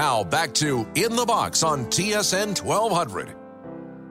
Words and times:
Now 0.00 0.24
back 0.24 0.54
to 0.54 0.88
In 0.94 1.14
the 1.14 1.26
Box 1.26 1.62
on 1.62 1.84
TSN 1.84 2.62
1200. 2.62 3.36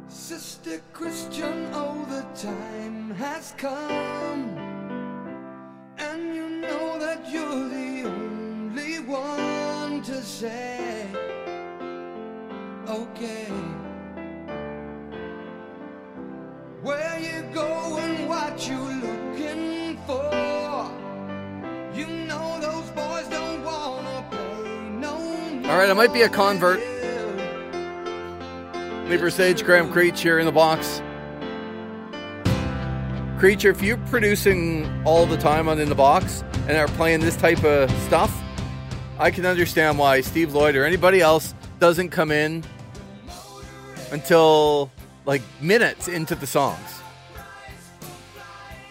Sister 0.07 0.79
Christian, 0.93 1.67
oh, 1.73 2.05
the 2.07 2.21
time 2.39 3.09
has 3.15 3.55
come. 3.57 4.55
And 5.97 6.35
you 6.35 6.47
know 6.47 6.99
that 6.99 7.27
you're 7.31 7.69
the 7.69 8.03
only 8.05 8.99
one 8.99 10.03
to 10.03 10.21
say, 10.21 10.78
right, 25.79 25.89
I 25.89 25.93
might 25.93 26.11
be 26.11 26.23
a 26.23 26.29
convert. 26.29 26.79
Lee 29.07 29.17
Versage, 29.17 29.63
Graham 29.63 29.89
Creech 29.91 30.21
here 30.21 30.37
in 30.37 30.45
the 30.45 30.51
box. 30.51 31.01
Creature, 33.39 33.69
if 33.69 33.81
you're 33.81 33.97
producing 34.07 34.85
all 35.05 35.25
the 35.25 35.37
time 35.37 35.69
on 35.69 35.79
In 35.79 35.87
the 35.87 35.95
Box 35.95 36.43
and 36.67 36.71
are 36.71 36.89
playing 36.89 37.21
this 37.21 37.37
type 37.37 37.63
of 37.63 37.89
stuff, 38.01 38.35
I 39.17 39.31
can 39.31 39.45
understand 39.45 39.97
why 39.97 40.19
Steve 40.19 40.53
Lloyd 40.53 40.75
or 40.75 40.83
anybody 40.83 41.21
else 41.21 41.55
doesn't 41.79 42.09
come 42.09 42.31
in 42.31 42.65
until 44.11 44.91
like 45.25 45.41
minutes 45.61 46.09
into 46.09 46.35
the 46.35 46.47
songs. 46.47 47.01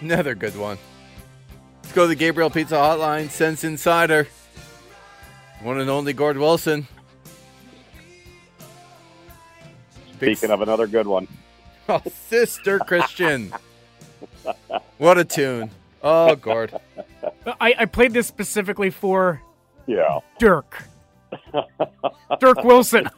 Another 0.00 0.34
good 0.34 0.56
one. 0.56 0.78
Let's 1.82 1.92
go 1.92 2.04
to 2.04 2.08
the 2.08 2.14
Gabriel 2.14 2.48
Pizza 2.48 2.76
Hotline. 2.76 3.28
Sens 3.28 3.62
Insider. 3.62 4.26
One 5.62 5.80
and 5.80 5.90
only 5.90 6.12
Gord 6.12 6.38
Wilson. 6.38 6.86
Big 10.18 10.36
Speaking 10.36 10.52
of 10.52 10.62
another 10.62 10.86
good 10.86 11.06
one, 11.06 11.28
Oh, 11.88 12.02
Sister 12.28 12.78
Christian. 12.80 13.52
what 14.98 15.16
a 15.18 15.24
tune. 15.24 15.70
Oh, 16.02 16.36
Gord. 16.36 16.78
I, 17.60 17.74
I 17.78 17.84
played 17.86 18.12
this 18.12 18.26
specifically 18.26 18.90
for 18.90 19.40
yeah, 19.86 20.20
Dirk. 20.38 20.84
Dirk 22.40 22.62
Wilson. 22.62 23.08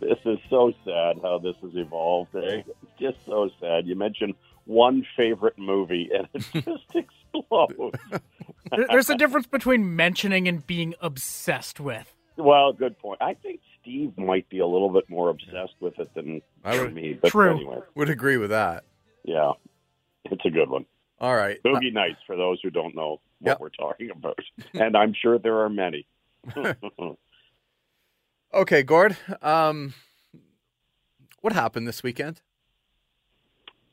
this 0.00 0.18
is 0.24 0.38
so 0.48 0.72
sad 0.84 1.18
how 1.22 1.38
this 1.38 1.56
has 1.62 1.74
evolved. 1.74 2.34
Eh? 2.34 2.62
It's 2.66 2.98
just 2.98 3.18
so 3.26 3.50
sad. 3.60 3.86
You 3.86 3.96
mentioned 3.96 4.34
one 4.66 5.06
favorite 5.16 5.58
movie, 5.58 6.10
and 6.14 6.28
it 6.34 6.64
just 6.64 6.94
explodes. 6.94 7.98
There's 8.90 9.08
a 9.10 9.16
difference 9.16 9.46
between 9.46 9.96
mentioning 9.96 10.46
and 10.48 10.66
being 10.66 10.94
obsessed 11.00 11.80
with. 11.80 12.14
well, 12.36 12.72
good 12.72 12.98
point. 12.98 13.22
I 13.22 13.34
think 13.34 13.60
Steve 13.80 14.16
might 14.18 14.48
be 14.48 14.58
a 14.58 14.66
little 14.66 14.90
bit 14.90 15.08
more 15.08 15.30
obsessed 15.30 15.74
with 15.80 15.98
it 15.98 16.12
than 16.14 16.42
I 16.64 16.78
would- 16.80 16.94
me. 16.94 17.18
But 17.20 17.30
True. 17.30 17.56
anyway, 17.56 17.78
Would 17.94 18.10
agree 18.10 18.36
with 18.36 18.50
that. 18.50 18.84
yeah, 19.24 19.52
it's 20.24 20.44
a 20.44 20.50
good 20.50 20.68
one. 20.68 20.84
All 21.20 21.34
right. 21.34 21.58
Boogie 21.64 21.92
Nights, 21.92 22.18
for 22.26 22.36
those 22.36 22.58
who 22.62 22.68
don't 22.70 22.94
know 22.94 23.20
what 23.40 23.52
Yep. 23.52 23.60
we're 23.60 23.68
talking 23.70 24.10
about, 24.10 24.38
and 24.74 24.96
I'm 24.96 25.14
sure 25.14 25.38
there 25.38 25.60
are 25.60 25.70
many. 25.70 26.06
Okay, 28.54 28.82
Gord. 28.82 29.16
Um, 29.42 29.92
what 31.40 31.52
happened 31.52 31.86
this 31.86 32.02
weekend? 32.02 32.40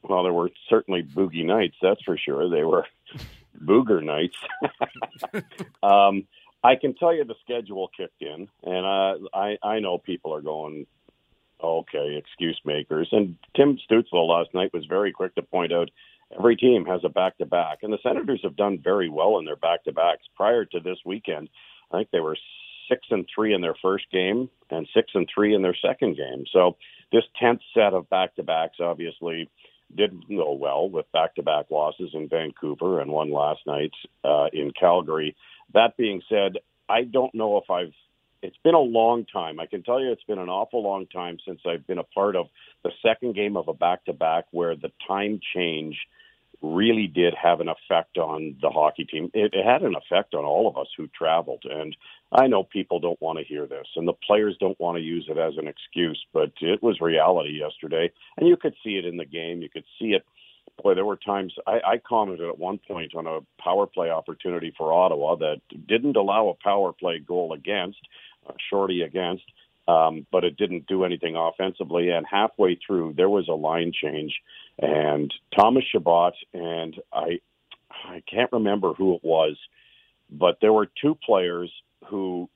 Well, 0.04 0.24
there 0.24 0.34
were 0.34 0.50
certainly 0.70 1.04
boogie 1.04 1.46
nights, 1.46 1.78
that's 1.82 2.04
for 2.04 2.18
sure. 2.18 2.50
They 2.50 2.64
were 2.64 2.86
booger 3.64 4.04
nights. 4.04 4.36
um, 5.84 6.28
I 6.64 6.76
can 6.76 6.94
tell 6.96 7.14
you 7.14 7.26
the 7.26 7.36
schedule 7.44 7.90
kicked 7.96 8.22
in, 8.22 8.48
and 8.64 8.86
uh, 8.86 9.28
I 9.34 9.58
I 9.62 9.80
know 9.80 9.98
people 9.98 10.34
are 10.34 10.42
going, 10.42 10.88
okay, 11.62 12.16
excuse 12.18 12.60
makers. 12.66 13.10
And 13.12 13.38
Tim 13.56 13.78
Stützle 13.78 14.28
last 14.28 14.54
night 14.54 14.74
was 14.74 14.86
very 14.86 15.12
quick 15.12 15.36
to 15.36 15.42
point 15.42 15.74
out 15.74 15.90
every 16.38 16.56
team 16.56 16.86
has 16.86 17.02
a 17.04 17.10
back 17.10 17.38
to 17.38 17.46
back, 17.46 17.80
and 17.82 17.92
the 17.92 18.00
Senators 18.02 18.42
have 18.44 18.56
done 18.56 18.80
very 18.84 19.10
well 19.10 19.40
in 19.40 19.46
their 19.46 19.56
back 19.56 19.84
to 19.84 19.92
backs. 19.92 20.24
Prior 20.36 20.66
to 20.66 20.80
this 20.80 21.00
weekend, 21.06 21.50
I 21.92 21.98
think 21.98 22.10
they 22.12 22.20
were 22.22 22.38
six 22.90 23.08
and 23.12 23.28
three 23.34 23.54
in 23.54 23.62
their 23.62 23.76
first 23.82 24.06
game 24.12 24.50
and 24.70 24.88
six 24.94 25.12
and 25.14 25.30
three 25.34 25.54
in 25.54 25.62
their 25.62 25.76
second 25.76 26.18
game. 26.18 26.46
So 26.52 26.78
this 27.12 27.24
tenth 27.40 27.62
set 27.74 27.94
of 27.94 28.10
back 28.10 28.36
to 28.36 28.44
backs 28.44 28.78
obviously 28.82 29.50
didn't 29.96 30.28
go 30.30 30.54
well 30.54 30.90
with 30.90 31.12
back-to-back 31.12 31.66
losses 31.70 32.12
in 32.14 32.30
Vancouver 32.30 33.02
and 33.02 33.12
one 33.12 33.32
last 33.32 33.62
night 33.66 33.92
uh, 34.24 34.48
in 34.52 34.72
Calgary. 34.80 35.36
That 35.74 35.98
being 35.98 36.22
said, 36.30 36.58
I 36.90 37.04
don't 37.04 37.34
know 37.34 37.58
if 37.58 37.70
I've. 37.70 37.94
It's 38.42 38.58
been 38.62 38.76
a 38.76 38.80
long 38.80 39.26
time. 39.26 39.60
I 39.60 39.68
can 39.68 39.84
tell 39.84 40.02
you, 40.02 40.12
it's 40.12 40.24
been 40.24 40.40
an 40.40 40.50
awful 40.50 40.84
long 40.84 41.06
time 41.08 41.38
since 41.48 41.62
I've 41.66 41.88
been 41.88 41.98
a 41.98 42.04
part 42.04 42.36
of 42.36 42.48
the 42.84 42.92
second 43.02 43.36
game 43.36 43.56
of 43.56 43.70
a 43.70 43.74
back-to-back 43.74 44.46
where 44.52 44.76
the 44.76 44.92
time 45.08 45.40
change 45.56 45.98
really 46.64 47.08
did 47.08 47.34
have 47.36 47.60
an 47.60 47.68
effect 47.68 48.18
on 48.18 48.56
the 48.62 48.70
hockey 48.70 49.04
team. 49.04 49.30
It, 49.34 49.54
it 49.54 49.66
had 49.66 49.84
an 49.84 49.96
effect 49.96 50.34
on 50.34 50.46
all 50.46 50.68
of 50.68 50.78
us 50.78 50.88
who 50.98 51.08
traveled, 51.08 51.64
and 51.70 51.96
I 52.32 52.48
know 52.48 52.64
people 52.64 53.00
don't 53.00 53.22
want 53.22 53.38
to 53.38 53.46
hear 53.46 53.68
this, 53.68 53.86
and 53.96 54.08
the 54.08 54.14
players 54.14 54.56
don't 54.60 54.80
want 54.80 54.98
to 54.98 55.04
use 55.04 55.28
it 55.30 55.38
as 55.38 55.54
an 55.58 55.68
excuse, 55.68 56.26
but 56.34 56.54
it 56.62 56.82
was 56.82 57.02
reality 57.02 57.60
yesterday, 57.60 58.12
and 58.38 58.48
you 58.48 58.56
could 58.56 58.76
see 58.84 58.98
it 58.98 59.06
in 59.06 59.18
the 59.18 59.26
game. 59.26 59.62
You 59.62 59.70
could 59.70 59.84
see 60.00 60.14
it. 60.14 60.26
Boy, 60.82 60.96
there 60.96 61.06
were 61.06 61.18
times 61.18 61.54
I, 61.68 61.80
I 61.86 61.98
commented 61.98 62.48
at 62.48 62.58
one 62.58 62.80
point 62.80 63.14
on 63.14 63.28
a 63.28 63.42
power 63.62 63.86
play 63.86 64.10
opportunity 64.10 64.74
for 64.76 64.94
Ottawa 64.94 65.36
that 65.36 65.62
didn't 65.88 66.16
allow 66.16 66.48
a 66.48 66.64
power 66.64 66.94
play 66.94 67.20
goal 67.20 67.54
against, 67.54 68.00
uh, 68.50 68.54
shorty 68.70 69.02
against, 69.02 69.44
um, 69.88 70.26
but 70.32 70.44
it 70.44 70.58
didn't 70.58 70.88
do 70.88 71.04
anything 71.04 71.36
offensively. 71.36 72.10
And 72.10 72.26
halfway 72.30 72.76
through, 72.76 73.14
there 73.18 73.30
was 73.30 73.48
a 73.48 73.54
line 73.54 73.92
change, 73.94 74.34
and 74.80 75.34
Thomas 75.58 75.84
Chabot 75.92 76.34
and 76.54 76.96
I, 77.12 77.40
I 77.92 78.24
can't 78.30 78.52
remember 78.52 78.94
who 78.94 79.16
it 79.16 79.22
was, 79.24 79.58
but 80.30 80.58
there 80.62 80.74
were 80.74 80.90
two 81.02 81.16
players 81.26 81.72
who 82.08 82.50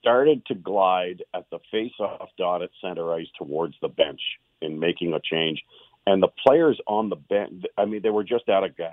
started 0.00 0.46
to 0.46 0.54
glide 0.54 1.24
at 1.34 1.50
the 1.50 1.58
face-off 1.70 2.28
dot 2.38 2.62
at 2.62 2.70
center 2.80 3.12
ice 3.12 3.26
towards 3.36 3.74
the 3.80 3.88
bench 3.88 4.20
in 4.62 4.78
making 4.78 5.12
a 5.12 5.20
change, 5.20 5.62
and 6.06 6.22
the 6.22 6.28
players 6.46 6.80
on 6.86 7.08
the 7.08 7.16
bench, 7.16 7.64
I 7.76 7.84
mean, 7.84 8.02
they 8.02 8.10
were 8.10 8.24
just 8.24 8.48
out 8.48 8.64
of 8.64 8.76
gas. 8.76 8.92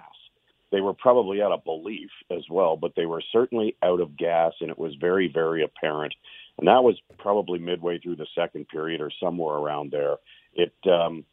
They 0.72 0.82
were 0.82 0.96
probably 0.96 1.40
out 1.40 1.52
of 1.52 1.64
belief 1.64 2.10
as 2.32 2.44
well, 2.50 2.76
but 2.76 2.96
they 2.96 3.06
were 3.06 3.22
certainly 3.32 3.76
out 3.84 4.00
of 4.00 4.18
gas, 4.18 4.54
and 4.60 4.72
it 4.72 4.80
was 4.80 4.96
very, 5.00 5.28
very 5.32 5.64
apparent. 5.64 6.16
And 6.60 6.68
that 6.68 6.84
was 6.84 6.96
probably 7.18 7.60
midway 7.60 8.00
through 8.00 8.18
the 8.18 8.28
second 8.36 8.68
period 8.68 9.02
or 9.02 9.12
somewhere 9.22 9.56
around 9.56 9.92
there. 9.92 10.18
It 10.54 10.74
um, 10.90 11.26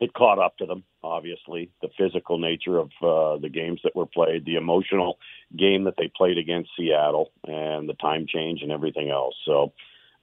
it 0.00 0.14
caught 0.14 0.38
up 0.38 0.56
to 0.58 0.66
them. 0.66 0.82
Obviously, 1.04 1.70
the 1.80 1.88
physical 1.96 2.38
nature 2.38 2.78
of 2.78 2.90
uh, 3.02 3.36
the 3.40 3.50
games 3.52 3.80
that 3.84 3.94
were 3.94 4.06
played, 4.06 4.44
the 4.44 4.56
emotional 4.56 5.18
game 5.56 5.84
that 5.84 5.94
they 5.96 6.10
played 6.16 6.38
against 6.38 6.70
Seattle, 6.76 7.30
and 7.46 7.88
the 7.88 7.94
time 7.94 8.26
change 8.26 8.62
and 8.62 8.72
everything 8.72 9.10
else. 9.10 9.34
So, 9.44 9.72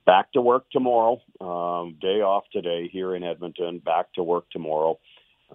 back 0.05 0.31
to 0.33 0.41
work 0.41 0.69
tomorrow. 0.71 1.21
Um, 1.39 1.95
day 2.01 2.21
off 2.21 2.43
today 2.51 2.89
here 2.91 3.15
in 3.15 3.23
Edmonton. 3.23 3.79
Back 3.79 4.11
to 4.13 4.23
work 4.23 4.49
tomorrow, 4.51 4.99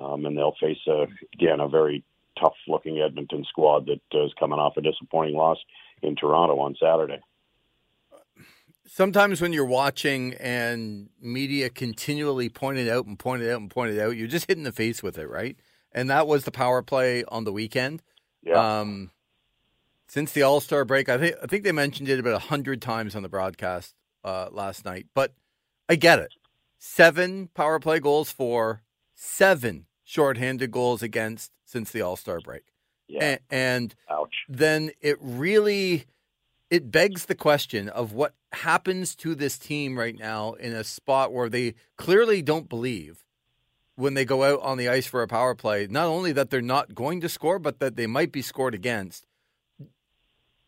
um, 0.00 0.24
and 0.24 0.36
they'll 0.36 0.56
face 0.60 0.78
a, 0.86 1.06
again 1.34 1.60
a 1.60 1.68
very 1.68 2.04
tough-looking 2.40 3.00
Edmonton 3.00 3.44
squad 3.48 3.86
that 3.86 4.18
uh, 4.18 4.28
coming 4.38 4.58
off 4.58 4.76
a 4.76 4.80
disappointing 4.80 5.36
loss 5.36 5.58
in 6.02 6.16
Toronto 6.16 6.58
on 6.60 6.76
Saturday. 6.80 7.20
Sometimes 8.86 9.40
when 9.40 9.52
you're 9.52 9.64
watching 9.64 10.34
and 10.34 11.08
media 11.20 11.70
continually 11.70 12.48
pointed 12.48 12.88
out 12.88 13.06
and 13.06 13.18
pointed 13.18 13.50
out 13.50 13.60
and 13.60 13.70
pointed 13.70 13.98
out, 13.98 14.16
you're 14.16 14.28
just 14.28 14.46
hitting 14.46 14.64
the 14.64 14.72
face 14.72 15.02
with 15.02 15.18
it, 15.18 15.28
right? 15.28 15.56
And 15.92 16.10
that 16.10 16.26
was 16.26 16.44
the 16.44 16.50
power 16.50 16.82
play 16.82 17.24
on 17.24 17.44
the 17.44 17.52
weekend. 17.52 18.02
Yeah. 18.42 18.80
Um, 18.80 19.10
since 20.06 20.32
the 20.32 20.42
All 20.42 20.60
Star 20.60 20.84
break, 20.84 21.08
I 21.08 21.16
think 21.18 21.36
I 21.42 21.46
think 21.46 21.64
they 21.64 21.72
mentioned 21.72 22.08
it 22.08 22.18
about 22.20 22.34
a 22.34 22.38
hundred 22.38 22.82
times 22.82 23.16
on 23.16 23.22
the 23.22 23.28
broadcast 23.28 23.94
uh, 24.22 24.48
last 24.52 24.84
night. 24.84 25.06
But 25.14 25.32
I 25.88 25.96
get 25.96 26.18
it. 26.18 26.32
Seven 26.78 27.48
power 27.54 27.80
play 27.80 28.00
goals 28.00 28.30
for, 28.30 28.82
seven 29.14 29.86
shorthanded 30.04 30.70
goals 30.70 31.02
against 31.02 31.52
since 31.64 31.90
the 31.90 32.02
All 32.02 32.16
Star 32.16 32.40
break, 32.40 32.64
yeah. 33.08 33.36
A- 33.36 33.54
and 33.54 33.94
Ouch. 34.10 34.34
then 34.48 34.90
it 35.00 35.16
really 35.20 36.04
it 36.70 36.90
begs 36.90 37.26
the 37.26 37.34
question 37.34 37.88
of 37.88 38.12
what 38.12 38.34
happens 38.52 39.14
to 39.16 39.34
this 39.34 39.58
team 39.58 39.98
right 39.98 40.18
now 40.18 40.52
in 40.54 40.72
a 40.72 40.84
spot 40.84 41.32
where 41.32 41.48
they 41.48 41.74
clearly 41.96 42.42
don't 42.42 42.68
believe 42.68 43.24
when 43.96 44.14
they 44.14 44.24
go 44.24 44.42
out 44.42 44.60
on 44.60 44.76
the 44.78 44.88
ice 44.88 45.06
for 45.06 45.22
a 45.22 45.28
power 45.28 45.54
play 45.54 45.86
not 45.88 46.06
only 46.06 46.32
that 46.32 46.50
they're 46.50 46.62
not 46.62 46.94
going 46.94 47.20
to 47.20 47.28
score 47.28 47.58
but 47.58 47.78
that 47.80 47.96
they 47.96 48.06
might 48.06 48.32
be 48.32 48.42
scored 48.42 48.74
against. 48.74 49.26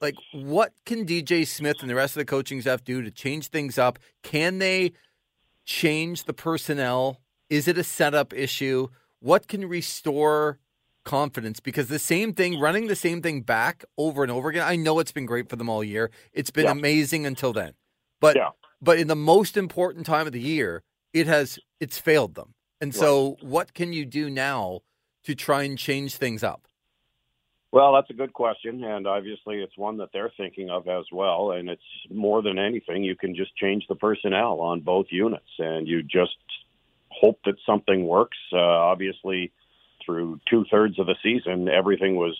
Like 0.01 0.15
what 0.33 0.73
can 0.85 1.07
DJ 1.07 1.47
Smith 1.47 1.77
and 1.81 1.89
the 1.89 1.95
rest 1.95 2.15
of 2.15 2.21
the 2.21 2.27
coaching 2.27 2.61
staff 2.61 2.85
do 2.85 3.03
to 3.03 3.11
change 3.11 3.49
things 3.49 3.79
up? 3.79 3.99
Can 4.23 4.59
they 4.59 4.93
change 5.65 6.25
the 6.25 6.35
personnel? 6.35 7.21
Is 7.49 7.67
it 7.67 7.79
a 7.79 7.85
setup 7.85 8.33
issue? 8.35 8.89
What 9.21 9.49
can 9.49 9.67
restore 9.67 10.59
confidence 11.07 11.61
because 11.61 11.89
the 11.89 11.99
same 11.99 12.35
thing, 12.35 12.61
running 12.61 12.89
the 12.89 12.97
same 12.97 13.23
thing 13.23 13.41
back 13.41 13.85
over 13.97 14.23
and 14.23 14.31
over 14.31 14.51
again. 14.51 14.67
I 14.67 14.77
know 14.77 14.99
it's 14.99 15.13
been 15.13 15.25
great 15.25 15.49
for 15.49 15.57
them 15.57 15.71
all 15.71 15.83
year. 15.83 16.11
It's 16.35 16.51
been 16.51 16.67
Yeah. 16.67 16.73
amazing 16.73 17.25
until 17.25 17.55
then. 17.55 17.73
But 18.21 18.37
Yeah. 18.37 18.51
but 18.83 18.99
in 18.99 19.07
the 19.09 19.17
most 19.17 19.57
important 19.57 20.05
time 20.05 20.27
of 20.27 20.35
the 20.35 20.41
year, 20.41 20.83
it 21.15 21.27
has 21.27 21.59
it's 21.81 21.99
failed 21.99 22.35
them. 22.35 22.53
And 22.83 22.95
so, 22.95 23.39
what 23.41 23.73
can 23.73 23.95
you 23.95 24.05
do 24.05 24.29
now 24.29 24.81
to 25.25 25.35
try 25.35 25.63
and 25.63 25.79
change 25.79 26.17
things 26.17 26.45
up? 26.45 26.69
Well, 27.73 27.95
that's 27.95 28.11
a 28.11 28.15
good 28.15 28.33
question, 28.33 28.85
and 28.85 29.07
obviously 29.07 29.63
it's 29.63 29.77
one 29.77 29.97
that 29.99 30.11
they're 30.13 30.33
thinking 30.37 30.71
of 30.71 30.89
as 30.89 31.05
well. 31.13 31.53
And 31.53 31.69
it's 31.69 31.83
more 32.11 32.43
than 32.43 32.59
anything, 32.59 33.03
you 33.03 33.17
can 33.17 33.35
just 33.35 33.55
change 33.57 33.87
the 33.89 33.95
personnel 33.95 34.61
on 34.61 34.81
both 34.81 35.07
units, 35.11 35.53
and 35.59 35.87
you 35.87 36.03
just 36.03 36.37
hope 37.11 37.39
that 37.45 37.57
something 37.65 38.07
works. 38.07 38.39
Uh, 38.53 38.59
obviously, 38.59 39.53
through 40.07 40.41
two 40.49 40.65
thirds 40.71 40.99
of 40.99 41.07
the 41.07 41.17
season, 41.23 41.69
everything 41.69 42.17
was 42.17 42.39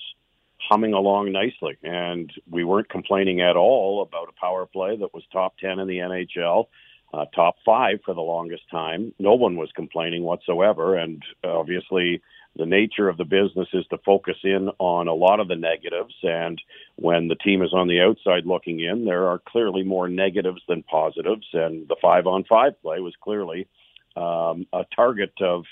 humming 0.59 0.95
along 0.95 1.33
nicely, 1.33 1.77
and 1.83 2.33
we 2.51 2.65
weren't 2.65 2.89
complaining 2.89 3.41
at 3.41 3.57
all 3.57 4.03
about 4.03 4.29
a 4.29 4.41
power 4.41 4.67
play 4.67 4.97
that 4.97 5.13
was 5.13 5.23
top 5.33 5.59
ten 5.59 5.79
in 5.79 5.87
the 5.87 5.99
NHL. 5.99 6.67
Uh, 7.15 7.25
top 7.35 7.57
five 7.65 8.01
for 8.05 8.15
the 8.15 8.21
longest 8.21 8.65
time. 8.71 9.15
No 9.19 9.35
one 9.35 9.57
was 9.57 9.71
complaining 9.75 10.23
whatsoever, 10.23 10.97
and 10.97 11.23
obviously 11.45 12.21
the 12.57 12.67
nature 12.67 13.09
of 13.09 13.17
the 13.17 13.25
business 13.25 13.69
is 13.73 13.87
to 13.91 13.99
focus 13.99 14.37
in 14.43 14.71
on 14.79 15.09
a 15.09 15.15
lot 15.15 15.41
of 15.41 15.49
the 15.49 15.57
negatives. 15.57 16.15
And 16.23 16.61
when 16.97 17.29
the 17.29 17.35
team 17.35 17.63
is 17.63 17.73
on 17.73 17.87
the 17.87 18.01
outside 18.01 18.47
looking 18.47 18.81
in, 18.81 19.05
there 19.05 19.27
are 19.29 19.41
clearly 19.47 19.83
more 19.83 20.09
negatives 20.09 20.63
than 20.69 20.83
positives. 20.83 21.47
And 21.53 21.87
the 21.89 21.97
five 22.01 22.27
on 22.27 22.45
five 22.45 22.81
play 22.81 23.01
was 23.01 23.15
clearly 23.23 23.69
um, 24.17 24.67
a 24.73 24.85
target 24.95 25.33
of 25.41 25.65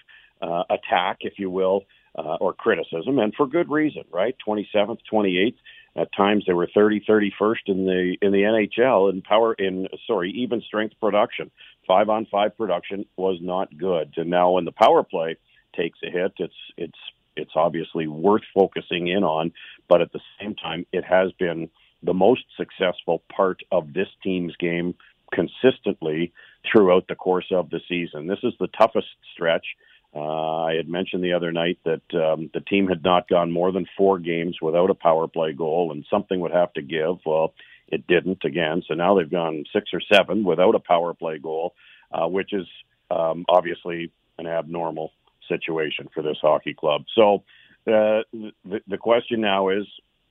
uh, 0.43 0.65
attack, 0.71 1.19
if 1.21 1.35
you 1.39 1.51
will, 1.51 1.85
uh, 2.17 2.37
or 2.41 2.53
criticism, 2.53 3.19
and 3.19 3.35
for 3.35 3.47
good 3.47 3.71
reason, 3.71 4.05
right? 4.11 4.37
27th, 4.47 4.99
28th. 5.13 5.57
At 5.97 6.13
times 6.13 6.45
they 6.47 6.53
were 6.53 6.69
30, 6.75 7.05
31st 7.09 7.55
in 7.67 7.87
the 7.87 8.17
in 8.21 8.33
the 8.33 8.43
NHL 8.43 9.13
in 9.13 9.23
power 9.23 9.55
in 9.55 9.87
sorry 10.09 10.33
even 10.33 10.61
strength 10.61 10.97
production. 11.01 11.53
Five 11.87 12.09
on 12.09 12.27
five 12.31 12.57
production 12.57 13.07
was 13.17 13.39
not 13.41 13.77
good, 13.79 14.15
and 14.17 14.29
now 14.29 14.53
when 14.53 14.65
the 14.65 14.73
power 14.73 15.05
play 15.05 15.37
takes 15.77 15.99
a 16.05 16.11
hit, 16.11 16.33
it's 16.39 16.55
it's 16.77 16.99
it's 17.37 17.53
obviously 17.55 18.09
worth 18.09 18.43
focusing 18.53 19.07
in 19.07 19.23
on. 19.23 19.53
But 19.89 20.01
at 20.01 20.13
the 20.13 20.21
same 20.41 20.57
time, 20.57 20.85
it 20.93 21.05
has 21.05 21.31
been 21.33 21.71
the 22.03 22.15
most 22.15 22.45
successful 22.57 23.23
part 23.35 23.61
of 23.71 23.93
this 23.93 24.09
team's 24.23 24.55
game 24.57 24.95
consistently 25.33 26.33
throughout 26.71 27.07
the 27.09 27.15
course 27.15 27.51
of 27.51 27.71
the 27.71 27.81
season. 27.89 28.27
This 28.27 28.39
is 28.43 28.53
the 28.61 28.69
toughest 28.69 29.09
stretch. 29.33 29.67
Uh, 30.14 30.64
I 30.64 30.75
had 30.75 30.88
mentioned 30.88 31.25
the 31.25 31.32
other 31.32 31.50
night 31.50 31.78
that 31.84 32.02
um, 32.14 32.50
the 32.55 32.61
team 32.61 32.87
had 32.87 33.02
not 33.02 33.28
gone 33.28 33.50
more 33.50 33.72
than 33.72 33.87
four 33.96 34.19
games 34.19 34.58
without 34.62 34.90
a 34.90 34.94
power 34.94 35.26
play 35.26 35.52
goal, 35.52 35.90
and 35.90 36.06
something 36.08 36.38
would 36.40 36.52
have 36.52 36.72
to 36.75 36.82
give. 36.82 37.16
Well, 37.26 37.55
it 37.88 38.06
didn't 38.06 38.44
again. 38.44 38.82
So 38.87 38.94
now 38.94 39.16
they've 39.16 39.31
gone 39.31 39.64
six 39.72 39.90
or 39.93 40.00
seven 40.12 40.44
without 40.44 40.75
a 40.75 40.81
power 40.81 41.14
play 41.14 41.38
goal, 41.38 41.75
uh, 42.12 42.28
which 42.28 42.52
is 42.52 42.66
um, 43.11 43.44
obviously 43.49 44.12
an 44.38 44.46
abnormal 44.46 45.12
situation 45.49 46.08
for 46.14 46.22
this 46.22 46.38
hockey 46.40 46.75
club. 46.75 47.05
So 47.14 47.44
uh, 47.87 48.22
the, 48.32 48.81
the 48.87 48.99
question 48.99 49.40
now 49.40 49.70
is 49.70 49.84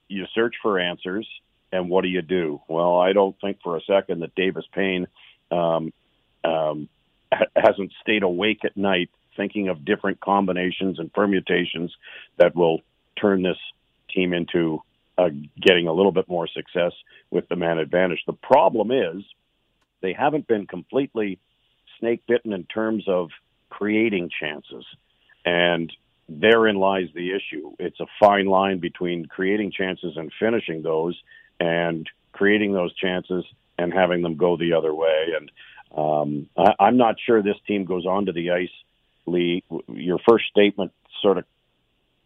you 0.07 0.25
search 0.33 0.55
for 0.61 0.79
answers, 0.79 1.27
and 1.71 1.89
what 1.89 2.03
do 2.03 2.07
you 2.07 2.21
do? 2.21 2.61
Well, 2.67 2.97
I 2.97 3.13
don't 3.13 3.35
think 3.41 3.57
for 3.63 3.77
a 3.77 3.81
second 3.81 4.21
that 4.21 4.35
Davis 4.35 4.65
Payne 4.73 5.07
um, 5.51 5.91
um, 6.43 6.89
hasn't 7.55 7.91
stayed 8.01 8.23
awake 8.23 8.59
at 8.63 8.77
night 8.77 9.09
thinking 9.35 9.69
of 9.69 9.85
different 9.85 10.19
combinations 10.19 10.99
and 10.99 11.11
permutations 11.11 11.95
that 12.37 12.55
will 12.55 12.81
turn 13.19 13.43
this 13.43 13.57
team 14.13 14.33
into 14.33 14.81
uh, 15.17 15.29
getting 15.59 15.87
a 15.87 15.93
little 15.93 16.11
bit 16.11 16.27
more 16.27 16.47
success 16.47 16.93
with 17.29 17.47
the 17.49 17.55
man 17.55 17.77
advantage. 17.77 18.23
The 18.25 18.33
problem 18.33 18.91
is 18.91 19.23
they 20.01 20.13
haven't 20.13 20.47
been 20.47 20.67
completely 20.67 21.39
snake 21.99 22.23
bitten 22.27 22.53
in 22.53 22.63
terms 22.65 23.05
of 23.07 23.29
creating 23.69 24.29
chances. 24.39 24.85
And 25.45 25.91
therein 26.29 26.75
lies 26.75 27.09
the 27.13 27.31
issue. 27.31 27.73
It's 27.79 27.99
a 27.99 28.05
fine 28.19 28.45
line 28.45 28.79
between 28.79 29.25
creating 29.25 29.71
chances 29.71 30.15
and 30.15 30.31
finishing 30.39 30.81
those, 30.81 31.21
and 31.59 32.09
creating 32.31 32.73
those 32.73 32.93
chances 32.95 33.45
and 33.77 33.93
having 33.93 34.21
them 34.21 34.35
go 34.35 34.57
the 34.57 34.73
other 34.73 34.93
way. 34.93 35.27
And 35.37 35.51
um, 35.97 36.49
I, 36.57 36.73
I'm 36.85 36.97
not 36.97 37.15
sure 37.23 37.41
this 37.41 37.55
team 37.67 37.85
goes 37.85 38.05
onto 38.05 38.31
the 38.31 38.51
ice. 38.51 38.69
Lee, 39.25 39.63
your 39.87 40.19
first 40.27 40.45
statement 40.49 40.91
sort 41.21 41.37
of 41.37 41.45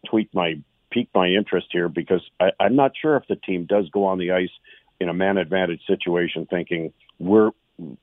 tweaked 0.06 0.34
my 0.34 0.60
piqued 0.90 1.14
my 1.14 1.28
interest 1.28 1.68
here 1.70 1.88
because 1.88 2.22
I, 2.40 2.50
I'm 2.58 2.74
not 2.74 2.92
sure 3.00 3.16
if 3.16 3.26
the 3.28 3.36
team 3.36 3.66
does 3.66 3.88
go 3.90 4.04
on 4.04 4.18
the 4.18 4.32
ice 4.32 4.50
in 5.00 5.08
a 5.08 5.14
man 5.14 5.36
advantage 5.36 5.82
situation, 5.86 6.46
thinking 6.46 6.92
we're 7.18 7.50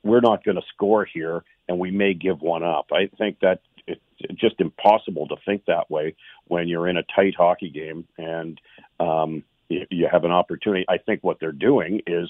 we're 0.03 0.21
not 0.21 0.43
going 0.43 0.55
to 0.55 0.63
score 0.73 1.05
here 1.05 1.43
and 1.67 1.79
we 1.79 1.91
may 1.91 2.13
give 2.13 2.41
one 2.41 2.63
up. 2.63 2.87
I 2.91 3.09
think 3.17 3.39
that 3.41 3.59
it's 3.87 4.01
just 4.35 4.59
impossible 4.59 5.27
to 5.27 5.35
think 5.45 5.65
that 5.65 5.89
way 5.91 6.15
when 6.47 6.67
you're 6.67 6.87
in 6.87 6.97
a 6.97 7.03
tight 7.03 7.35
hockey 7.35 7.69
game 7.69 8.07
and 8.17 8.59
um, 8.99 9.43
you 9.67 10.07
have 10.09 10.23
an 10.23 10.31
opportunity. 10.31 10.85
I 10.87 10.97
think 10.97 11.23
what 11.23 11.39
they're 11.39 11.51
doing 11.51 12.01
is 12.07 12.29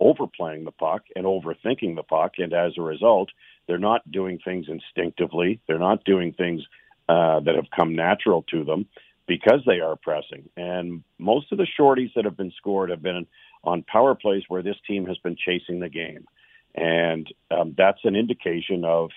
overplaying 0.00 0.64
the 0.64 0.72
puck 0.72 1.04
and 1.14 1.24
overthinking 1.24 1.96
the 1.96 2.02
puck, 2.02 2.34
and 2.38 2.52
as 2.52 2.72
a 2.76 2.82
result, 2.82 3.30
they're 3.66 3.78
not 3.78 4.10
doing 4.10 4.38
things 4.38 4.66
instinctively. 4.68 5.60
They're 5.66 5.78
not 5.78 6.04
doing 6.04 6.32
things 6.32 6.62
uh, 7.08 7.40
that 7.40 7.54
have 7.54 7.70
come 7.74 7.94
natural 7.94 8.42
to 8.50 8.64
them 8.64 8.86
because 9.26 9.62
they 9.66 9.80
are 9.80 9.96
pressing. 9.96 10.48
And 10.56 11.02
most 11.18 11.50
of 11.52 11.58
the 11.58 11.66
shorties 11.78 12.12
that 12.14 12.24
have 12.24 12.36
been 12.36 12.52
scored 12.56 12.90
have 12.90 13.02
been 13.02 13.26
on 13.62 13.82
power 13.82 14.14
plays 14.14 14.42
where 14.48 14.62
this 14.62 14.76
team 14.86 15.06
has 15.06 15.16
been 15.18 15.36
chasing 15.36 15.80
the 15.80 15.88
game. 15.88 16.26
And 16.74 17.32
um, 17.50 17.74
that's 17.76 18.04
an 18.04 18.16
indication 18.16 18.84
of 18.84 19.10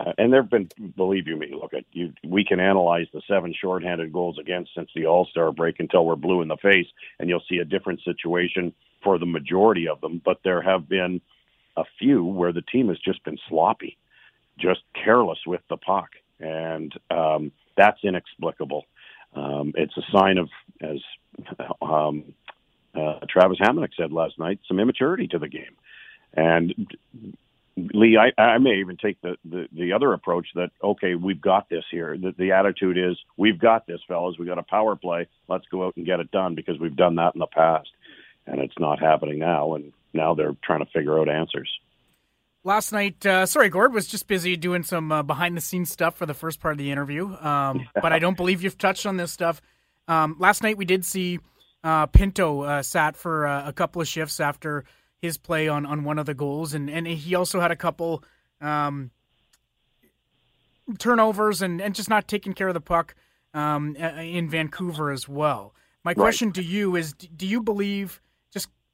uh, 0.00 0.12
and 0.18 0.32
there 0.32 0.42
have 0.42 0.50
been, 0.50 0.68
believe 0.96 1.28
you 1.28 1.36
me, 1.36 1.52
look 1.52 1.74
at 1.74 1.84
you. 1.92 2.12
We 2.24 2.44
can 2.44 2.58
analyze 2.58 3.06
the 3.12 3.22
seven 3.28 3.54
shorthanded 3.58 4.12
goals 4.12 4.38
against 4.38 4.74
since 4.74 4.90
the 4.94 5.06
All 5.06 5.26
Star 5.26 5.52
break 5.52 5.78
until 5.78 6.04
we're 6.04 6.16
blue 6.16 6.42
in 6.42 6.48
the 6.48 6.56
face, 6.56 6.86
and 7.20 7.28
you'll 7.28 7.44
see 7.48 7.58
a 7.58 7.64
different 7.64 8.00
situation 8.02 8.72
for 9.02 9.18
the 9.18 9.26
majority 9.26 9.88
of 9.88 10.00
them. 10.00 10.20
But 10.24 10.40
there 10.44 10.62
have 10.62 10.88
been 10.88 11.20
a 11.76 11.84
few 11.98 12.24
where 12.24 12.52
the 12.52 12.62
team 12.62 12.88
has 12.88 12.98
just 12.98 13.24
been 13.24 13.38
sloppy, 13.48 13.96
just 14.58 14.80
careless 15.04 15.38
with 15.46 15.62
the 15.68 15.76
puck, 15.76 16.10
and 16.40 16.92
um, 17.10 17.52
that's 17.76 18.02
inexplicable. 18.04 18.84
Um, 19.34 19.72
it's 19.76 19.96
a 19.96 20.02
sign 20.12 20.38
of, 20.38 20.48
as 20.80 20.98
um, 21.80 22.34
uh, 22.94 23.20
Travis 23.28 23.58
Hamonic 23.60 23.90
said 23.96 24.12
last 24.12 24.38
night, 24.38 24.60
some 24.68 24.78
immaturity 24.78 25.26
to 25.28 25.38
the 25.38 25.48
game. 25.48 25.76
And 26.34 26.74
Lee, 27.76 28.18
I, 28.18 28.40
I 28.40 28.58
may 28.58 28.80
even 28.80 28.96
take 28.96 29.20
the, 29.22 29.36
the, 29.44 29.68
the 29.72 29.92
other 29.92 30.12
approach 30.12 30.48
that 30.54 30.70
okay, 30.82 31.14
we've 31.14 31.40
got 31.40 31.68
this 31.70 31.84
here. 31.90 32.16
The, 32.18 32.34
the 32.36 32.52
attitude 32.52 32.98
is 32.98 33.16
we've 33.36 33.58
got 33.58 33.86
this, 33.86 34.00
fellas. 34.06 34.36
We 34.38 34.46
got 34.46 34.58
a 34.58 34.62
power 34.62 34.94
play. 34.96 35.26
Let's 35.48 35.66
go 35.70 35.86
out 35.86 35.96
and 35.96 36.04
get 36.04 36.20
it 36.20 36.30
done 36.30 36.54
because 36.54 36.78
we've 36.78 36.96
done 36.96 37.16
that 37.16 37.34
in 37.34 37.38
the 37.38 37.46
past, 37.46 37.88
and 38.46 38.60
it's 38.60 38.78
not 38.78 39.00
happening 39.00 39.38
now. 39.38 39.74
And 39.74 39.92
now 40.12 40.34
they're 40.34 40.56
trying 40.62 40.84
to 40.84 40.90
figure 40.92 41.18
out 41.18 41.28
answers. 41.28 41.70
Last 42.64 42.92
night, 42.92 43.26
uh, 43.26 43.44
sorry, 43.46 43.68
Gord 43.70 43.92
was 43.92 44.06
just 44.06 44.28
busy 44.28 44.56
doing 44.56 44.84
some 44.84 45.10
uh, 45.10 45.22
behind 45.24 45.56
the 45.56 45.60
scenes 45.60 45.90
stuff 45.90 46.16
for 46.16 46.26
the 46.26 46.34
first 46.34 46.60
part 46.60 46.72
of 46.72 46.78
the 46.78 46.90
interview. 46.90 47.34
Um, 47.36 47.88
but 47.94 48.12
I 48.12 48.18
don't 48.18 48.36
believe 48.36 48.62
you've 48.62 48.78
touched 48.78 49.04
on 49.04 49.16
this 49.16 49.32
stuff. 49.32 49.60
Um, 50.06 50.36
last 50.38 50.62
night 50.62 50.76
we 50.76 50.84
did 50.84 51.04
see 51.04 51.40
uh, 51.82 52.06
Pinto 52.06 52.62
uh, 52.62 52.82
sat 52.82 53.16
for 53.16 53.46
uh, 53.46 53.68
a 53.68 53.72
couple 53.72 54.00
of 54.00 54.06
shifts 54.06 54.38
after 54.38 54.84
his 55.20 55.38
play 55.38 55.68
on, 55.68 55.86
on 55.86 56.04
one 56.04 56.18
of 56.18 56.26
the 56.26 56.34
goals, 56.34 56.74
and, 56.74 56.88
and 56.90 57.06
he 57.06 57.34
also 57.34 57.60
had 57.60 57.70
a 57.70 57.76
couple 57.76 58.22
um, 58.60 59.10
turnovers 60.98 61.62
and, 61.62 61.80
and 61.80 61.94
just 61.94 62.08
not 62.08 62.28
taking 62.28 62.52
care 62.52 62.68
of 62.68 62.74
the 62.74 62.80
puck 62.80 63.14
um, 63.54 63.96
in 63.96 64.48
Vancouver 64.48 65.10
as 65.10 65.28
well. 65.28 65.74
My 66.04 66.14
question 66.14 66.48
right. 66.48 66.54
to 66.56 66.62
you 66.62 66.96
is: 66.96 67.12
Do 67.12 67.46
you 67.46 67.62
believe 67.62 68.20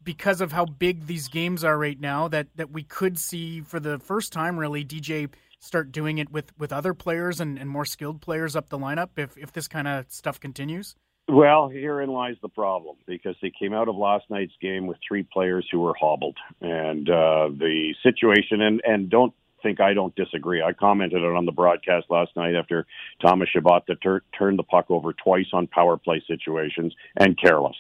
because 0.09 0.41
of 0.41 0.53
how 0.53 0.65
big 0.65 1.05
these 1.05 1.29
games 1.29 1.63
are 1.63 1.77
right 1.77 2.01
now 2.01 2.29
that, 2.29 2.47
that 2.57 2.71
we 2.71 2.83
could 2.83 3.19
see 3.19 3.61
for 3.61 3.79
the 3.79 3.99
first 3.99 4.33
time 4.33 4.59
really 4.59 4.83
DJ 4.83 5.29
start 5.59 5.93
doing 5.93 6.17
it 6.17 6.33
with, 6.33 6.51
with 6.59 6.73
other 6.73 6.95
players 6.95 7.41
and, 7.41 7.59
and 7.59 7.69
more 7.69 7.85
skilled 7.85 8.23
players 8.23 8.57
up 8.57 8.71
the 8.71 8.79
lineup 8.79 9.11
if 9.19 9.37
if 9.37 9.53
this 9.53 9.69
kind 9.69 9.87
of 9.87 10.07
stuff 10.09 10.41
continues? 10.41 10.97
Well, 11.29 11.69
herein 11.69 12.09
lies 12.09 12.37
the 12.41 12.49
problem 12.49 12.97
because 13.07 13.37
they 13.43 13.51
came 13.51 13.75
out 13.75 13.87
of 13.87 13.97
last 13.97 14.25
night's 14.31 14.55
game 14.63 14.87
with 14.87 14.97
three 15.07 15.25
players 15.31 15.69
who 15.71 15.81
were 15.81 15.93
hobbled, 16.01 16.39
and 16.63 17.07
uh, 17.11 17.51
the 17.51 17.95
situation. 18.03 18.63
And 18.63 18.81
and 18.87 19.11
don't 19.11 19.35
think 19.63 19.79
I 19.79 19.93
don't 19.93 20.17
disagree. 20.17 20.63
I 20.63 20.73
commented 20.73 21.23
on 21.23 21.45
the 21.45 21.53
broadcast 21.53 22.07
last 22.09 22.31
night 22.35 22.55
after 22.55 22.87
Thomas 23.21 23.51
Chabot 23.51 23.83
that 23.89 24.01
tur- 24.01 24.23
turned 24.39 24.59
the 24.59 24.63
puck 24.63 24.87
over 24.89 25.13
twice 25.13 25.49
on 25.53 25.67
power 25.67 25.99
play 25.99 26.23
situations 26.27 26.95
and 27.15 27.39
careless. 27.39 27.77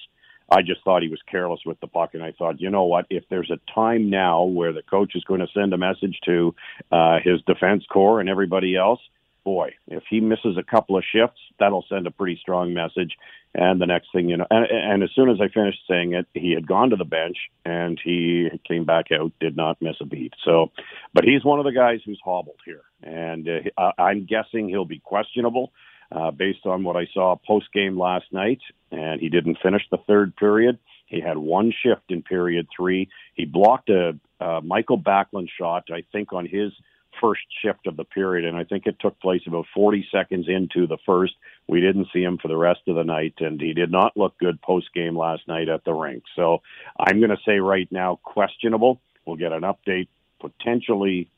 I 0.50 0.62
just 0.62 0.82
thought 0.82 1.02
he 1.02 1.08
was 1.08 1.20
careless 1.30 1.60
with 1.66 1.78
the 1.80 1.86
puck, 1.86 2.14
and 2.14 2.22
I 2.22 2.32
thought, 2.32 2.60
you 2.60 2.70
know 2.70 2.84
what? 2.84 3.06
If 3.10 3.24
there's 3.28 3.50
a 3.50 3.60
time 3.72 4.08
now 4.10 4.44
where 4.44 4.72
the 4.72 4.82
coach 4.82 5.14
is 5.14 5.24
going 5.24 5.40
to 5.40 5.48
send 5.52 5.72
a 5.74 5.78
message 5.78 6.18
to 6.24 6.54
uh, 6.90 7.18
his 7.22 7.42
defense 7.42 7.84
corps 7.90 8.20
and 8.20 8.28
everybody 8.28 8.74
else, 8.76 9.00
boy, 9.44 9.74
if 9.86 10.02
he 10.10 10.20
misses 10.20 10.58
a 10.58 10.62
couple 10.62 10.96
of 10.96 11.04
shifts, 11.10 11.40
that'll 11.58 11.84
send 11.88 12.06
a 12.06 12.10
pretty 12.10 12.38
strong 12.40 12.74
message. 12.74 13.16
And 13.54 13.80
the 13.80 13.86
next 13.86 14.08
thing 14.12 14.28
you 14.28 14.36
know, 14.36 14.46
and, 14.50 14.66
and 14.70 15.02
as 15.02 15.10
soon 15.14 15.30
as 15.30 15.38
I 15.40 15.48
finished 15.48 15.78
saying 15.88 16.12
it, 16.12 16.26
he 16.34 16.52
had 16.52 16.66
gone 16.66 16.90
to 16.90 16.96
the 16.96 17.04
bench 17.04 17.38
and 17.64 17.98
he 18.02 18.50
came 18.66 18.84
back 18.84 19.06
out, 19.10 19.32
did 19.40 19.56
not 19.56 19.80
miss 19.80 19.96
a 20.00 20.04
beat. 20.04 20.34
So, 20.44 20.70
but 21.14 21.24
he's 21.24 21.44
one 21.44 21.58
of 21.58 21.64
the 21.64 21.72
guys 21.72 22.00
who's 22.04 22.20
hobbled 22.22 22.60
here, 22.64 22.82
and 23.02 23.48
uh, 23.78 23.92
I'm 23.98 24.26
guessing 24.26 24.68
he'll 24.68 24.84
be 24.84 25.00
questionable. 25.00 25.72
Uh, 26.10 26.30
based 26.30 26.64
on 26.64 26.84
what 26.84 26.96
I 26.96 27.06
saw 27.12 27.36
post 27.46 27.66
game 27.74 27.98
last 27.98 28.24
night, 28.32 28.60
and 28.90 29.20
he 29.20 29.28
didn't 29.28 29.58
finish 29.62 29.82
the 29.90 29.98
third 30.06 30.34
period. 30.36 30.78
He 31.06 31.20
had 31.20 31.36
one 31.36 31.70
shift 31.82 32.10
in 32.10 32.22
period 32.22 32.66
three. 32.74 33.10
He 33.34 33.44
blocked 33.44 33.90
a, 33.90 34.18
a 34.40 34.62
Michael 34.62 34.98
Backlund 34.98 35.48
shot, 35.58 35.84
I 35.92 36.04
think, 36.10 36.32
on 36.32 36.46
his 36.46 36.72
first 37.20 37.42
shift 37.62 37.86
of 37.86 37.96
the 37.96 38.04
period, 38.04 38.46
and 38.46 38.56
I 38.56 38.64
think 38.64 38.86
it 38.86 38.96
took 39.00 39.18
place 39.20 39.42
about 39.46 39.66
40 39.74 40.06
seconds 40.10 40.46
into 40.48 40.86
the 40.86 40.98
first. 41.04 41.34
We 41.66 41.80
didn't 41.80 42.08
see 42.12 42.22
him 42.22 42.38
for 42.40 42.48
the 42.48 42.56
rest 42.56 42.80
of 42.86 42.96
the 42.96 43.04
night, 43.04 43.34
and 43.40 43.60
he 43.60 43.74
did 43.74 43.90
not 43.90 44.16
look 44.16 44.38
good 44.38 44.60
post 44.62 44.92
game 44.94 45.16
last 45.16 45.46
night 45.48 45.68
at 45.68 45.84
the 45.84 45.92
rink. 45.92 46.22
So 46.36 46.62
I'm 46.98 47.18
going 47.18 47.30
to 47.30 47.42
say 47.44 47.58
right 47.58 47.90
now, 47.90 48.18
questionable. 48.22 49.00
We'll 49.26 49.36
get 49.36 49.52
an 49.52 49.62
update 49.62 50.08
potentially 50.40 51.28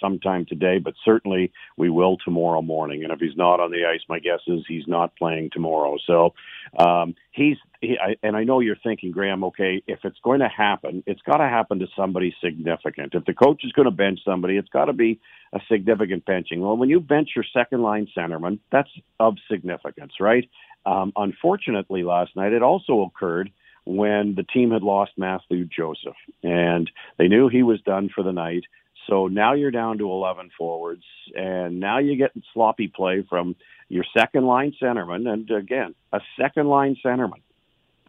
sometime 0.00 0.46
today, 0.46 0.78
but 0.78 0.94
certainly 1.04 1.52
we 1.76 1.90
will 1.90 2.16
tomorrow 2.24 2.62
morning. 2.62 3.04
And 3.04 3.12
if 3.12 3.20
he's 3.20 3.36
not 3.36 3.60
on 3.60 3.70
the 3.70 3.84
ice, 3.84 4.00
my 4.08 4.18
guess 4.18 4.40
is 4.46 4.60
he's 4.66 4.86
not 4.86 5.16
playing 5.16 5.50
tomorrow. 5.52 5.96
So 6.06 6.34
um, 6.78 7.14
he's, 7.32 7.56
he, 7.80 7.96
I, 7.98 8.16
and 8.22 8.36
I 8.36 8.44
know 8.44 8.60
you're 8.60 8.76
thinking, 8.82 9.10
Graham, 9.10 9.44
okay, 9.44 9.82
if 9.86 10.00
it's 10.04 10.18
going 10.22 10.40
to 10.40 10.48
happen, 10.48 11.02
it's 11.06 11.22
got 11.22 11.38
to 11.38 11.48
happen 11.48 11.78
to 11.80 11.86
somebody 11.96 12.34
significant. 12.42 13.14
If 13.14 13.24
the 13.24 13.34
coach 13.34 13.62
is 13.64 13.72
going 13.72 13.86
to 13.86 13.90
bench 13.90 14.20
somebody, 14.24 14.56
it's 14.56 14.68
got 14.68 14.86
to 14.86 14.92
be 14.92 15.20
a 15.52 15.60
significant 15.70 16.24
benching. 16.24 16.60
Well, 16.60 16.76
when 16.76 16.88
you 16.88 17.00
bench 17.00 17.30
your 17.34 17.44
second 17.52 17.82
line 17.82 18.08
centerman, 18.16 18.58
that's 18.70 18.90
of 19.18 19.34
significance, 19.50 20.12
right? 20.20 20.48
Um, 20.86 21.12
unfortunately, 21.16 22.02
last 22.04 22.36
night 22.36 22.52
it 22.52 22.62
also 22.62 23.02
occurred 23.02 23.50
when 23.84 24.34
the 24.34 24.42
team 24.42 24.70
had 24.70 24.82
lost 24.82 25.12
Matthew 25.16 25.64
Joseph, 25.64 26.16
and 26.42 26.90
they 27.18 27.28
knew 27.28 27.48
he 27.48 27.62
was 27.62 27.80
done 27.80 28.10
for 28.14 28.22
the 28.22 28.32
night. 28.32 28.64
So 29.08 29.26
now 29.26 29.54
you're 29.54 29.70
down 29.70 29.98
to 29.98 30.10
11 30.10 30.50
forwards, 30.56 31.04
and 31.34 31.80
now 31.80 31.98
you 31.98 32.16
get 32.16 32.32
sloppy 32.52 32.88
play 32.88 33.24
from 33.28 33.56
your 33.88 34.04
second 34.16 34.46
line 34.46 34.74
centerman, 34.80 35.28
and 35.28 35.50
again, 35.50 35.94
a 36.12 36.20
second 36.38 36.68
line 36.68 36.96
centerman 37.04 37.42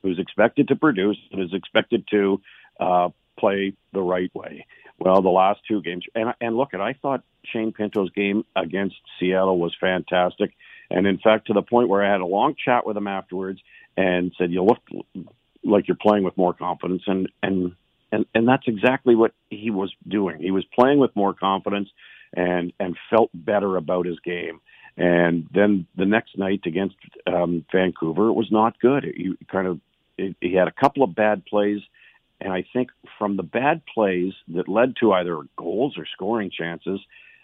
who's 0.02 0.20
expected 0.20 0.68
to 0.68 0.76
produce 0.76 1.18
and 1.32 1.42
is 1.42 1.54
expected 1.54 2.06
to 2.12 2.42
uh, 2.80 3.10
play 3.40 3.74
the 3.94 4.02
right 4.02 4.34
way. 4.36 4.66
Well, 5.00 5.22
the 5.22 5.30
last 5.30 5.62
two 5.68 5.82
games, 5.82 6.06
and 6.14 6.34
and 6.40 6.56
look, 6.56 6.76
at 6.76 6.82
I 6.82 6.94
thought 6.94 7.24
Shane 7.52 7.74
Pinto's 7.74 8.12
game 8.12 8.46
against 8.56 8.96
Seattle 9.20 9.58
was 9.58 9.76
fantastic, 9.80 10.52
and 10.92 11.08
in 11.08 11.18
fact, 11.18 11.48
to 11.48 11.54
the 11.54 11.64
point 11.64 11.90
where 11.90 12.06
I 12.06 12.12
had 12.12 12.22
a 12.22 12.26
long 12.26 12.56
chat 12.64 12.86
with 12.86 12.96
him 12.96 13.08
afterwards 13.08 13.60
and 13.98 14.32
said, 14.38 14.52
"You 14.52 14.64
look 14.64 14.80
like 15.64 15.88
you're 15.88 15.98
playing 16.00 16.24
with 16.24 16.38
more 16.38 16.54
confidence," 16.54 17.02
and 17.08 17.28
and 17.42 17.76
and 18.12 18.26
and 18.34 18.48
that's 18.48 18.68
exactly 18.68 19.16
what 19.16 19.34
he 19.50 19.72
was 19.72 19.94
doing. 20.08 20.40
He 20.40 20.52
was 20.52 20.66
playing 20.78 21.00
with 21.00 21.16
more 21.16 21.34
confidence 21.34 21.90
and 22.34 22.74
and 22.80 22.98
felt 23.10 23.30
better 23.34 23.78
about 23.78 24.06
his 24.06 24.20
game. 24.20 24.60
And 24.98 25.48
then 25.54 25.88
the 25.96 26.06
next 26.06 26.38
night 26.38 26.62
against 26.66 26.96
um, 27.26 27.66
Vancouver, 27.72 28.28
it 28.28 28.34
was 28.34 28.52
not 28.52 28.80
good. 28.80 29.06
He 29.06 29.36
kind 29.50 29.68
of 29.68 29.80
he 30.18 30.54
had 30.54 30.68
a 30.68 30.72
couple 30.72 31.04
of 31.04 31.16
bad 31.16 31.46
plays, 31.46 31.82
and 32.40 32.52
I 32.52 32.66
think 32.74 32.90
from 33.18 33.38
the 33.38 33.44
bad 33.44 33.82
plays 33.94 34.34
that 34.50 34.68
led 34.68 34.96
to 35.00 35.14
either 35.14 35.40
goals 35.58 35.98
or 35.98 36.06
scoring 36.06 36.52
chances, 36.52 37.00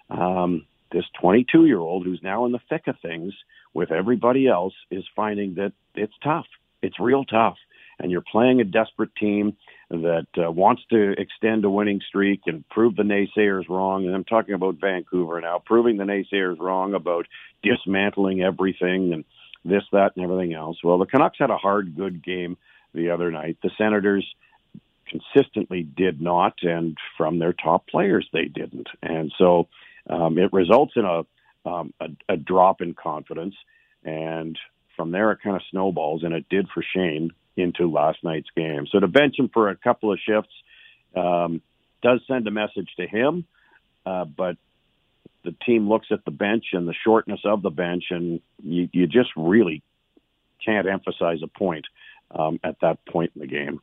um, 0.09 0.65
this 0.91 1.05
22 1.21 1.65
year 1.65 1.79
old 1.79 2.05
who's 2.05 2.21
now 2.21 2.45
in 2.45 2.51
the 2.51 2.59
thick 2.69 2.88
of 2.88 2.95
things 3.01 3.33
with 3.74 3.91
everybody 3.91 4.47
else 4.47 4.74
is 4.91 5.03
finding 5.15 5.55
that 5.55 5.74
it's 5.95 6.13
tough. 6.24 6.45
It's 6.81 7.00
real 7.00 7.25
tough, 7.25 7.57
and 8.00 8.12
you're 8.12 8.21
playing 8.21 8.62
a 8.62 8.65
desperate 8.65 9.15
team 9.15 9.55
that 9.89 10.27
uh, 10.38 10.51
wants 10.51 10.82
to 10.89 11.13
extend 11.17 11.63
a 11.63 11.70
winning 11.70 12.01
streak 12.08 12.41
and 12.46 12.67
prove 12.70 12.96
the 12.96 13.03
naysayers 13.03 13.70
wrong. 13.70 14.06
And 14.06 14.13
I'm 14.13 14.25
talking 14.25 14.53
about 14.53 14.82
Vancouver 14.82 15.39
now, 15.39 15.62
proving 15.65 15.98
the 15.98 16.03
naysayers 16.03 16.60
wrong 16.60 16.94
about 16.94 17.25
dismantling 17.63 18.41
everything 18.41 19.13
and 19.13 19.24
this, 19.63 19.84
that, 19.94 20.12
and 20.15 20.25
everything 20.25 20.53
else. 20.53 20.77
Well, 20.84 20.98
the 20.98 21.06
Canucks 21.06 21.38
had 21.39 21.51
a 21.51 21.58
hard, 21.58 21.96
good 21.96 22.24
game 22.24 22.58
the 22.94 23.12
other 23.12 23.32
night. 23.32 23.58
The 23.63 23.72
Senators 23.77 24.25
consistently 25.08 25.84
did 25.84 26.22
not, 26.22 26.56
and 26.63 26.98
from 27.17 27.39
their 27.39 27.53
top 27.53 27.88
players, 27.88 28.27
they 28.34 28.46
didn't. 28.46 28.88
And 29.01 29.32
so 29.38 29.67
um, 30.10 30.38
it 30.38 30.51
results 30.51 30.94
in 30.98 31.06
a, 31.06 31.70
um, 31.70 31.94
a, 32.01 32.08
a 32.27 32.38
drop 32.38 32.82
in 32.82 32.94
confidence. 32.94 33.56
And 34.03 34.58
from 34.98 35.12
there, 35.12 35.32
it 35.32 35.39
kind 35.41 35.56
of 35.56 35.62
snowballs, 35.72 36.24
and 36.24 36.34
it 36.34 36.50
did 36.50 36.67
for 36.74 36.84
Shane 36.94 37.32
into 37.57 37.89
last 37.91 38.23
night's 38.23 38.49
game. 38.55 38.87
So 38.91 38.99
to 38.99 39.07
bench 39.07 39.35
him 39.37 39.49
for 39.53 39.69
a 39.69 39.75
couple 39.75 40.11
of 40.11 40.19
shifts 40.19 40.53
um, 41.15 41.61
does 42.01 42.21
send 42.27 42.47
a 42.47 42.51
message 42.51 42.89
to 42.97 43.07
him, 43.07 43.45
uh, 44.05 44.25
but 44.25 44.57
the 45.43 45.55
team 45.65 45.87
looks 45.89 46.07
at 46.11 46.25
the 46.25 46.31
bench 46.31 46.65
and 46.73 46.87
the 46.87 46.93
shortness 47.03 47.39
of 47.45 47.61
the 47.61 47.69
bench, 47.69 48.05
and 48.09 48.41
you, 48.61 48.89
you 48.91 49.07
just 49.07 49.29
really 49.35 49.81
can't 50.63 50.87
emphasize 50.87 51.39
a 51.43 51.47
point 51.47 51.85
um, 52.31 52.59
at 52.63 52.79
that 52.81 53.03
point 53.05 53.31
in 53.35 53.41
the 53.41 53.47
game. 53.47 53.79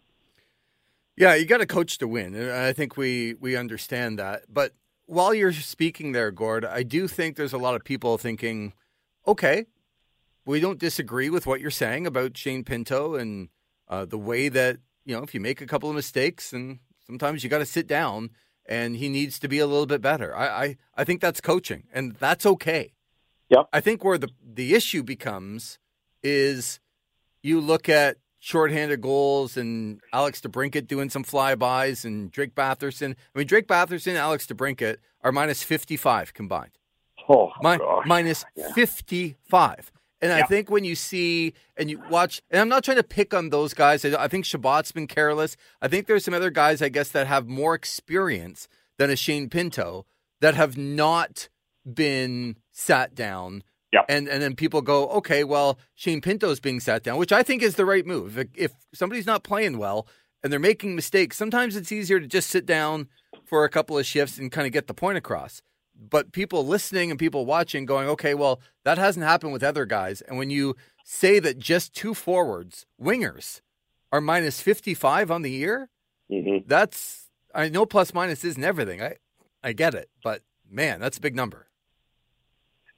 Yeah, 1.17 1.35
you 1.35 1.47
got 1.47 1.59
to 1.59 1.67
coach 1.67 1.99
to 1.99 2.09
win. 2.09 2.51
I 2.51 2.73
think 2.73 2.97
we 2.97 3.35
we 3.35 3.57
understand 3.57 4.19
that. 4.19 4.43
But 4.53 4.73
while 5.07 5.33
you're 5.33 5.53
speaking 5.53 6.13
there, 6.13 6.31
Gord, 6.31 6.65
I 6.65 6.83
do 6.83 7.07
think 7.07 7.37
there's 7.37 7.53
a 7.53 7.59
lot 7.59 7.77
of 7.77 7.85
people 7.85 8.19
thinking, 8.19 8.73
okay, 9.27 9.67
we 10.45 10.61
don't 10.61 10.79
disagree 10.79 11.31
with 11.31 11.47
what 11.47 11.61
you're 11.61 11.71
saying 11.71 12.07
about 12.07 12.37
Shane 12.37 12.65
Pinto 12.65 13.15
and 13.15 13.49
uh, 13.89 14.05
the 14.05 14.19
way 14.19 14.49
that 14.49 14.79
you 15.05 15.17
know 15.17 15.23
if 15.23 15.35
you 15.35 15.41
make 15.41 15.61
a 15.61 15.67
couple 15.67 15.89
of 15.89 15.95
mistakes 15.97 16.53
and 16.53 16.79
sometimes 17.07 17.45
you 17.45 17.51
got 17.51 17.59
to 17.59 17.67
sit 17.67 17.87
down 17.87 18.31
and 18.67 18.97
he 18.97 19.09
needs 19.09 19.39
to 19.39 19.49
be 19.49 19.59
a 19.59 19.67
little 19.67 19.87
bit 19.87 20.01
better. 20.01 20.35
I, 20.37 20.47
I 20.47 20.77
I 20.97 21.05
think 21.05 21.21
that's 21.21 21.41
coaching 21.41 21.85
and 21.93 22.15
that's 22.17 22.47
okay. 22.47 22.93
Yep. 23.51 23.69
I 23.73 23.81
think 23.81 24.05
where 24.05 24.19
the 24.19 24.29
the 24.43 24.75
issue 24.75 25.03
becomes 25.03 25.79
is 26.23 26.81
you 27.43 27.61
look 27.61 27.89
at 27.89 28.17
shorthanded 28.39 29.01
goals 29.01 29.57
and 29.57 30.01
Alex 30.13 30.41
DeBrincat 30.41 30.87
doing 30.87 31.09
some 31.11 31.25
flybys 31.25 32.05
and 32.05 32.31
Drake 32.31 32.55
Batherson. 32.55 33.15
I 33.35 33.39
mean 33.39 33.47
Drake 33.47 33.69
Batherson 33.69 34.09
and 34.09 34.19
Alex 34.19 34.47
DeBrincat 34.47 34.97
are 35.23 35.33
minus 35.33 35.63
55 35.63 36.35
combined. 36.35 36.79
Oh, 37.29 37.51
My, 37.63 37.79
minus 38.05 38.45
yeah. 38.55 38.73
55. 38.75 39.91
And 40.21 40.31
yeah. 40.31 40.39
I 40.39 40.43
think 40.47 40.71
when 40.71 40.85
you 40.85 40.95
see 40.95 41.55
and 41.77 41.91
you 41.91 42.03
watch, 42.09 42.41
and 42.51 42.61
I'm 42.61 42.69
not 42.69 42.85
trying 42.85 42.97
to 42.97 43.03
pick 43.03 43.35
on 43.35 43.51
those 43.51 43.75
guys. 43.75 44.05
I 44.05 44.29
think 44.29 44.45
Chabot's 44.45 44.93
been 44.93 45.07
careless. 45.07 45.57
I 45.83 45.89
think 45.89 46.07
there's 46.07 46.25
some 46.25 46.35
other 46.35 46.51
guys, 46.51 46.81
I 46.81 46.89
guess, 46.89 47.11
that 47.11 47.27
have 47.27 47.47
more 47.47 47.75
experience 47.75 48.69
than 48.99 49.11
a 49.11 49.17
Shane 49.17 49.51
Pinto 49.51 50.07
that 50.41 50.55
have 50.55 50.77
not 50.77 51.49
been 51.91 52.57
sat 52.73 53.15
down. 53.15 53.63
Yep. 53.93 54.07
And 54.09 54.29
and 54.29 54.43
then 54.43 54.57
people 54.57 54.83
go, 54.83 55.09
okay, 55.09 55.45
well, 55.45 55.79
Shane 55.95 56.21
Pinto's 56.21 56.59
being 56.61 56.81
sat 56.81 57.03
down, 57.03 57.19
which 57.19 57.33
I 57.33 57.43
think 57.43 57.63
is 57.63 57.77
the 57.77 57.85
right 57.85 58.07
move. 58.07 58.39
If, 58.39 58.49
if 58.55 58.73
somebody's 58.93 59.27
not 59.27 59.45
playing 59.45 59.79
well 59.79 60.07
and 60.43 60.53
they're 60.53 60.61
making 60.61 60.97
mistakes, 60.97 61.37
sometimes 61.37 61.77
it's 61.77 61.93
easier 61.93 62.19
to 62.19 62.27
just 62.27 62.51
sit 62.51 62.67
down 62.67 63.09
for 63.45 63.65
a 63.65 63.69
couple 63.69 63.99
of 63.99 64.07
shifts 64.07 64.39
and 64.39 64.51
kind 64.51 64.67
of 64.67 64.73
get 64.73 64.87
the 64.87 64.95
point 64.95 65.19
across 65.19 65.63
but 65.99 66.33
people 66.33 66.67
listening 66.67 67.11
and 67.11 67.19
people 67.19 67.47
watching 67.47 67.87
going, 67.87 68.09
okay, 68.09 68.35
well, 68.35 68.61
that 68.85 68.99
hasn't 68.99 69.25
happened 69.25 69.53
with 69.53 69.63
other 69.63 69.87
guys. 69.87 70.21
And 70.21 70.37
when 70.39 70.51
you 70.51 70.77
say 71.05 71.39
that 71.39 71.59
just 71.59 71.95
two 71.95 72.15
forwards, 72.15 72.87
wingers, 73.01 73.61
are 74.13 74.21
minus 74.21 74.61
55 74.61 75.31
on 75.31 75.43
the 75.43 75.51
year, 75.51 75.89
mm-hmm. 76.31 76.67
that's, 76.67 77.31
I 77.55 77.69
know 77.69 77.87
plus 77.87 78.15
minus 78.15 78.45
isn't 78.45 78.63
everything. 78.63 79.03
I, 79.03 79.17
I 79.63 79.73
get 79.73 79.95
it, 79.95 80.09
but 80.23 80.43
man, 80.71 81.01
that's 81.01 81.19
a 81.19 81.21
big 81.21 81.35
number. 81.35 81.69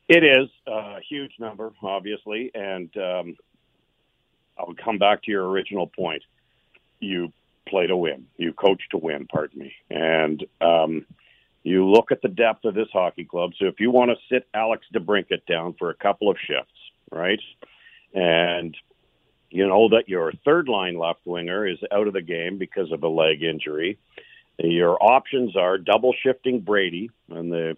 It 0.08 0.22
is 0.22 0.48
a 0.66 1.00
huge 1.08 1.32
number, 1.38 1.72
obviously. 1.82 2.50
And 2.54 2.94
um, 2.96 3.36
I'll 4.58 4.74
come 4.82 4.98
back 4.98 5.22
to 5.24 5.30
your 5.30 5.48
original 5.48 5.86
point. 5.86 6.22
You 7.00 7.32
play 7.68 7.86
to 7.86 7.96
win, 7.96 8.26
you 8.36 8.52
coach 8.52 8.82
to 8.90 8.98
win, 8.98 9.26
pardon 9.26 9.58
me. 9.58 9.72
And, 9.90 10.44
um, 10.60 11.06
you 11.66 11.84
look 11.84 12.12
at 12.12 12.22
the 12.22 12.28
depth 12.28 12.64
of 12.64 12.74
this 12.74 12.88
hockey 12.92 13.24
club. 13.24 13.50
So 13.58 13.66
if 13.66 13.80
you 13.80 13.90
want 13.90 14.12
to 14.12 14.16
sit 14.32 14.46
Alex 14.54 14.86
DeBrincat 14.94 15.46
down 15.48 15.74
for 15.76 15.90
a 15.90 15.94
couple 15.94 16.30
of 16.30 16.36
shifts, 16.46 16.78
right, 17.10 17.40
and 18.14 18.76
you 19.50 19.66
know 19.66 19.88
that 19.88 20.08
your 20.08 20.32
third 20.44 20.68
line 20.68 20.96
left 20.96 21.20
winger 21.24 21.66
is 21.66 21.78
out 21.90 22.06
of 22.06 22.12
the 22.12 22.22
game 22.22 22.56
because 22.56 22.92
of 22.92 23.02
a 23.02 23.08
leg 23.08 23.42
injury, 23.42 23.98
your 24.58 24.96
options 25.02 25.56
are 25.56 25.76
double 25.76 26.14
shifting 26.22 26.60
Brady 26.60 27.10
on 27.32 27.48
the 27.48 27.76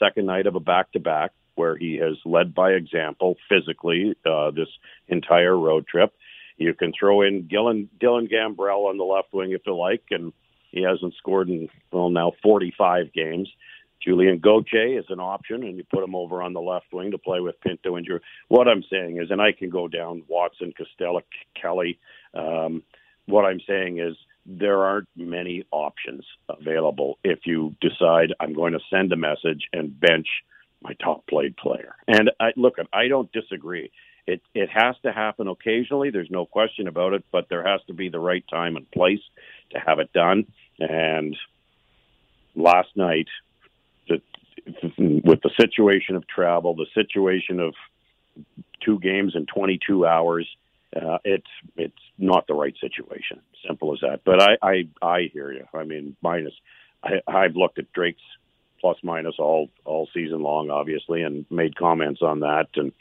second 0.00 0.26
night 0.26 0.46
of 0.46 0.54
a 0.54 0.60
back 0.60 0.92
to 0.92 1.00
back, 1.00 1.32
where 1.56 1.76
he 1.76 1.96
has 1.96 2.16
led 2.24 2.54
by 2.54 2.72
example 2.72 3.36
physically 3.48 4.14
uh, 4.24 4.52
this 4.52 4.68
entire 5.08 5.58
road 5.58 5.86
trip. 5.88 6.14
You 6.58 6.74
can 6.74 6.92
throw 6.96 7.22
in 7.22 7.44
Dylan, 7.44 7.88
Dylan 8.00 8.30
Gambrell 8.32 8.88
on 8.88 8.98
the 8.98 9.04
left 9.04 9.32
wing 9.32 9.50
if 9.50 9.62
you 9.66 9.74
like, 9.74 10.04
and 10.12 10.32
he 10.72 10.82
hasn't 10.82 11.14
scored 11.14 11.48
in 11.48 11.68
well 11.92 12.10
now 12.10 12.32
45 12.42 13.12
games. 13.12 13.48
Julien 14.02 14.38
Gauthier 14.38 14.98
is 14.98 15.04
an 15.10 15.20
option, 15.20 15.62
and 15.62 15.76
you 15.76 15.84
put 15.84 16.02
him 16.02 16.14
over 16.16 16.42
on 16.42 16.54
the 16.54 16.60
left 16.60 16.86
wing 16.92 17.12
to 17.12 17.18
play 17.18 17.40
with 17.40 17.60
Pinto 17.60 17.94
and 17.94 18.04
Drew. 18.04 18.18
What 18.48 18.66
I'm 18.66 18.82
saying 18.90 19.18
is, 19.22 19.30
and 19.30 19.40
I 19.40 19.52
can 19.52 19.70
go 19.70 19.86
down 19.86 20.24
Watson, 20.28 20.72
Costello, 20.76 21.22
Kelly. 21.60 21.98
Um, 22.34 22.82
what 23.26 23.44
I'm 23.44 23.60
saying 23.66 24.00
is 24.00 24.16
there 24.44 24.82
aren't 24.84 25.08
many 25.16 25.64
options 25.70 26.24
available 26.48 27.18
if 27.22 27.40
you 27.44 27.76
decide 27.80 28.34
I'm 28.40 28.54
going 28.54 28.72
to 28.72 28.80
send 28.90 29.12
a 29.12 29.16
message 29.16 29.68
and 29.72 29.98
bench 29.98 30.26
my 30.82 30.94
top 30.94 31.26
played 31.28 31.56
player. 31.56 31.94
And 32.08 32.30
I, 32.40 32.50
look, 32.56 32.74
I 32.92 33.06
don't 33.06 33.30
disagree. 33.32 33.92
It 34.26 34.40
it 34.54 34.68
has 34.70 34.96
to 35.02 35.12
happen 35.12 35.48
occasionally. 35.48 36.10
There's 36.10 36.30
no 36.30 36.46
question 36.46 36.86
about 36.88 37.12
it, 37.12 37.24
but 37.32 37.48
there 37.48 37.66
has 37.66 37.80
to 37.86 37.92
be 37.92 38.08
the 38.08 38.20
right 38.20 38.44
time 38.48 38.76
and 38.76 38.90
place 38.90 39.20
to 39.70 39.78
have 39.78 39.98
it 39.98 40.12
done. 40.12 40.46
And 40.90 41.36
last 42.54 42.88
night, 42.96 43.28
the, 44.08 44.20
with 45.24 45.40
the 45.42 45.50
situation 45.60 46.16
of 46.16 46.26
travel, 46.26 46.74
the 46.74 46.86
situation 46.94 47.60
of 47.60 47.74
two 48.84 48.98
games 48.98 49.34
in 49.34 49.46
22 49.46 50.06
hours, 50.06 50.48
uh, 50.94 51.18
it's 51.24 51.46
it's 51.76 51.94
not 52.18 52.46
the 52.46 52.54
right 52.54 52.74
situation. 52.80 53.40
Simple 53.66 53.94
as 53.94 54.00
that. 54.00 54.20
But 54.24 54.42
I 54.42 54.56
I, 54.62 54.88
I 55.00 55.30
hear 55.32 55.52
you. 55.52 55.66
I 55.72 55.84
mean, 55.84 56.16
minus. 56.22 56.52
I, 57.02 57.20
I've 57.26 57.56
looked 57.56 57.78
at 57.78 57.92
Drake's 57.92 58.20
plus 58.80 58.98
minus 59.02 59.36
all 59.38 59.70
all 59.84 60.08
season 60.12 60.42
long, 60.42 60.70
obviously, 60.70 61.22
and 61.22 61.46
made 61.50 61.76
comments 61.76 62.20
on 62.20 62.40
that. 62.40 62.66
And 62.76 62.92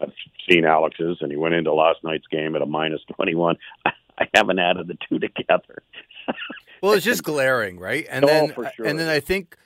I've 0.00 0.12
seen 0.48 0.64
Alex's, 0.64 1.18
and 1.20 1.30
he 1.30 1.36
went 1.36 1.54
into 1.54 1.72
last 1.72 2.04
night's 2.04 2.26
game 2.28 2.54
at 2.54 2.62
a 2.62 2.66
minus 2.66 3.00
21. 3.16 3.56
I 3.84 3.92
haven't 4.34 4.58
added 4.58 4.88
the 4.88 4.96
two 5.08 5.18
together. 5.18 5.82
well, 6.82 6.92
it's 6.92 7.04
just 7.04 7.22
glaring, 7.22 7.78
right? 7.78 8.06
And 8.10 8.24
oh, 8.24 8.28
then, 8.28 8.52
for 8.52 8.70
sure. 8.74 8.86
and 8.86 8.98
then 8.98 9.08
I 9.08 9.20
think, 9.20 9.56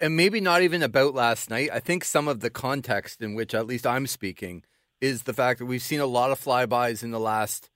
and 0.00 0.16
maybe 0.16 0.40
not 0.40 0.62
even 0.62 0.82
about 0.82 1.14
last 1.14 1.50
night. 1.50 1.70
I 1.72 1.80
think 1.80 2.04
some 2.04 2.28
of 2.28 2.40
the 2.40 2.50
context 2.50 3.20
in 3.20 3.34
which, 3.34 3.54
at 3.54 3.66
least 3.66 3.86
I'm 3.86 4.06
speaking, 4.06 4.64
is 5.00 5.22
the 5.22 5.32
fact 5.32 5.58
that 5.58 5.66
we've 5.66 5.82
seen 5.82 6.00
a 6.00 6.06
lot 6.06 6.30
of 6.30 6.40
flybys 6.40 7.02
in 7.02 7.10
the 7.10 7.20
last 7.20 7.70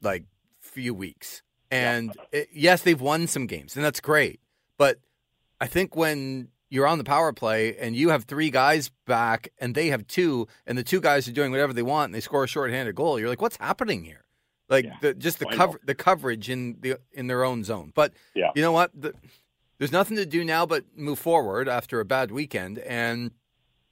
like 0.00 0.24
few 0.60 0.94
weeks. 0.94 1.42
And 1.70 2.12
yeah. 2.32 2.40
it, 2.40 2.48
yes, 2.52 2.82
they've 2.82 3.00
won 3.00 3.26
some 3.26 3.46
games, 3.46 3.76
and 3.76 3.84
that's 3.84 4.00
great. 4.00 4.40
But 4.76 4.98
I 5.60 5.66
think 5.66 5.96
when 5.96 6.48
you're 6.68 6.86
on 6.86 6.98
the 6.98 7.04
power 7.04 7.32
play 7.32 7.76
and 7.76 7.94
you 7.94 8.08
have 8.08 8.24
three 8.24 8.50
guys 8.50 8.90
back 9.06 9.48
and 9.58 9.74
they 9.74 9.88
have 9.88 10.06
two, 10.06 10.48
and 10.66 10.76
the 10.76 10.82
two 10.82 11.00
guys 11.00 11.28
are 11.28 11.32
doing 11.32 11.50
whatever 11.50 11.72
they 11.72 11.82
want 11.82 12.06
and 12.06 12.14
they 12.14 12.20
score 12.20 12.44
a 12.44 12.48
shorthanded 12.48 12.94
goal, 12.94 13.18
you're 13.18 13.28
like, 13.28 13.42
what's 13.42 13.58
happening 13.58 14.04
here? 14.04 14.21
Like 14.72 14.86
yeah. 14.86 14.96
the, 15.02 15.14
just 15.14 15.38
the 15.38 15.44
cover 15.46 15.78
the 15.84 15.94
coverage 15.94 16.48
in 16.48 16.78
the 16.80 16.98
in 17.12 17.26
their 17.26 17.44
own 17.44 17.62
zone. 17.62 17.92
But 17.94 18.14
yeah. 18.34 18.50
you 18.54 18.62
know 18.62 18.72
what? 18.72 18.90
The, 18.98 19.12
there's 19.78 19.92
nothing 19.92 20.16
to 20.16 20.24
do 20.24 20.44
now 20.44 20.64
but 20.64 20.84
move 20.96 21.18
forward 21.18 21.68
after 21.68 22.00
a 22.00 22.06
bad 22.06 22.30
weekend. 22.30 22.78
And 22.78 23.32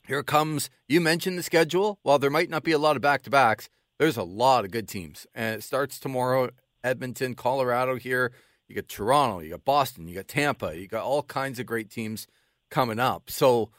here 0.07 0.23
comes 0.23 0.71
you 0.89 1.03
mentioned 1.03 1.37
the 1.37 1.43
schedule. 1.43 1.99
While 2.03 2.19
there 2.19 2.31
might 2.31 2.49
not 2.49 2.65
be 2.65 2.73
a 2.73 2.79
lot 2.79 2.97
of 2.97 3.03
back 3.03 3.23
to 3.25 3.31
backs, 3.31 3.69
there's 3.99 4.17
a 4.17 4.23
lot 4.23 4.65
of 4.65 4.71
good 4.71 4.89
teams. 4.89 5.27
And 5.35 5.57
it 5.57 5.63
starts 5.63 6.01
tomorrow, 6.01 6.49
Edmonton, 6.83 7.35
Colorado 7.35 7.97
here. 7.97 8.33
You 8.67 8.75
got 8.75 8.89
Toronto, 8.89 9.41
you 9.41 9.51
got 9.51 9.65
Boston, 9.67 10.09
you 10.09 10.15
got 10.15 10.29
Tampa, 10.29 10.75
you 10.75 10.87
got 10.89 11.05
all 11.05 11.25
kinds 11.25 11.59
of 11.59 11.67
great 11.67 11.91
teams 11.91 12.27
coming 12.71 12.99
up. 12.99 13.29
So, 13.29 13.71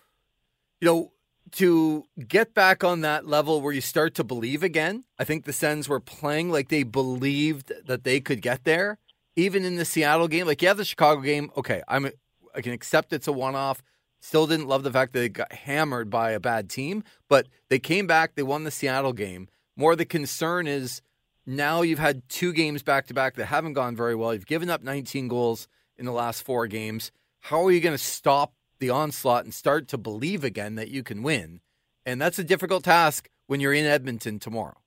you 0.79 0.86
know, 0.86 1.12
to 1.53 2.05
get 2.27 2.53
back 2.53 2.83
on 2.83 3.01
that 3.01 3.27
level 3.27 3.62
where 3.62 3.74
you 3.74 3.81
start 3.81 4.15
to 4.15 4.24
believe 4.24 4.63
again, 4.63 5.03
I 5.19 5.24
think 5.24 5.45
the 5.45 5.53
Sens 5.53 5.89
were 5.89 6.00
playing 6.00 6.50
like 6.50 6.69
they 6.69 6.83
believed 6.83 7.71
that 7.86 8.03
they 8.03 8.19
could 8.19 8.41
get 8.41 8.63
there. 8.63 8.98
Even 9.36 9.65
in 9.65 9.75
the 9.75 9.86
Seattle 9.86 10.27
game, 10.27 10.45
like 10.45 10.62
yeah, 10.62 10.74
the 10.74 10.86
Chicago 10.86 11.21
game, 11.21 11.51
okay, 11.57 11.81
I'm 11.88 12.12
I 12.53 12.62
can 12.62 12.74
accept 12.74 13.13
it's 13.13 13.27
a 13.27 13.31
one-off. 13.31 13.81
Still 14.19 14.45
didn't 14.45 14.67
love 14.67 14.83
the 14.83 14.91
fact 14.91 15.13
that 15.13 15.19
they 15.19 15.29
got 15.29 15.51
hammered 15.51 16.10
by 16.10 16.31
a 16.31 16.39
bad 16.39 16.69
team, 16.69 17.03
but 17.27 17.48
they 17.69 17.79
came 17.79 18.07
back, 18.07 18.36
they 18.36 18.43
won 18.43 18.65
the 18.65 18.71
Seattle 18.71 19.13
game. 19.13 19.47
More 19.75 19.95
the 19.95 20.06
concern 20.06 20.67
is 20.67 21.01
now 21.45 21.82
you've 21.82 21.97
had 21.99 22.27
two 22.30 22.54
games 22.54 22.84
back 22.84 23.08
to 23.08 23.13
back 23.13 23.36
that 23.36 23.45
haven't 23.45 23.73
gone 23.73 23.95
very 23.95 24.15
well. 24.15 24.34
You've 24.34 24.45
given 24.45 24.69
up 24.69 24.84
19 24.84 25.27
goals 25.27 25.67
in 25.97 26.06
the 26.06 26.12
last 26.12 26.43
four 26.43 26.67
games. 26.67 27.12
How 27.39 27.65
are 27.65 27.71
you 27.71 27.82
going 27.82 27.97
to 27.97 28.04
stop 28.04 28.54
the 28.82 28.89
onslaught 28.89 29.46
and 29.46 29.54
start 29.54 29.88
to 29.88 29.98
believe 29.98 30.44
again 30.44 30.76
that 30.76 30.89
you 30.89 31.04
can 31.04 31.24
win. 31.24 31.62
And 32.06 32.20
that's 32.20 32.39
a 32.39 32.44
difficult 32.44 32.84
task 32.84 33.30
when 33.48 33.62
you're 33.62 33.74
in 33.74 33.86
Edmonton 33.86 34.39
tomorrow. 34.39 34.78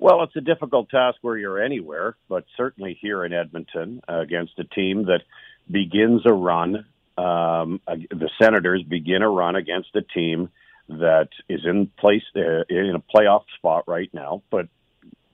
Well, 0.00 0.22
it's 0.22 0.34
a 0.36 0.40
difficult 0.40 0.88
task 0.90 1.18
where 1.22 1.36
you're 1.36 1.62
anywhere, 1.62 2.16
but 2.28 2.44
certainly 2.56 2.98
here 3.00 3.24
in 3.24 3.32
Edmonton 3.32 4.00
uh, 4.08 4.20
against 4.20 4.58
a 4.58 4.64
team 4.64 5.06
that 5.06 5.22
begins 5.70 6.22
a 6.24 6.32
run. 6.32 6.86
Um, 7.16 7.80
the 7.86 8.30
Senators 8.40 8.82
begin 8.84 9.22
a 9.22 9.28
run 9.28 9.56
against 9.56 9.94
a 9.94 10.02
team 10.02 10.50
that 10.88 11.28
is 11.48 11.60
in 11.64 11.90
place 11.98 12.22
uh, 12.36 12.62
in 12.70 12.94
a 12.94 13.16
playoff 13.16 13.42
spot 13.56 13.84
right 13.86 14.08
now, 14.14 14.42
but 14.50 14.68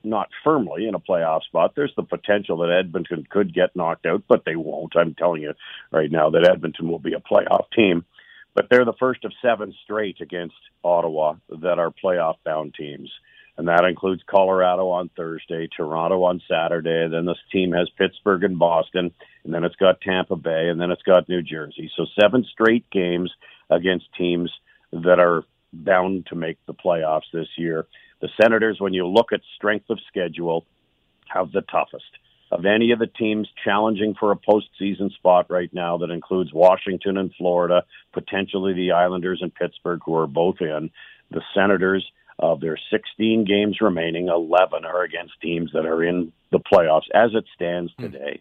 not 0.04 0.28
firmly 0.42 0.86
in 0.86 0.94
a 0.94 1.00
playoff 1.00 1.42
spot. 1.42 1.72
There's 1.74 1.94
the 1.96 2.02
potential 2.02 2.58
that 2.58 2.70
Edmonton 2.70 3.26
could 3.28 3.54
get 3.54 3.74
knocked 3.76 4.06
out, 4.06 4.22
but 4.28 4.44
they 4.44 4.56
won't. 4.56 4.96
I'm 4.96 5.14
telling 5.14 5.42
you 5.42 5.54
right 5.90 6.10
now 6.10 6.30
that 6.30 6.48
Edmonton 6.48 6.88
will 6.88 6.98
be 6.98 7.14
a 7.14 7.20
playoff 7.20 7.66
team. 7.74 8.04
But 8.54 8.68
they're 8.70 8.84
the 8.84 8.92
first 9.00 9.24
of 9.24 9.32
seven 9.42 9.74
straight 9.82 10.20
against 10.20 10.54
Ottawa 10.84 11.34
that 11.48 11.78
are 11.78 11.90
playoff 11.90 12.36
bound 12.44 12.74
teams. 12.74 13.10
And 13.56 13.68
that 13.68 13.84
includes 13.84 14.22
Colorado 14.28 14.88
on 14.88 15.10
Thursday, 15.16 15.68
Toronto 15.68 16.24
on 16.24 16.42
Saturday. 16.48 17.08
Then 17.08 17.24
this 17.24 17.38
team 17.52 17.72
has 17.72 17.88
Pittsburgh 17.96 18.42
and 18.42 18.58
Boston, 18.58 19.12
and 19.44 19.54
then 19.54 19.64
it's 19.64 19.76
got 19.76 20.00
Tampa 20.00 20.34
Bay, 20.36 20.68
and 20.68 20.80
then 20.80 20.90
it's 20.90 21.02
got 21.02 21.28
New 21.28 21.42
Jersey. 21.42 21.90
So 21.96 22.06
seven 22.20 22.44
straight 22.50 22.90
games 22.90 23.32
against 23.70 24.06
teams 24.18 24.50
that 24.92 25.20
are 25.20 25.44
bound 25.72 26.26
to 26.26 26.34
make 26.34 26.58
the 26.66 26.74
playoffs 26.74 27.30
this 27.32 27.48
year. 27.56 27.86
The 28.24 28.30
Senators, 28.40 28.80
when 28.80 28.94
you 28.94 29.06
look 29.06 29.34
at 29.34 29.42
strength 29.54 29.90
of 29.90 29.98
schedule, 30.08 30.64
have 31.26 31.52
the 31.52 31.60
toughest 31.60 32.06
of 32.50 32.64
any 32.64 32.92
of 32.92 32.98
the 32.98 33.06
teams 33.06 33.46
challenging 33.62 34.14
for 34.18 34.32
a 34.32 34.36
postseason 34.36 35.12
spot 35.12 35.50
right 35.50 35.68
now. 35.74 35.98
That 35.98 36.08
includes 36.08 36.50
Washington 36.50 37.18
and 37.18 37.34
Florida, 37.36 37.84
potentially 38.14 38.72
the 38.72 38.92
Islanders 38.92 39.40
and 39.42 39.54
Pittsburgh, 39.54 40.00
who 40.06 40.14
are 40.14 40.26
both 40.26 40.62
in. 40.62 40.88
The 41.32 41.42
Senators, 41.54 42.02
of 42.38 42.62
their 42.62 42.78
16 42.90 43.44
games 43.44 43.82
remaining, 43.82 44.28
11 44.28 44.86
are 44.86 45.02
against 45.02 45.34
teams 45.42 45.72
that 45.74 45.84
are 45.84 46.02
in 46.02 46.32
the 46.50 46.60
playoffs. 46.60 47.10
As 47.14 47.32
it 47.34 47.44
stands 47.54 47.92
hmm. 47.98 48.04
today, 48.04 48.40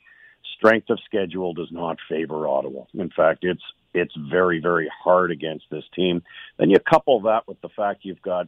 strength 0.58 0.92
of 0.92 1.00
schedule 1.04 1.54
does 1.54 1.72
not 1.72 1.98
favor 2.08 2.48
Ottawa. 2.48 2.86
In 2.94 3.10
fact, 3.10 3.40
it's 3.44 3.64
it's 3.94 4.16
very 4.32 4.62
very 4.62 4.90
hard 5.04 5.30
against 5.30 5.66
this 5.70 5.84
team. 5.94 6.24
Then 6.58 6.70
you 6.70 6.78
couple 6.80 7.20
that 7.24 7.50
with 7.50 7.60
the 7.60 7.70
fact 7.70 8.06
you've 8.06 8.22
got 8.22 8.48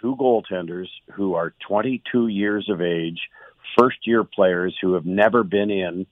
two 0.00 0.16
goaltenders 0.16 0.88
who 1.12 1.34
are 1.34 1.54
22 1.66 2.28
years 2.28 2.68
of 2.68 2.80
age, 2.80 3.20
first 3.78 3.98
year 4.06 4.24
players 4.24 4.76
who 4.80 4.94
have 4.94 5.06
never 5.06 5.42
been 5.42 5.70
in 5.70 6.06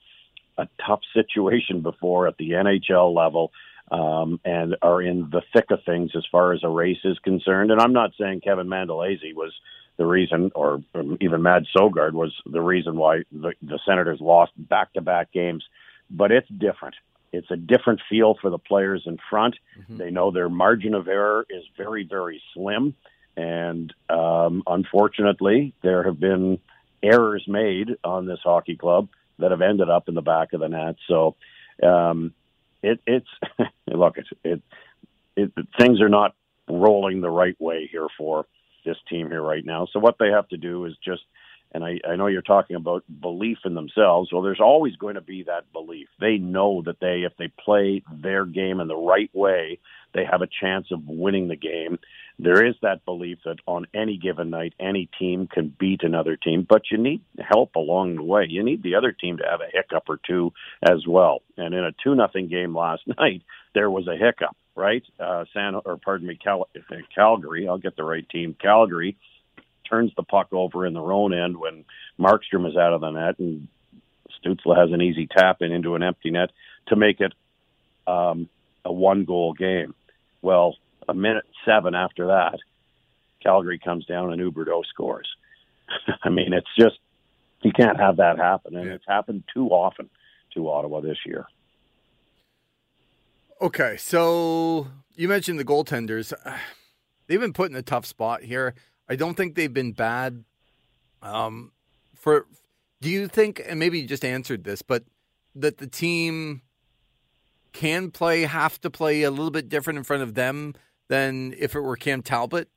a 0.58 0.68
tough 0.86 1.00
situation 1.14 1.80
before 1.80 2.28
at 2.28 2.36
the 2.36 2.50
NHL 2.50 3.14
level. 3.14 3.52
Um, 3.90 4.40
and 4.42 4.76
are 4.80 5.02
in 5.02 5.28
the 5.28 5.42
thick 5.52 5.66
of 5.70 5.80
things 5.84 6.12
as 6.16 6.24
far 6.32 6.54
as 6.54 6.60
a 6.62 6.68
race 6.68 7.00
is 7.04 7.18
concerned. 7.18 7.70
And 7.70 7.78
I'm 7.78 7.92
not 7.92 8.12
saying 8.18 8.40
Kevin 8.40 8.66
Mandolese 8.66 9.34
was 9.34 9.52
the 9.98 10.06
reason, 10.06 10.50
or 10.54 10.82
even 11.20 11.42
Mads 11.42 11.68
Sogaard 11.76 12.12
was 12.12 12.32
the 12.46 12.60
reason 12.60 12.96
why 12.96 13.24
the, 13.30 13.52
the 13.60 13.78
Senators 13.86 14.18
lost 14.20 14.52
back-to-back 14.56 15.32
games, 15.32 15.64
but 16.10 16.32
it's 16.32 16.48
different. 16.48 16.94
It's 17.32 17.50
a 17.50 17.56
different 17.56 18.00
feel 18.08 18.36
for 18.40 18.50
the 18.50 18.58
players 18.58 19.02
in 19.06 19.18
front. 19.30 19.56
Mm-hmm. 19.78 19.96
They 19.98 20.10
know 20.10 20.30
their 20.30 20.48
margin 20.48 20.94
of 20.94 21.08
error 21.08 21.46
is 21.48 21.64
very, 21.76 22.04
very 22.04 22.42
slim. 22.54 22.94
And 23.36 23.92
um, 24.08 24.62
unfortunately, 24.66 25.74
there 25.82 26.02
have 26.02 26.20
been 26.20 26.58
errors 27.02 27.44
made 27.48 27.96
on 28.04 28.26
this 28.26 28.40
hockey 28.42 28.76
club 28.76 29.08
that 29.38 29.50
have 29.50 29.62
ended 29.62 29.88
up 29.88 30.08
in 30.08 30.14
the 30.14 30.22
back 30.22 30.52
of 30.52 30.60
the 30.60 30.68
net. 30.68 30.96
So 31.08 31.36
um, 31.82 32.34
it, 32.82 33.00
it's 33.06 33.28
look, 33.86 34.18
it, 34.18 34.26
it, 34.44 34.62
it 35.36 35.52
things 35.78 36.00
are 36.00 36.08
not 36.08 36.34
rolling 36.68 37.20
the 37.20 37.30
right 37.30 37.58
way 37.60 37.88
here 37.90 38.06
for 38.16 38.46
this 38.84 38.96
team 39.08 39.28
here 39.28 39.42
right 39.42 39.64
now. 39.64 39.86
So 39.92 39.98
what 39.98 40.16
they 40.18 40.28
have 40.28 40.48
to 40.48 40.56
do 40.56 40.84
is 40.84 40.94
just 41.04 41.22
and 41.74 41.84
I, 41.84 41.98
I 42.06 42.16
know 42.16 42.26
you're 42.26 42.42
talking 42.42 42.76
about 42.76 43.04
belief 43.20 43.58
in 43.64 43.74
themselves. 43.74 44.30
Well, 44.30 44.42
there's 44.42 44.60
always 44.60 44.96
going 44.96 45.14
to 45.14 45.22
be 45.22 45.44
that 45.44 45.72
belief. 45.72 46.08
They 46.20 46.36
know 46.36 46.82
that 46.84 47.00
they, 47.00 47.22
if 47.22 47.32
they 47.38 47.48
play 47.48 48.02
their 48.12 48.44
game 48.44 48.78
in 48.80 48.88
the 48.88 48.96
right 48.96 49.30
way, 49.32 49.78
they 50.12 50.24
have 50.30 50.42
a 50.42 50.48
chance 50.60 50.88
of 50.90 51.06
winning 51.06 51.48
the 51.48 51.56
game. 51.56 51.98
There 52.38 52.64
is 52.64 52.74
that 52.82 53.04
belief 53.04 53.38
that 53.44 53.58
on 53.66 53.86
any 53.94 54.16
given 54.16 54.50
night, 54.50 54.74
any 54.80 55.08
team 55.18 55.46
can 55.46 55.74
beat 55.78 56.02
another 56.02 56.36
team, 56.36 56.66
but 56.68 56.90
you 56.90 56.98
need 56.98 57.22
help 57.38 57.76
along 57.76 58.16
the 58.16 58.22
way. 58.22 58.46
You 58.48 58.62
need 58.62 58.82
the 58.82 58.94
other 58.96 59.12
team 59.12 59.38
to 59.38 59.44
have 59.48 59.60
a 59.60 59.70
hiccup 59.72 60.04
or 60.08 60.18
two 60.26 60.52
as 60.82 61.06
well. 61.06 61.42
And 61.56 61.74
in 61.74 61.84
a 61.84 61.92
two 62.02 62.14
nothing 62.14 62.48
game 62.48 62.74
last 62.74 63.02
night, 63.18 63.42
there 63.74 63.90
was 63.90 64.08
a 64.08 64.16
hiccup, 64.16 64.56
right? 64.74 65.02
Uh, 65.20 65.44
San 65.52 65.74
or 65.74 65.98
pardon 65.98 66.26
me, 66.26 66.38
Cal- 66.42 66.68
Calgary. 67.14 67.68
I'll 67.68 67.78
get 67.78 67.96
the 67.96 68.04
right 68.04 68.28
team. 68.28 68.56
Calgary 68.60 69.16
turns 69.88 70.12
the 70.16 70.22
puck 70.22 70.48
over 70.52 70.86
in 70.86 70.94
their 70.94 71.12
own 71.12 71.34
end 71.34 71.56
when 71.56 71.84
Markstrom 72.18 72.68
is 72.68 72.76
out 72.76 72.94
of 72.94 73.02
the 73.02 73.10
net, 73.10 73.38
and 73.38 73.68
Stützle 74.42 74.76
has 74.76 74.90
an 74.92 75.02
easy 75.02 75.26
tap 75.26 75.60
in 75.60 75.70
into 75.70 75.94
an 75.94 76.02
empty 76.02 76.30
net 76.30 76.50
to 76.88 76.96
make 76.96 77.20
it 77.20 77.32
um, 78.06 78.48
a 78.84 78.92
one 78.92 79.24
goal 79.24 79.52
game. 79.52 79.94
Well, 80.40 80.76
a 81.08 81.14
minute 81.14 81.44
seven 81.64 81.94
after 81.94 82.28
that, 82.28 82.58
Calgary 83.42 83.78
comes 83.78 84.06
down 84.06 84.32
and 84.32 84.40
Huberdeau 84.40 84.84
scores. 84.86 85.28
I 86.22 86.28
mean, 86.28 86.52
it's 86.52 86.68
just 86.78 86.98
you 87.62 87.72
can't 87.72 87.98
have 87.98 88.16
that 88.16 88.38
happen, 88.38 88.76
and 88.76 88.88
it's 88.88 89.04
happened 89.06 89.44
too 89.52 89.68
often 89.68 90.10
to 90.54 90.68
Ottawa 90.68 91.00
this 91.00 91.18
year. 91.24 91.46
Okay, 93.60 93.96
so 93.96 94.88
you 95.14 95.28
mentioned 95.28 95.58
the 95.58 95.64
goaltenders. 95.64 96.32
They've 97.26 97.40
been 97.40 97.52
put 97.52 97.70
in 97.70 97.76
a 97.76 97.82
tough 97.82 98.04
spot 98.04 98.42
here. 98.42 98.74
I 99.08 99.16
don't 99.16 99.36
think 99.36 99.54
they've 99.54 99.72
been 99.72 99.92
bad. 99.92 100.44
Um, 101.22 101.70
for 102.14 102.46
do 103.00 103.08
you 103.08 103.28
think, 103.28 103.62
and 103.64 103.78
maybe 103.78 104.00
you 104.00 104.06
just 104.06 104.24
answered 104.24 104.64
this, 104.64 104.82
but 104.82 105.04
that 105.54 105.78
the 105.78 105.86
team 105.86 106.62
can 107.72 108.10
play, 108.10 108.42
have 108.42 108.80
to 108.80 108.90
play 108.90 109.22
a 109.22 109.30
little 109.30 109.50
bit 109.50 109.68
different 109.68 109.98
in 109.98 110.04
front 110.04 110.22
of 110.22 110.34
them 110.34 110.74
than 111.12 111.54
if 111.58 111.74
it 111.74 111.80
were 111.80 111.96
Cam 111.96 112.22
Talbot 112.22 112.68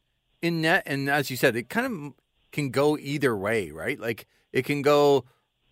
in 0.42 0.62
net? 0.62 0.84
And 0.86 1.10
as 1.10 1.32
you 1.32 1.38
said, 1.38 1.56
it 1.56 1.70
kind 1.70 1.86
of 1.88 2.14
can 2.52 2.70
go 2.70 2.98
either 2.98 3.36
way, 3.36 3.72
right? 3.72 3.98
Like 3.98 4.28
it 4.52 4.66
can 4.66 4.82
go, 4.82 5.24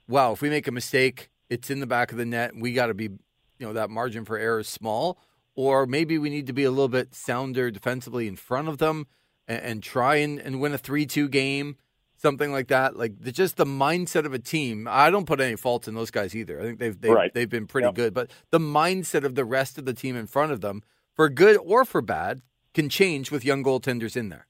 wow, 0.07 0.31
if 0.31 0.41
we 0.41 0.49
make 0.49 0.67
a 0.67 0.71
mistake, 0.71 1.29
it's 1.49 1.69
in 1.69 1.81
the 1.81 1.85
back 1.87 2.11
of 2.13 2.17
the 2.17 2.25
net, 2.25 2.53
and 2.53 2.61
we 2.61 2.73
got 2.73 2.87
to 2.87 2.93
be, 2.93 3.05
you 3.05 3.19
know, 3.59 3.73
that 3.73 3.89
margin 3.89 4.23
for 4.23 4.37
error 4.37 4.59
is 4.61 4.67
small. 4.69 5.19
Or 5.55 5.85
maybe 5.85 6.17
we 6.17 6.29
need 6.29 6.47
to 6.47 6.53
be 6.53 6.63
a 6.63 6.71
little 6.71 6.87
bit 6.87 7.13
sounder 7.13 7.69
defensively 7.69 8.27
in 8.27 8.37
front 8.37 8.69
of 8.69 8.77
them 8.77 9.07
and, 9.47 9.61
and 9.61 9.83
try 9.83 10.15
and, 10.15 10.39
and 10.39 10.59
win 10.61 10.73
a 10.73 10.77
3 10.77 11.05
2 11.05 11.27
game 11.29 11.75
something 12.15 12.53
like 12.53 12.69
that. 12.69 12.95
Like 12.95 13.19
the, 13.19 13.31
just 13.33 13.57
the 13.57 13.65
mindset 13.65 14.25
of 14.25 14.33
a 14.33 14.39
team. 14.39 14.87
I 14.89 15.09
don't 15.09 15.25
put 15.25 15.41
any 15.41 15.57
faults 15.57 15.87
in 15.89 15.93
those 15.93 16.09
guys 16.09 16.33
either. 16.33 16.57
I 16.59 16.63
think 16.63 16.79
they've 16.79 16.99
they've, 16.99 17.11
Right. 17.11 17.33
they've 17.33 17.49
been 17.49 17.67
pretty 17.67 17.87
Yep. 17.87 17.95
good, 17.95 18.13
but 18.13 18.31
the 18.49 18.59
mindset 18.59 19.25
of 19.25 19.35
the 19.35 19.43
rest 19.43 19.77
of 19.77 19.83
the 19.83 19.93
team 19.93 20.15
in 20.15 20.25
front 20.25 20.53
of 20.53 20.61
them, 20.61 20.81
for 21.13 21.27
good 21.29 21.57
or 21.57 21.83
for 21.85 22.01
bad, 22.01 22.41
can 22.73 22.89
change 22.89 23.31
with 23.31 23.45
young 23.45 23.63
goaltenders 23.63 24.15
in 24.15 24.29
there. 24.29 24.47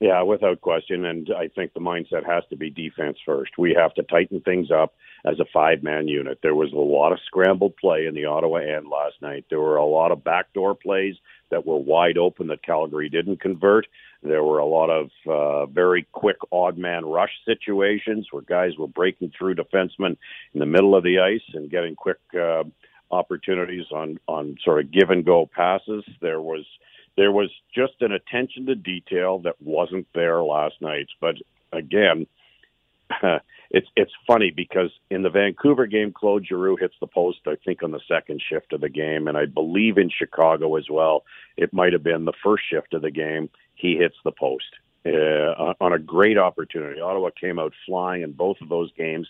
Yeah, 0.00 0.22
without 0.22 0.62
question. 0.62 1.04
And 1.04 1.28
I 1.36 1.48
think 1.48 1.74
the 1.74 1.80
mindset 1.80 2.24
has 2.24 2.42
to 2.48 2.56
be 2.56 2.70
defense 2.70 3.18
first. 3.26 3.58
We 3.58 3.76
have 3.78 3.92
to 3.94 4.02
tighten 4.02 4.40
things 4.40 4.70
up 4.70 4.94
as 5.26 5.38
a 5.38 5.44
five 5.52 5.82
man 5.82 6.08
unit. 6.08 6.38
There 6.42 6.54
was 6.54 6.72
a 6.72 6.76
lot 6.76 7.12
of 7.12 7.18
scrambled 7.26 7.76
play 7.76 8.06
in 8.06 8.14
the 8.14 8.24
Ottawa 8.24 8.60
end 8.60 8.86
last 8.88 9.20
night. 9.20 9.44
There 9.50 9.60
were 9.60 9.76
a 9.76 9.84
lot 9.84 10.10
of 10.10 10.24
backdoor 10.24 10.74
plays 10.74 11.16
that 11.50 11.66
were 11.66 11.76
wide 11.76 12.16
open 12.16 12.46
that 12.46 12.62
Calgary 12.62 13.10
didn't 13.10 13.42
convert. 13.42 13.86
There 14.22 14.42
were 14.42 14.58
a 14.58 14.66
lot 14.66 14.88
of 14.88 15.10
uh, 15.28 15.66
very 15.66 16.06
quick 16.12 16.38
odd 16.50 16.78
man 16.78 17.04
rush 17.04 17.32
situations 17.44 18.28
where 18.30 18.42
guys 18.42 18.78
were 18.78 18.88
breaking 18.88 19.32
through 19.36 19.56
defensemen 19.56 20.16
in 20.54 20.60
the 20.60 20.66
middle 20.66 20.94
of 20.94 21.04
the 21.04 21.18
ice 21.18 21.54
and 21.54 21.70
getting 21.70 21.94
quick 21.94 22.18
uh, 22.34 22.64
opportunities 23.10 23.86
on 23.92 24.18
on 24.28 24.56
sort 24.64 24.82
of 24.82 24.90
give 24.90 25.10
and 25.10 25.26
go 25.26 25.48
passes. 25.54 26.04
There 26.22 26.40
was 26.40 26.64
there 27.16 27.32
was 27.32 27.50
just 27.74 27.94
an 28.00 28.12
attention 28.12 28.66
to 28.66 28.74
detail 28.74 29.38
that 29.40 29.60
wasn't 29.60 30.06
there 30.14 30.42
last 30.42 30.80
night. 30.80 31.08
But 31.20 31.36
again, 31.72 32.26
it's 33.70 33.88
it's 33.96 34.12
funny 34.26 34.50
because 34.50 34.90
in 35.10 35.22
the 35.22 35.30
Vancouver 35.30 35.86
game, 35.86 36.12
Claude 36.12 36.46
Giroux 36.46 36.76
hits 36.76 36.94
the 37.00 37.06
post. 37.06 37.40
I 37.46 37.56
think 37.64 37.82
on 37.82 37.90
the 37.90 38.00
second 38.08 38.42
shift 38.46 38.72
of 38.72 38.80
the 38.80 38.88
game, 38.88 39.28
and 39.28 39.36
I 39.36 39.46
believe 39.46 39.98
in 39.98 40.10
Chicago 40.10 40.76
as 40.76 40.88
well. 40.90 41.24
It 41.56 41.72
might 41.72 41.92
have 41.92 42.02
been 42.02 42.24
the 42.24 42.32
first 42.42 42.64
shift 42.68 42.94
of 42.94 43.02
the 43.02 43.10
game. 43.10 43.50
He 43.74 43.96
hits 43.96 44.16
the 44.24 44.32
post 44.32 44.66
uh, 45.06 45.74
on 45.80 45.92
a 45.92 45.98
great 45.98 46.38
opportunity. 46.38 47.00
Ottawa 47.00 47.30
came 47.30 47.58
out 47.58 47.72
flying 47.86 48.22
in 48.22 48.32
both 48.32 48.60
of 48.60 48.68
those 48.68 48.92
games, 48.92 49.28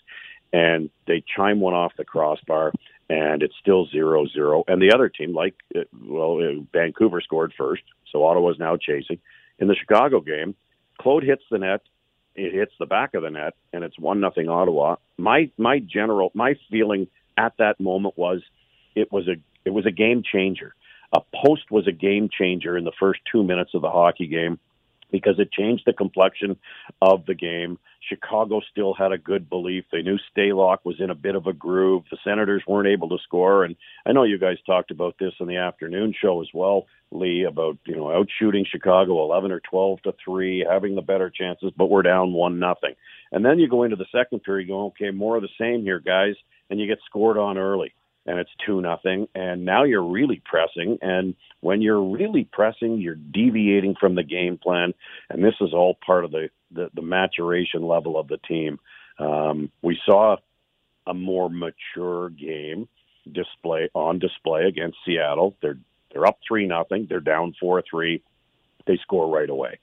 and 0.51 0.89
they 1.07 1.23
chime 1.35 1.59
one 1.59 1.73
off 1.73 1.93
the 1.97 2.05
crossbar, 2.05 2.73
and 3.11 3.43
it's 3.43 3.55
still 3.59 3.87
zero 3.87 4.25
zero. 4.25 4.63
And 4.69 4.81
the 4.81 4.93
other 4.93 5.09
team, 5.09 5.33
like 5.33 5.55
uh, 5.75 5.81
well, 6.01 6.39
uh, 6.39 6.61
Vancouver 6.71 7.19
scored 7.19 7.53
first, 7.57 7.83
so 8.09 8.23
Ottawa's 8.23 8.57
now 8.57 8.77
chasing. 8.77 9.19
In 9.59 9.67
the 9.67 9.75
Chicago 9.75 10.21
game, 10.21 10.55
Claude 10.97 11.23
hits 11.23 11.43
the 11.51 11.57
net. 11.57 11.81
It 12.35 12.53
hits 12.53 12.71
the 12.79 12.85
back 12.85 13.13
of 13.13 13.23
the 13.23 13.29
net, 13.29 13.53
and 13.73 13.83
it's 13.83 13.99
one 13.99 14.21
nothing 14.21 14.47
Ottawa. 14.47 14.95
My 15.17 15.51
my 15.57 15.79
general 15.79 16.31
my 16.33 16.55
feeling 16.69 17.07
at 17.37 17.53
that 17.57 17.81
moment 17.81 18.17
was 18.17 18.41
it 18.95 19.11
was 19.11 19.27
a 19.27 19.35
it 19.65 19.71
was 19.71 19.85
a 19.85 19.91
game 19.91 20.23
changer. 20.23 20.73
A 21.11 21.19
post 21.45 21.69
was 21.69 21.87
a 21.87 21.91
game 21.91 22.29
changer 22.31 22.77
in 22.77 22.85
the 22.85 22.93
first 22.97 23.19
two 23.29 23.43
minutes 23.43 23.71
of 23.73 23.81
the 23.81 23.91
hockey 23.91 24.27
game 24.27 24.57
because 25.11 25.39
it 25.39 25.51
changed 25.51 25.83
the 25.85 25.93
complexion 25.93 26.57
of 27.01 27.25
the 27.25 27.35
game. 27.35 27.77
Chicago 28.07 28.61
still 28.71 28.93
had 28.93 29.11
a 29.11 29.17
good 29.17 29.49
belief. 29.49 29.85
They 29.91 30.01
knew 30.01 30.17
Stalock 30.35 30.79
was 30.83 30.99
in 30.99 31.09
a 31.09 31.15
bit 31.15 31.35
of 31.35 31.47
a 31.47 31.53
groove. 31.53 32.03
The 32.09 32.17
Senators 32.23 32.63
weren't 32.67 32.87
able 32.87 33.09
to 33.09 33.17
score, 33.23 33.63
and 33.63 33.75
I 34.05 34.11
know 34.11 34.23
you 34.23 34.39
guys 34.39 34.57
talked 34.65 34.91
about 34.91 35.15
this 35.19 35.33
in 35.39 35.47
the 35.47 35.57
afternoon 35.57 36.13
show 36.19 36.41
as 36.41 36.49
well, 36.53 36.87
Lee, 37.11 37.43
about 37.43 37.77
you 37.85 37.95
know 37.95 38.11
out 38.11 38.27
shooting 38.39 38.65
Chicago 38.69 39.23
eleven 39.23 39.51
or 39.51 39.59
twelve 39.59 40.01
to 40.03 40.13
three, 40.23 40.65
having 40.67 40.95
the 40.95 41.01
better 41.01 41.29
chances, 41.29 41.71
but 41.77 41.89
we're 41.89 42.01
down 42.01 42.33
one 42.33 42.59
nothing. 42.59 42.95
And 43.31 43.45
then 43.45 43.59
you 43.59 43.69
go 43.69 43.83
into 43.83 43.95
the 43.95 44.05
second 44.11 44.43
period, 44.43 44.67
going, 44.67 44.87
okay, 44.87 45.11
more 45.11 45.37
of 45.37 45.41
the 45.41 45.49
same 45.59 45.83
here, 45.83 45.99
guys, 45.99 46.35
and 46.69 46.79
you 46.79 46.87
get 46.87 46.99
scored 47.05 47.37
on 47.37 47.57
early 47.57 47.93
and 48.25 48.39
it's 48.39 48.51
two 48.65 48.81
nothing 48.81 49.27
and 49.33 49.65
now 49.65 49.83
you're 49.83 50.03
really 50.03 50.41
pressing 50.45 50.97
and 51.01 51.35
when 51.61 51.81
you're 51.81 52.03
really 52.03 52.47
pressing 52.51 52.97
you're 52.99 53.15
deviating 53.15 53.95
from 53.99 54.15
the 54.15 54.23
game 54.23 54.57
plan 54.57 54.93
and 55.29 55.43
this 55.43 55.55
is 55.59 55.73
all 55.73 55.97
part 56.05 56.23
of 56.23 56.31
the 56.31 56.49
the, 56.73 56.89
the 56.93 57.01
maturation 57.01 57.83
level 57.83 58.19
of 58.19 58.27
the 58.27 58.37
team. 58.37 58.79
Um, 59.19 59.71
we 59.81 59.99
saw 60.05 60.37
a 61.05 61.13
more 61.13 61.49
mature 61.49 62.29
game 62.29 62.87
display 63.31 63.89
on 63.93 64.19
display 64.19 64.63
against 64.65 64.97
Seattle. 65.05 65.55
They're 65.61 65.77
they're 66.11 66.25
up 66.25 66.39
three 66.45 66.67
nothing. 66.67 67.07
They're 67.09 67.19
down 67.19 67.53
four 67.59 67.83
three. 67.89 68.21
They 68.87 68.97
score 69.01 69.29
right 69.29 69.49
away 69.49 69.79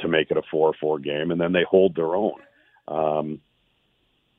to 0.00 0.08
make 0.08 0.30
it 0.30 0.36
a 0.36 0.42
four 0.50 0.74
four 0.80 0.98
game 0.98 1.30
and 1.30 1.40
then 1.40 1.52
they 1.52 1.64
hold 1.68 1.94
their 1.94 2.14
own. 2.14 2.40
Um, 2.88 3.40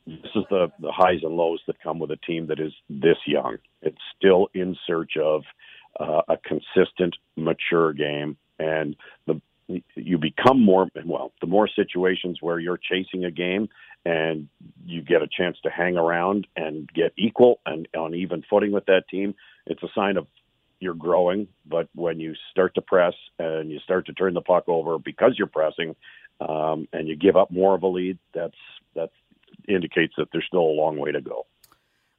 this 0.08 0.32
is 0.36 0.44
the, 0.50 0.72
the 0.80 0.92
highs 0.92 1.20
and 1.24 1.36
lows 1.36 1.62
that 1.68 1.82
come 1.82 2.00
with 2.00 2.12
a 2.12 2.18
team 2.18 2.48
that 2.48 2.60
is 2.60 2.74
this 2.90 3.18
young. 3.26 3.58
It's 3.82 4.02
still 4.18 4.48
in 4.54 4.76
search 4.88 5.14
of 5.22 5.44
uh, 6.00 6.22
a 6.28 6.38
consistent, 6.38 7.16
mature 7.36 7.94
game, 7.94 8.38
and 8.60 8.96
the 9.28 9.42
you 9.96 10.18
become 10.18 10.64
more 10.64 10.88
well. 11.06 11.32
The 11.40 11.48
more 11.48 11.70
situations 11.74 12.40
where 12.42 12.60
you're 12.60 12.78
chasing 12.78 13.24
a 13.24 13.32
game 13.32 13.70
and 14.06 14.50
you 14.86 15.02
get 15.02 15.22
a 15.22 15.28
chance 15.28 15.58
to 15.64 15.70
hang 15.70 15.96
around 15.96 16.46
and 16.58 16.90
get 16.94 17.14
equal 17.18 17.62
and 17.66 17.88
on 17.96 18.14
even 18.14 18.44
footing 18.50 18.74
with 18.74 18.86
that 18.88 19.08
team, 19.10 19.34
it's 19.66 19.82
a 19.84 19.88
sign 19.96 20.18
of 20.18 20.28
you're 20.82 20.94
growing. 20.94 21.48
But 21.66 21.88
when 21.96 22.20
you 22.20 22.34
start 22.52 22.76
to 22.76 22.82
press 22.82 23.14
and 23.40 23.72
you 23.72 23.80
start 23.80 24.08
to 24.08 24.14
turn 24.14 24.34
the 24.34 24.42
puck 24.42 24.66
over 24.68 25.00
because 25.00 25.36
you're 25.38 25.48
pressing, 25.48 25.96
um, 26.42 26.88
and 26.92 27.08
you 27.08 27.16
give 27.16 27.38
up 27.38 27.52
more 27.52 27.76
of 27.76 27.84
a 27.84 27.88
lead, 27.88 28.18
that's 28.34 28.58
that's 28.96 29.14
indicates 29.68 30.14
that 30.18 30.28
there's 30.32 30.46
still 30.46 30.62
a 30.62 30.76
long 30.76 30.98
way 30.98 31.12
to 31.12 31.22
go. 31.22 31.46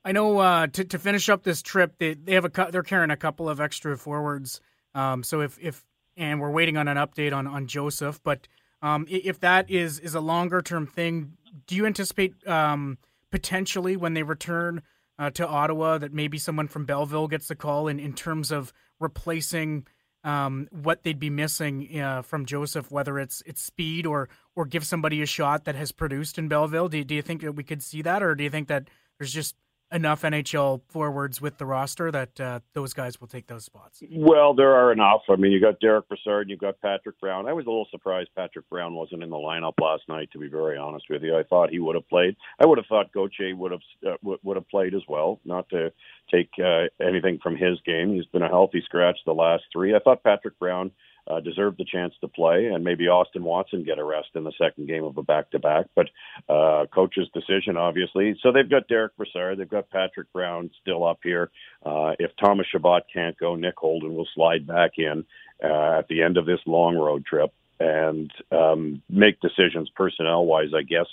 I 0.04 0.12
know 0.12 0.38
uh, 0.38 0.66
to 0.66 0.84
to 0.84 0.98
finish 0.98 1.28
up 1.28 1.44
this 1.44 1.62
trip, 1.62 1.94
they 1.98 2.14
they 2.14 2.34
have 2.34 2.44
a 2.44 2.68
they're 2.70 2.82
carrying 2.82 3.10
a 3.10 3.16
couple 3.16 3.48
of 3.48 3.60
extra 3.60 3.96
forwards. 3.96 4.60
Um, 4.94 5.22
so 5.22 5.40
if 5.40 5.58
if 5.60 5.84
and 6.16 6.40
we're 6.40 6.50
waiting 6.50 6.76
on 6.76 6.88
an 6.88 6.96
update 6.96 7.32
on 7.32 7.46
on 7.46 7.66
Joseph, 7.66 8.20
but 8.22 8.48
um, 8.82 9.06
if 9.08 9.38
that 9.40 9.70
is 9.70 10.00
is 10.00 10.14
a 10.14 10.20
longer 10.20 10.60
term 10.60 10.86
thing, 10.86 11.34
do 11.66 11.76
you 11.76 11.86
anticipate 11.86 12.46
um, 12.48 12.98
potentially 13.30 13.96
when 13.96 14.14
they 14.14 14.24
return 14.24 14.82
uh, 15.18 15.30
to 15.30 15.46
Ottawa 15.46 15.98
that 15.98 16.12
maybe 16.12 16.36
someone 16.36 16.66
from 16.66 16.84
Belleville 16.84 17.28
gets 17.28 17.46
the 17.46 17.54
call 17.54 17.86
in 17.86 18.00
in 18.00 18.12
terms 18.12 18.50
of 18.50 18.72
replacing? 18.98 19.86
Um, 20.24 20.68
what 20.70 21.02
they'd 21.02 21.18
be 21.18 21.30
missing 21.30 22.00
uh, 22.00 22.22
from 22.22 22.46
Joseph, 22.46 22.92
whether 22.92 23.18
it's 23.18 23.42
it's 23.44 23.60
speed 23.60 24.06
or 24.06 24.28
or 24.54 24.66
give 24.66 24.84
somebody 24.84 25.20
a 25.20 25.26
shot 25.26 25.64
that 25.64 25.74
has 25.74 25.90
produced 25.90 26.38
in 26.38 26.46
Belleville. 26.46 26.88
Do, 26.88 27.02
do 27.02 27.14
you 27.14 27.22
think 27.22 27.40
that 27.42 27.52
we 27.52 27.64
could 27.64 27.82
see 27.82 28.02
that, 28.02 28.22
or 28.22 28.36
do 28.36 28.44
you 28.44 28.50
think 28.50 28.68
that 28.68 28.88
there's 29.18 29.32
just 29.32 29.56
enough 29.92 30.22
NHL 30.22 30.80
forwards 30.88 31.40
with 31.40 31.58
the 31.58 31.66
roster 31.66 32.10
that 32.10 32.40
uh, 32.40 32.60
those 32.72 32.92
guys 32.94 33.20
will 33.20 33.28
take 33.28 33.46
those 33.46 33.64
spots? 33.64 34.02
Well, 34.10 34.54
there 34.54 34.74
are 34.74 34.92
enough. 34.92 35.20
I 35.28 35.36
mean, 35.36 35.52
you 35.52 35.60
got 35.60 35.80
Derick 35.80 36.08
Brassard, 36.08 36.48
you've 36.48 36.58
got 36.60 36.80
Patrick 36.80 37.20
Brown. 37.20 37.46
I 37.46 37.52
was 37.52 37.66
a 37.66 37.68
little 37.68 37.86
surprised 37.90 38.30
Patrick 38.36 38.68
Brown 38.70 38.94
wasn't 38.94 39.22
in 39.22 39.30
the 39.30 39.36
lineup 39.36 39.74
last 39.80 40.02
night. 40.08 40.30
To 40.32 40.38
be 40.38 40.48
very 40.48 40.76
honest 40.78 41.06
with 41.10 41.22
you, 41.22 41.36
I 41.36 41.42
thought 41.42 41.70
he 41.70 41.78
would 41.78 41.94
have 41.94 42.08
played. 42.08 42.36
I 42.60 42.66
would 42.66 42.78
have 42.78 42.86
thought 42.86 43.12
Gauthier 43.12 43.54
would 43.56 43.72
have 43.72 43.80
uh, 44.06 44.16
would- 44.22 44.40
would 44.42 44.56
have 44.56 44.68
played 44.68 44.94
as 44.94 45.02
well. 45.08 45.40
Not 45.44 45.68
to 45.70 45.92
take 46.30 46.50
uh, 46.58 46.84
anything 47.04 47.38
from 47.42 47.56
his 47.56 47.78
game. 47.84 48.14
He's 48.14 48.26
been 48.26 48.42
a 48.42 48.48
healthy 48.48 48.80
scratch 48.84 49.18
the 49.26 49.32
last 49.34 49.64
three. 49.72 49.94
I 49.94 49.98
thought 49.98 50.22
Patrick 50.24 50.58
Brown 50.58 50.90
uh, 51.28 51.40
deserved 51.40 51.78
the 51.78 51.84
chance 51.84 52.14
to 52.20 52.28
play, 52.28 52.66
and 52.66 52.82
maybe 52.82 53.08
Austin 53.08 53.44
Watson 53.44 53.84
get 53.84 53.98
a 53.98 54.04
rest 54.04 54.28
in 54.34 54.44
the 54.44 54.52
second 54.58 54.88
game 54.88 55.04
of 55.04 55.16
a 55.16 55.22
back-to-back. 55.22 55.86
But 55.94 56.08
uh, 56.48 56.86
coach's 56.92 57.28
decision, 57.32 57.76
obviously. 57.76 58.36
So 58.42 58.52
they've 58.52 58.68
got 58.68 58.88
Derick 58.88 59.16
Brassard, 59.16 59.58
they've 59.58 59.68
got 59.68 59.90
Patrick 59.90 60.32
Brown 60.32 60.70
still 60.80 61.06
up 61.06 61.20
here. 61.22 61.50
Uh, 61.84 62.12
if 62.18 62.30
Thomas 62.42 62.66
Chabot 62.70 63.02
can't 63.12 63.38
go, 63.38 63.54
Nick 63.54 63.76
Holden 63.76 64.14
will 64.14 64.28
slide 64.34 64.66
back 64.66 64.92
in 64.98 65.24
uh, 65.62 65.98
at 65.98 66.08
the 66.08 66.22
end 66.22 66.36
of 66.36 66.46
this 66.46 66.60
long 66.66 66.96
road 66.96 67.24
trip 67.24 67.52
and 67.80 68.30
um, 68.50 69.02
make 69.08 69.40
decisions 69.40 69.90
personnel-wise, 69.90 70.72
I 70.76 70.82
guess, 70.82 71.06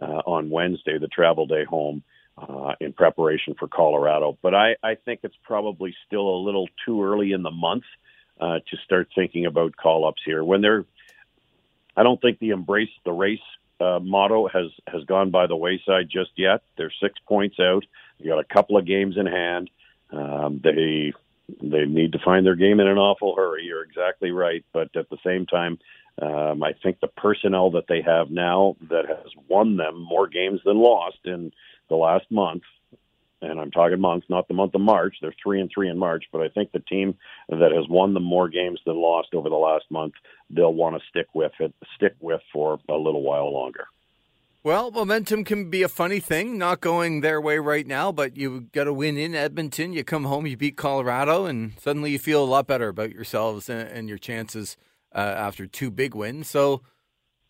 uh, 0.00 0.22
on 0.26 0.50
Wednesday, 0.50 0.98
the 0.98 1.08
travel 1.08 1.46
day 1.46 1.64
home. 1.64 2.02
uh, 2.38 2.72
in 2.80 2.92
preparation 2.92 3.54
for 3.58 3.68
Colorado. 3.68 4.38
But 4.42 4.54
I, 4.54 4.76
I 4.82 4.94
think 4.94 5.20
it's 5.22 5.36
probably 5.44 5.94
still 6.06 6.28
a 6.28 6.38
little 6.44 6.68
too 6.84 7.02
early 7.04 7.32
in 7.32 7.42
the 7.42 7.50
month 7.50 7.84
uh, 7.84 8.00
to 8.40 8.76
start 8.84 9.08
thinking 9.14 9.46
about 9.46 9.76
call 9.76 10.06
ups 10.06 10.22
here. 10.24 10.42
When 10.42 10.60
they're, 10.60 10.84
I 11.96 12.02
don't 12.02 12.20
think 12.20 12.38
the 12.38 12.50
embrace 12.50 12.90
the 13.04 13.12
race 13.12 13.40
uh, 13.80 13.98
motto 14.00 14.48
has 14.48 14.70
has 14.86 15.04
gone 15.04 15.30
by 15.30 15.46
the 15.46 15.56
wayside 15.56 16.08
just 16.10 16.30
yet. 16.36 16.62
They're 16.76 16.92
six 17.00 17.14
points 17.26 17.58
out. 17.60 17.84
They 18.18 18.28
got 18.28 18.38
a 18.38 18.44
couple 18.44 18.76
of 18.76 18.86
games 18.86 19.16
in 19.16 19.26
hand. 19.26 19.70
Um, 20.10 20.60
they 20.62 21.12
they 21.60 21.84
need 21.84 22.12
to 22.12 22.18
find 22.24 22.46
their 22.46 22.54
game 22.54 22.80
in 22.80 22.86
an 22.86 22.98
awful 22.98 23.34
hurry. 23.36 23.64
You're 23.64 23.82
exactly 23.82 24.30
right, 24.30 24.64
but 24.72 24.94
at 24.96 25.10
the 25.10 25.18
same 25.24 25.46
time, 25.46 25.78
um, 26.20 26.62
I 26.62 26.72
think 26.82 27.00
the 27.00 27.08
personnel 27.08 27.70
that 27.72 27.86
they 27.88 28.02
have 28.02 28.30
now 28.30 28.76
that 28.90 29.06
has 29.06 29.32
won 29.48 29.76
them 29.76 30.00
more 30.00 30.28
games 30.28 30.60
than 30.64 30.76
lost 30.76 31.18
in 31.24 31.52
the 31.88 31.96
last 31.96 32.30
month, 32.30 32.62
and 33.42 33.60
I'm 33.60 33.70
talking 33.70 34.00
months, 34.00 34.26
not 34.30 34.48
the 34.48 34.54
month 34.54 34.74
of 34.74 34.80
March. 34.80 35.16
They're 35.20 35.34
three 35.42 35.60
and 35.60 35.70
three 35.72 35.88
in 35.88 35.98
March, 35.98 36.24
but 36.32 36.40
I 36.40 36.48
think 36.48 36.72
the 36.72 36.80
team 36.80 37.14
that 37.48 37.72
has 37.72 37.88
won 37.88 38.14
them 38.14 38.22
more 38.22 38.48
games 38.48 38.80
than 38.86 38.96
lost 38.96 39.34
over 39.34 39.48
the 39.48 39.56
last 39.56 39.84
month, 39.90 40.14
they'll 40.48 40.72
want 40.72 40.96
to 40.96 41.02
stick 41.10 41.26
with 41.34 41.52
it, 41.60 41.74
stick 41.96 42.14
with 42.20 42.40
for 42.52 42.78
a 42.88 42.94
little 42.94 43.22
while 43.22 43.52
longer. 43.52 43.86
Well, 44.64 44.92
momentum 44.92 45.42
can 45.42 45.70
be 45.70 45.82
a 45.82 45.88
funny 45.88 46.20
thing, 46.20 46.56
not 46.56 46.80
going 46.80 47.20
their 47.20 47.40
way 47.40 47.58
right 47.58 47.84
now, 47.84 48.12
but 48.12 48.36
you 48.36 48.68
got 48.72 48.84
to 48.84 48.92
win 48.92 49.18
in 49.18 49.34
Edmonton. 49.34 49.92
You 49.92 50.04
come 50.04 50.24
home, 50.24 50.46
you 50.46 50.56
beat 50.56 50.76
Colorado, 50.76 51.46
and 51.46 51.72
suddenly 51.80 52.12
you 52.12 52.20
feel 52.20 52.44
a 52.44 52.46
lot 52.46 52.68
better 52.68 52.86
about 52.86 53.10
yourselves 53.10 53.68
and, 53.68 53.88
and 53.88 54.08
your 54.08 54.18
chances 54.18 54.76
uh, 55.12 55.18
after 55.18 55.66
two 55.66 55.90
big 55.90 56.14
wins. 56.14 56.48
So, 56.48 56.82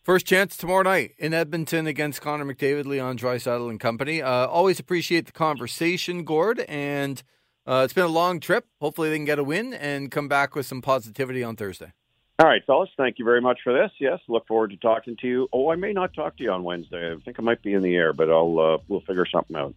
first 0.03 0.25
chance 0.25 0.55
tomorrow 0.55 0.83
night 0.83 1.13
in 1.17 1.33
Edmonton 1.33 1.87
against 1.87 2.21
Connor 2.21 2.45
McDavid, 2.45 2.85
Leon 2.85 3.17
Draisaitl, 3.17 3.69
and 3.69 3.79
company. 3.79 4.21
Uh, 4.21 4.47
always 4.47 4.79
appreciate 4.79 5.25
the 5.25 5.31
conversation, 5.31 6.23
Gord, 6.23 6.59
and 6.61 7.23
uh, 7.65 7.81
it's 7.83 7.93
been 7.93 8.03
a 8.03 8.09
long 8.09 8.39
trip. 8.39 8.67
Hopefully, 8.79 9.09
they 9.09 9.15
can 9.15 9.25
get 9.25 9.39
a 9.39 9.43
win 9.43 9.73
and 9.73 10.11
come 10.11 10.27
back 10.27 10.55
with 10.55 10.65
some 10.65 10.81
positivity 10.81 11.43
on 11.43 11.55
Thursday. 11.55 11.93
All 12.39 12.47
right, 12.47 12.63
fellas. 12.65 12.89
Thank 12.97 13.19
you 13.19 13.25
very 13.25 13.41
much 13.41 13.59
for 13.63 13.73
this. 13.73 13.91
Yes, 13.99 14.19
look 14.27 14.47
forward 14.47 14.71
to 14.71 14.77
talking 14.77 15.15
to 15.21 15.27
you. 15.27 15.47
Oh, 15.53 15.71
I 15.71 15.75
may 15.75 15.93
not 15.93 16.13
talk 16.13 16.35
to 16.37 16.43
you 16.43 16.51
on 16.51 16.63
Wednesday. 16.63 17.13
I 17.13 17.15
think 17.23 17.39
I 17.39 17.43
might 17.43 17.61
be 17.61 17.73
in 17.73 17.81
the 17.81 17.95
air, 17.95 18.11
but 18.11 18.29
I'll 18.29 18.59
uh, 18.59 18.77
we'll 18.87 19.01
figure 19.01 19.25
something 19.25 19.55
out. 19.55 19.73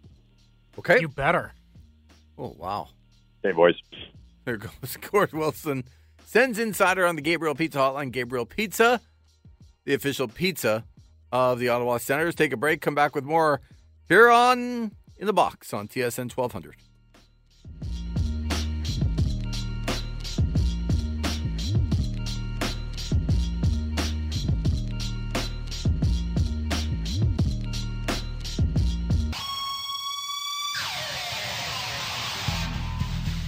Okay. 0.79 1.01
You 1.01 1.09
better. 1.09 1.53
Oh 2.39 2.55
wow. 2.59 2.89
Hey, 3.43 3.53
boys. 3.53 3.77
There 4.45 4.57
goes 4.57 4.97
Gord 5.01 5.33
Wilson. 5.33 5.85
Sens 6.25 6.59
Insider 6.59 7.07
on 7.07 7.17
the 7.17 7.23
Gabriel 7.23 7.55
Pizza 7.55 7.79
Hotline. 7.79 8.11
Gabriel 8.11 8.47
Pizza, 8.47 9.01
the 9.87 9.95
official 9.95 10.29
pizza 10.29 10.85
of 11.33 11.59
the 11.59 11.71
Ottawa 11.71 11.97
Senators. 11.97 12.35
Take 12.35 12.53
a 12.53 12.57
break. 12.57 12.83
Come 12.83 12.95
back 12.95 13.15
with 13.15 13.25
more 13.25 13.63
here 14.09 14.29
on 14.29 14.93
In 15.17 15.27
the 15.27 15.33
Box 15.33 15.73
on 15.73 15.89
TSN 15.89 16.37
1200. 16.37 16.77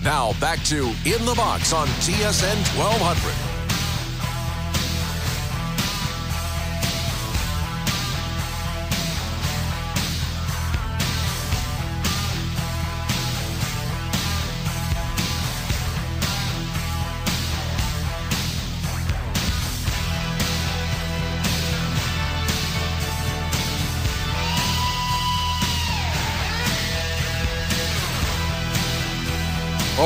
Now 0.03 0.33
back 0.41 0.63
to 0.65 0.87
In 1.05 1.25
the 1.27 1.35
Box 1.37 1.75
on 1.75 1.87
TSN 1.89 2.79
1200. 2.79 3.58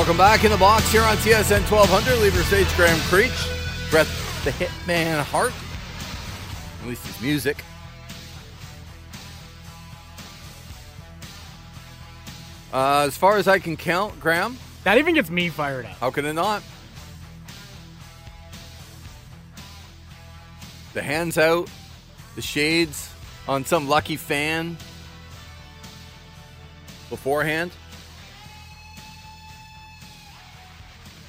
Welcome 0.03 0.17
back 0.17 0.43
in 0.43 0.51
the 0.51 0.57
box 0.57 0.91
here 0.91 1.01
on 1.01 1.15
TSN 1.15 1.61
1200. 1.71 2.21
Lee 2.21 2.29
Versage 2.29 2.75
Graham 2.75 2.99
Creech, 3.03 3.31
Brett 3.89 4.05
the 4.43 4.51
Hitman 4.51 5.23
Hart. 5.23 5.53
At 6.81 6.89
least 6.89 7.07
his 7.07 7.21
music. 7.21 7.63
Uh, 12.73 13.05
as 13.07 13.15
far 13.15 13.37
as 13.37 13.47
I 13.47 13.59
can 13.59 13.77
count, 13.77 14.19
Graham, 14.19 14.57
That 14.83 14.97
even 14.97 15.15
gets 15.15 15.29
me 15.29 15.47
fired 15.47 15.85
up. 15.85 15.91
how 15.93 16.11
can 16.11 16.25
it 16.25 16.33
not? 16.33 16.63
The 20.93 21.01
hands 21.01 21.37
out, 21.37 21.69
the 22.35 22.41
shades 22.41 23.09
on 23.47 23.63
some 23.63 23.87
lucky 23.87 24.17
fan 24.17 24.75
beforehand. 27.09 27.71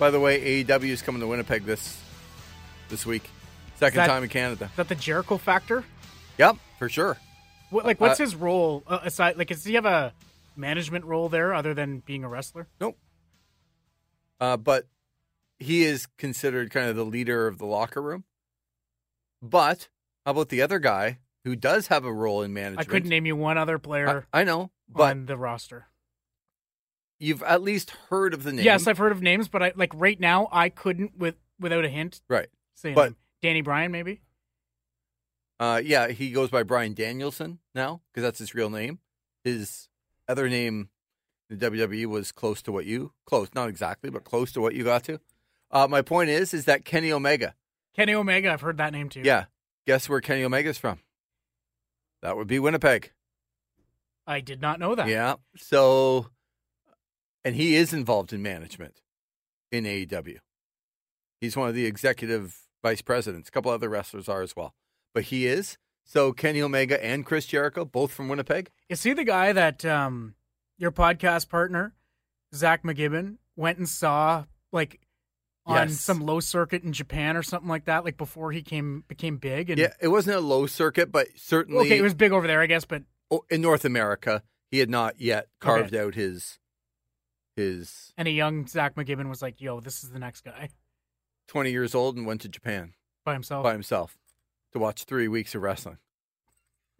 By 0.04 0.10
the 0.10 0.20
way, 0.20 0.62
AEW 0.62 0.90
is 0.90 1.00
coming 1.00 1.22
to 1.22 1.26
Winnipeg 1.26 1.64
this 1.64 1.98
this 2.90 3.06
week. 3.06 3.22
Second 3.76 3.96
that- 4.00 4.06
time 4.06 4.22
in 4.22 4.28
Canada. 4.28 4.66
Is 4.66 4.76
that 4.76 4.88
the 4.88 4.94
Jericho 4.94 5.38
factor? 5.38 5.82
Yep, 6.36 6.58
for 6.78 6.90
sure. 6.90 7.16
What, 7.70 7.86
like, 7.86 8.02
what's 8.02 8.20
Uh, 8.20 8.24
his 8.24 8.36
role 8.36 8.82
uh, 8.86 8.98
aside? 9.02 9.38
Like, 9.38 9.48
does 9.48 9.64
he 9.64 9.72
have 9.76 9.86
a 9.86 10.12
management 10.56 11.06
role 11.06 11.30
there 11.30 11.54
other 11.54 11.72
than 11.72 12.00
being 12.00 12.22
a 12.22 12.28
wrestler? 12.28 12.68
Nope. 12.78 12.98
Uh, 14.38 14.58
but 14.58 14.88
he 15.58 15.84
is 15.84 16.04
considered 16.18 16.70
kind 16.70 16.90
of 16.90 16.96
the 16.96 17.06
leader 17.06 17.46
of 17.46 17.56
the 17.56 17.64
locker 17.64 18.02
room. 18.02 18.24
But 19.40 19.88
how 20.26 20.32
about 20.32 20.50
the 20.50 20.60
other 20.60 20.80
guy 20.80 21.20
who 21.44 21.56
does 21.56 21.86
have 21.86 22.04
a 22.04 22.12
role 22.12 22.42
in 22.42 22.52
management? 22.52 22.86
I 22.86 22.90
couldn't 22.92 23.08
name 23.08 23.24
you 23.24 23.36
one 23.36 23.56
other 23.56 23.76
I, 23.76 23.78
player 23.78 24.26
I 24.34 24.44
know, 24.44 24.70
but 24.86 25.12
on 25.12 25.24
the 25.24 25.38
roster. 25.38 25.86
You've 27.24 27.42
at 27.42 27.62
least 27.62 27.90
heard 28.10 28.34
of 28.34 28.42
the 28.42 28.52
name. 28.52 28.64
Yes, 28.64 28.87
I've 28.87 28.98
heard 28.98 29.12
of 29.12 29.22
names, 29.22 29.48
but 29.48 29.62
I 29.62 29.72
like 29.76 29.92
right 29.94 30.18
now 30.20 30.48
I 30.52 30.68
couldn't 30.68 31.16
with 31.16 31.37
without 31.58 31.84
a 31.84 31.88
hint 31.88 32.20
right. 32.28 32.48
say 32.74 32.92
But-. 32.92 33.14
Danny 33.42 33.62
Bryan 33.62 33.90
maybe. 33.92 34.20
Uh, 35.60 35.80
yeah, 35.84 36.08
he 36.08 36.30
goes 36.32 36.50
by 36.50 36.62
Bryan 36.62 36.94
Danielson 36.94 37.60
now 37.74 38.02
because 38.12 38.22
that's 38.22 38.38
his 38.38 38.54
real 38.54 38.70
name. 38.70 38.98
His 39.44 39.88
other 40.28 40.48
name 40.48 40.88
in 41.48 41.58
the 41.58 41.70
WWE 41.70 42.06
was 42.06 42.32
close 42.32 42.60
to 42.62 42.72
what 42.72 42.84
you 42.87 43.12
close, 43.24 43.48
not 43.54 43.68
exactly, 43.68 44.10
but 44.10 44.24
close 44.24 44.52
to 44.52 44.60
what 44.60 44.74
you 44.74 44.84
got 44.84 45.04
to. 45.04 45.20
Uh, 45.70 45.87
my 45.88 46.02
point 46.02 46.30
is, 46.30 46.52
is 46.52 46.64
that 46.64 46.84
Kenny 46.84 47.12
Omega. 47.12 47.54
Kenny 47.94 48.14
Omega, 48.14 48.52
I've 48.52 48.60
heard 48.60 48.78
that 48.78 48.92
name 48.92 49.08
too. 49.08 49.22
Yeah, 49.24 49.44
guess 49.87 50.08
where 50.08 50.20
Kenny 50.20 50.44
Omega's 50.44 50.78
from? 50.78 50.98
That 52.22 52.37
would 52.37 52.48
be 52.48 52.58
Winnipeg. 52.58 53.12
I 54.26 54.40
did 54.40 54.60
not 54.60 54.80
know 54.80 54.94
that. 54.94 55.08
Yeah. 55.08 55.34
So, 55.56 56.28
and 57.44 57.54
he 57.57 57.74
is 57.76 57.92
involved 57.92 58.33
in 58.33 58.42
management 58.42 59.02
in 59.70 59.85
AEW. 59.85 60.38
He's 61.40 61.57
one 61.57 61.68
of 61.68 61.74
the 61.74 61.85
executive 61.87 62.57
vice 62.83 63.02
presidents. 63.02 63.48
A 63.48 63.52
couple 63.52 63.70
other 63.70 63.88
wrestlers 63.88 64.28
are 64.28 64.42
as 64.42 64.54
well, 64.57 64.74
but 65.12 65.24
he 65.24 65.46
is. 65.46 65.76
So 66.04 66.33
Kenny 66.33 66.61
Omega 66.62 67.02
and 67.04 67.24
Chris 67.24 67.46
Jericho, 67.46 67.85
both 67.85 68.12
from 68.12 68.28
Winnipeg. 68.28 68.70
Is 68.88 69.02
he 69.02 69.12
the 69.14 69.24
guy 69.24 69.52
that 69.52 69.85
um, 69.85 70.35
your 70.78 70.92
podcast 70.92 71.48
partner, 71.48 71.94
Zach 72.54 72.83
McGibbon, 72.83 73.37
went 73.57 73.78
and 73.78 73.88
saw 73.88 74.44
like 74.72 75.00
on 75.66 75.88
Yes. 75.88 76.00
some 76.00 76.20
low 76.20 76.40
circuit 76.40 76.83
in 76.83 76.92
Japan 76.92 77.37
or 77.38 77.42
something 77.42 77.68
like 77.68 77.87
that, 77.87 78.04
like 78.04 78.18
before 78.18 78.52
he 78.52 78.62
came 78.62 79.02
became 79.09 79.38
big? 79.38 79.70
And 79.70 79.78
Yeah, 79.78 79.94
it 80.00 80.09
wasn't 80.09 80.37
a 80.37 80.40
low 80.40 80.66
circuit, 80.66 81.11
but 81.11 81.28
certainly 81.37 81.87
okay, 81.87 81.98
it 81.98 82.02
was 82.02 82.14
big 82.14 82.33
over 82.33 82.46
there, 82.46 82.61
I 82.61 82.66
guess, 82.66 82.85
but 82.85 83.02
oh, 83.30 83.44
in 83.50 83.62
North 83.62 83.85
America, 83.87 84.42
he 84.70 84.78
had 84.80 84.90
not 84.90 85.20
yet 85.20 85.48
carved 85.61 85.94
out 85.94 86.14
his 86.14 86.59
his 87.56 88.12
and 88.16 88.28
a 88.28 88.30
young 88.30 88.66
Zach 88.66 88.94
McGibbon 88.94 89.28
was 89.28 89.42
like, 89.42 89.60
"Yo, 89.60 89.80
this 89.80 90.02
is 90.04 90.10
the 90.10 90.18
next 90.18 90.42
guy 90.42 90.70
twenty 91.48 91.70
years 91.70 91.94
old 91.94 92.16
and 92.16 92.26
went 92.26 92.40
to 92.42 92.48
Japan 92.48 92.94
by 93.24 93.32
himself." 93.32 93.62
by 93.62 93.72
himself 93.72 94.18
to 94.72 94.78
watch 94.78 95.04
three 95.04 95.28
weeks 95.28 95.54
of 95.54 95.62
wrestling. 95.62 95.98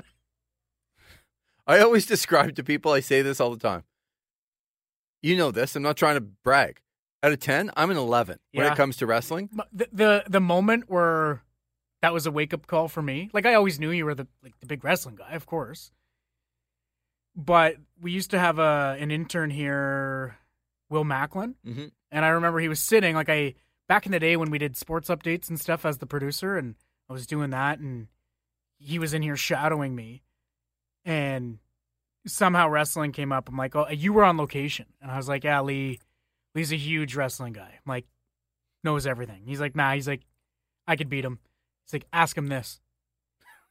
I 1.67 1.81
always 1.81 2.07
describe 2.07 2.55
to 2.57 2.65
people, 2.65 2.93
I 2.93 3.01
say 3.01 3.21
this 3.21 3.41
all 3.41 3.51
the 3.51 3.59
time. 3.59 3.83
You 5.23 5.37
know 5.37 5.51
this. 5.51 5.75
I'm 5.75 5.83
not 5.83 5.97
trying 5.97 6.15
to 6.15 6.21
brag. 6.21 6.81
Out 7.23 7.33
of 7.33 7.41
10, 7.41 7.71
I'm 7.75 7.91
an 7.91 7.97
11 7.97 8.39
when 8.53 8.67
it 8.67 8.77
comes 8.77 8.99
to 8.99 9.07
wrestling. 9.07 9.49
The, 9.73 9.89
the 9.91 10.25
the 10.29 10.41
moment 10.41 10.91
where 10.91 11.43
that 12.03 12.13
was 12.13 12.27
a 12.27 12.31
wake 12.31 12.53
up 12.53 12.67
call 12.67 12.87
for 12.87 13.01
me. 13.01 13.31
Like 13.33 13.47
I 13.47 13.55
always 13.55 13.81
knew 13.81 13.91
you 13.91 14.05
were 14.05 14.15
the 14.15 14.27
like 14.43 14.53
the 14.61 14.67
big 14.67 14.85
wrestling 14.85 15.15
guy, 15.15 15.33
of 15.33 15.47
course. 15.47 15.91
But 17.35 17.77
we 17.99 18.13
used 18.13 18.31
to 18.33 18.39
have 18.39 18.59
a 18.59 18.99
an 19.01 19.11
intern 19.11 19.49
here, 19.49 20.37
Will 20.91 21.05
Macklin, 21.05 21.57
Mhm. 21.67 21.93
and 22.11 22.25
I 22.25 22.29
remember 22.29 22.59
he 22.61 22.69
was 22.69 22.81
sitting 22.81 23.15
like 23.15 23.29
I 23.29 23.55
back 23.89 24.07
in 24.07 24.13
the 24.13 24.21
day 24.21 24.37
when 24.37 24.51
we 24.51 24.59
did 24.59 24.77
sports 24.77 25.09
updates 25.09 25.49
and 25.49 25.61
stuff 25.61 25.85
as 25.85 25.99
the 25.99 26.07
producer, 26.07 26.57
and 26.57 26.75
I 27.09 27.13
was 27.13 27.27
doing 27.27 27.51
that, 27.51 27.79
and 27.79 28.09
he 28.79 28.99
was 28.99 29.13
in 29.15 29.23
here 29.23 29.37
shadowing 29.37 29.95
me, 29.95 30.23
and 31.05 31.59
somehow 32.27 32.69
wrestling 32.69 33.13
came 33.13 33.33
up. 33.33 33.49
I'm 33.49 33.57
like, 33.57 33.75
oh, 33.77 33.89
you 33.89 34.13
were 34.13 34.25
on 34.25 34.37
location, 34.37 34.87
and 35.01 35.11
I 35.11 35.17
was 35.17 35.29
like, 35.29 35.45
yeah, 35.45 35.61
Lee, 35.61 36.01
Lee's 36.55 36.73
a 36.73 36.77
huge 36.77 37.15
wrestling 37.15 37.53
guy. 37.53 37.73
I'm 37.75 37.89
like, 37.91 38.07
knows 38.83 39.07
everything. 39.07 39.43
He's 39.47 39.61
like, 39.61 39.75
nah. 39.75 39.93
He's 39.95 40.09
like, 40.09 40.23
I 40.87 40.97
could 40.97 41.09
beat 41.09 41.25
him. 41.25 41.39
He's 41.85 41.93
like, 41.95 42.07
ask 42.13 42.37
him 42.37 42.47
this. 42.49 42.81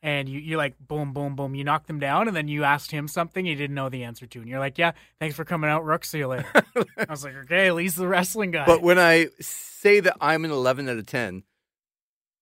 And 0.03 0.27
you, 0.27 0.37
you 0.39 0.57
like, 0.57 0.75
boom, 0.85 1.13
boom, 1.13 1.37
boom. 1.37 1.55
You 1.55 1.63
knocked 1.63 1.87
them 1.87 1.97
down, 1.97 2.27
and 2.27 2.35
then 2.35 2.49
you 2.49 2.65
asked 2.65 2.91
him 2.91 3.07
something 3.07 3.45
he 3.45 3.55
didn't 3.55 3.73
know 3.73 3.87
the 3.87 4.03
answer 4.03 4.27
to. 4.27 4.39
And 4.39 4.49
you're 4.49 4.59
like, 4.59 4.77
yeah, 4.77 4.91
thanks 5.17 5.33
for 5.33 5.45
coming 5.45 5.69
out, 5.69 5.85
Rook. 5.85 6.03
See 6.03 6.17
you 6.17 6.27
later. 6.27 6.45
I 6.97 7.05
was 7.09 7.23
like, 7.23 7.35
okay, 7.45 7.71
Lee's 7.71 7.95
the 7.95 8.07
wrestling 8.07 8.51
guy. 8.51 8.65
But 8.65 8.81
when 8.81 8.99
I 8.99 9.27
say 9.39 10.01
that 10.01 10.17
I'm 10.19 10.43
an 10.43 10.51
11 10.51 10.89
out 10.89 10.97
of 10.97 11.05
10, 11.05 11.43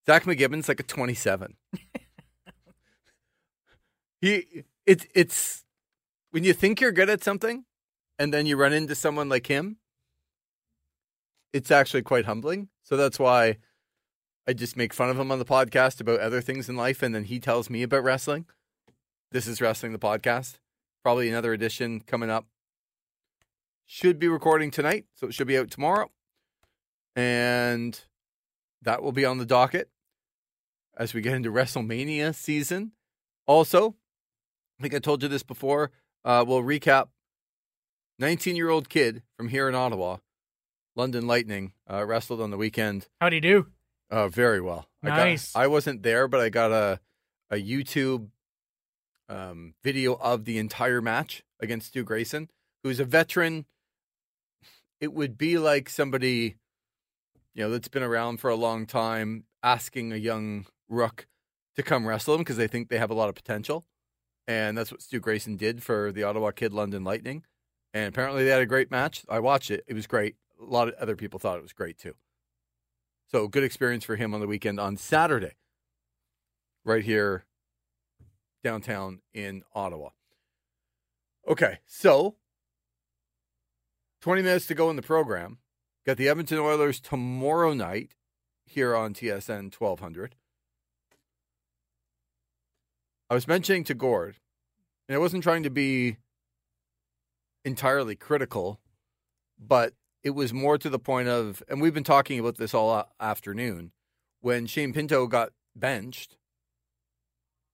Zach 0.08 0.24
McGibbon's 0.24 0.68
like 0.68 0.80
a 0.80 0.84
27. 0.84 1.56
he, 4.22 4.64
it's, 4.88 5.06
it's, 5.14 5.64
when 6.32 6.44
you 6.44 6.54
think 6.54 6.82
you're 6.82 6.92
good 6.92 7.12
at 7.12 7.24
something 7.24 7.66
and 8.18 8.34
then 8.34 8.48
you 8.48 8.58
run 8.58 8.74
into 8.74 8.96
someone 8.96 9.30
like 9.30 9.46
him, 9.46 9.78
it's 11.54 11.70
actually 11.70 12.02
quite 12.02 12.26
humbling. 12.26 12.70
So 12.82 12.98
that's 12.98 13.20
why 13.20 13.58
I 14.48 14.54
just 14.54 14.76
make 14.76 14.94
fun 14.94 15.10
of 15.10 15.20
him 15.20 15.32
on 15.32 15.40
the 15.40 15.46
podcast 15.46 16.02
about 16.02 16.20
other 16.20 16.42
things 16.42 16.68
in 16.68 16.76
life. 16.76 17.04
And 17.04 17.14
then 17.14 17.26
he 17.26 17.40
tells 17.40 17.70
me 17.70 17.84
about 17.84 18.04
wrestling. 18.04 18.46
This 19.32 19.48
is 19.48 19.62
Wrestling 19.62 19.94
the 19.94 20.00
Podcast. 20.00 20.58
Probably 21.04 21.30
another 21.30 21.54
edition 21.54 22.02
coming 22.02 22.30
up. 22.30 22.48
Should 23.86 24.20
be 24.20 24.28
recording 24.28 24.72
tonight. 24.72 25.06
So 25.14 25.28
it 25.28 25.34
should 25.34 25.48
be 25.48 25.58
out 25.58 25.70
tomorrow. 25.70 26.10
And 27.16 28.00
that 28.82 29.04
will 29.04 29.12
be 29.12 29.26
on 29.26 29.38
the 29.38 29.46
docket 29.46 29.90
as 30.98 31.14
we 31.14 31.22
get 31.22 31.36
into 31.36 31.52
WrestleMania 31.52 32.34
season. 32.34 32.94
Also, 33.46 33.96
I 34.80 34.82
think 34.82 34.96
I 34.96 35.00
told 35.00 35.22
you 35.22 35.30
this 35.30 35.44
before. 35.44 35.92
Uh, 36.26 36.44
we'll 36.48 36.64
recap 36.64 37.10
19 38.18 38.56
year 38.56 38.70
old 38.70 38.90
kid 38.90 39.22
from 39.38 39.50
here 39.50 39.70
in 39.70 39.76
Ottawa, 39.76 40.18
London 40.96 41.28
Lightning, 41.28 41.74
uh, 41.90 42.04
wrestled 42.06 42.42
on 42.42 42.50
the 42.50 42.58
weekend. 42.58 43.08
How'd 43.20 43.34
he 43.34 43.40
do? 43.40 43.68
Uh, 44.12 44.28
very 44.28 44.60
well. 44.60 44.88
Nice. 45.02 45.56
I, 45.56 45.60
got, 45.60 45.64
I 45.64 45.68
wasn't 45.68 46.04
there, 46.04 46.28
but 46.28 46.42
I 46.42 46.50
got 46.50 46.72
a, 46.72 47.00
a 47.50 47.56
YouTube 47.56 48.28
um, 49.30 49.74
video 49.84 50.16
of 50.16 50.44
the 50.44 50.58
entire 50.58 51.02
match 51.02 51.44
against 51.62 51.88
Stu 51.88 52.04
Grayson, 52.04 52.50
who's 52.84 53.00
a 53.00 53.06
veteran. 53.06 53.66
It 55.00 55.14
would 55.14 55.38
be 55.38 55.58
like 55.58 55.90
somebody, 55.90 56.58
you 57.56 57.64
know, 57.64 57.72
that's 57.72 57.88
been 57.88 58.04
around 58.04 58.42
for 58.42 58.50
a 58.50 58.56
long 58.56 58.86
time 58.86 59.46
asking 59.64 60.12
a 60.12 60.18
young 60.18 60.66
rook 60.90 61.28
to 61.76 61.84
come 61.84 62.06
wrestle 62.06 62.36
him 62.36 62.42
because 62.42 62.58
they 62.58 62.68
think 62.68 62.90
they 62.90 62.98
have 62.98 63.12
a 63.12 63.16
lot 63.16 63.30
of 63.30 63.36
potential. 63.36 63.86
And 64.48 64.78
that's 64.78 64.92
what 64.92 65.02
Stu 65.02 65.22
Grayson 65.22 65.56
did 65.56 65.82
for 65.82 66.12
the 66.12 66.24
Ottawa 66.24 66.52
Kid 66.52 66.74
London 66.74 67.06
Lightning. 67.06 67.46
And 67.94 68.10
apparently 68.10 68.44
they 68.44 68.50
had 68.50 68.62
a 68.62 68.66
great 68.66 68.92
match. 68.92 69.24
I 69.30 69.40
watched 69.40 69.72
it. 69.72 69.86
It 69.88 69.94
was 69.94 70.08
great. 70.08 70.36
A 70.62 70.66
lot 70.66 70.90
of 70.90 70.96
other 70.96 71.16
people 71.16 71.40
thought 71.40 71.58
it 71.58 71.64
was 71.64 71.74
great 71.74 71.98
too. 71.98 72.16
So 73.32 73.48
good 73.48 73.64
experience 73.64 74.04
for 74.04 74.18
him 74.18 74.34
on 74.34 74.42
the 74.42 74.48
weekend 74.48 74.78
on 74.78 74.98
Saturday, 74.98 75.54
right 76.84 77.02
here 77.02 77.46
downtown 78.62 79.22
in 79.34 79.64
Ottawa. 79.74 80.10
Okay, 81.48 81.80
so 81.86 82.36
20 84.22 84.42
minutes 84.42 84.68
to 84.68 84.76
go 84.76 84.90
in 84.90 84.98
the 84.98 85.02
program. 85.02 85.60
Got 86.06 86.18
the 86.18 86.28
Edmonton 86.28 86.60
Oilers 86.60 87.00
tomorrow 87.00 87.74
night 87.74 88.16
here 88.66 88.94
on 88.94 89.14
TSN 89.14 89.74
1200. 89.74 90.36
I 93.30 93.34
was 93.34 93.48
mentioning 93.48 93.86
to 93.86 93.94
Gord, 93.94 94.40
and 95.08 95.16
I 95.16 95.20
wasn't 95.20 95.44
trying 95.44 95.64
to 95.64 95.70
be 95.70 96.18
entirely 97.64 98.18
critical, 98.18 98.82
but 99.58 99.94
it 100.24 100.32
was 100.32 100.54
more 100.54 100.78
to 100.78 100.90
the 100.90 101.00
point 101.00 101.28
of, 101.28 101.64
and 101.68 101.82
we've 101.82 101.94
been 101.94 102.04
talking 102.04 102.40
about 102.40 102.58
this 102.58 102.74
all 102.74 103.10
afternoon, 103.20 103.92
when 104.42 104.68
Shane 104.68 104.94
Pinto 104.94 105.28
got 105.28 105.52
benched. 105.76 106.38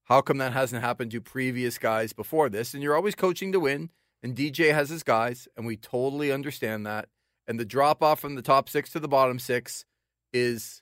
How 0.06 0.22
come 0.22 0.38
that 0.38 0.54
hasn't 0.54 0.82
happened 0.82 1.12
to 1.12 1.22
previous 1.22 1.78
guys 1.78 2.14
before 2.14 2.50
this? 2.50 2.74
And 2.74 2.82
you're 2.82 2.96
always 2.96 3.16
coaching 3.16 3.52
to 3.52 3.60
win, 3.60 3.90
and 4.24 4.36
DJ 4.36 4.74
has 4.74 4.90
his 4.90 5.04
guys, 5.04 5.48
and 5.58 5.66
we 5.66 5.76
totally 5.76 6.32
understand 6.32 6.86
that. 6.86 7.10
And 7.48 7.60
the 7.60 7.66
drop 7.66 8.02
off 8.02 8.20
from 8.20 8.36
the 8.36 8.42
top 8.42 8.70
six 8.70 8.90
to 8.92 9.00
the 9.00 9.08
bottom 9.08 9.40
six 9.40 9.86
is 10.32 10.82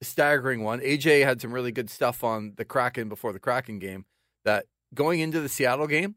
a 0.00 0.04
staggering 0.04 0.62
one. 0.62 0.80
AJ 0.80 1.24
had 1.24 1.40
some 1.40 1.52
really 1.52 1.72
good 1.72 1.90
stuff 1.90 2.22
on 2.22 2.54
the 2.56 2.64
Kraken 2.64 3.08
before 3.08 3.32
the 3.32 3.40
Kraken 3.40 3.78
game. 3.78 4.04
That 4.44 4.66
going 4.92 5.20
into 5.20 5.40
the 5.40 5.48
Seattle 5.48 5.86
game, 5.86 6.16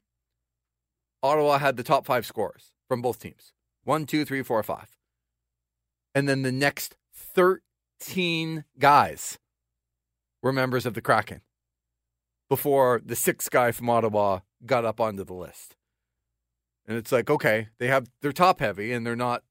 Ottawa 1.23 1.57
had 1.57 1.77
the 1.77 1.83
top 1.83 2.05
five 2.05 2.25
scores 2.25 2.71
from 2.87 3.01
both 3.01 3.19
teams. 3.19 3.53
One, 3.87 4.05
two, 4.05 4.25
three, 4.25 4.43
four, 4.43 4.61
five. 4.63 4.89
And 6.13 6.27
then 6.27 6.41
the 6.41 6.51
next 6.51 6.97
13 7.15 8.65
guys 8.77 9.39
were 10.43 10.51
members 10.51 10.85
of 10.85 10.93
the 10.93 11.01
Kraken 11.01 11.39
before 12.49 13.01
the 13.05 13.15
sixth 13.15 13.49
guy 13.49 13.71
from 13.71 13.89
Ottawa 13.89 14.39
got 14.65 14.83
up 14.83 14.99
onto 14.99 15.23
the 15.23 15.33
list. 15.33 15.77
And 16.85 16.97
it's 16.97 17.13
like, 17.13 17.29
okay, 17.29 17.69
they 17.77 17.87
have 17.87 18.09
they're 18.21 18.33
top 18.33 18.59
heavy 18.59 18.91
and 18.91 19.07
they're 19.07 19.15
not 19.15 19.43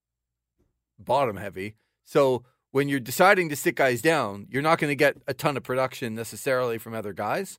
bottom 0.99 1.39
heavy. 1.39 1.77
So 2.05 2.45
when 2.73 2.91
you're 2.91 3.01
deciding 3.01 3.49
to 3.49 3.57
sit 3.57 3.75
guys 3.75 4.03
down, 4.03 4.49
you're 4.51 4.61
not 4.61 4.79
going 4.79 4.91
to 4.91 4.97
get 4.97 5.17
a 5.27 5.33
ton 5.33 5.57
of 5.57 5.63
production 5.63 6.15
necessarily 6.15 6.77
from 6.77 6.93
other 6.93 7.15
guys. 7.15 7.59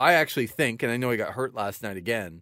I 0.00 0.14
actually 0.14 0.46
think, 0.46 0.82
and 0.82 0.90
I 0.90 0.96
know 0.96 1.10
he 1.10 1.18
got 1.18 1.34
hurt 1.34 1.54
last 1.54 1.82
night 1.82 1.98
again, 1.98 2.40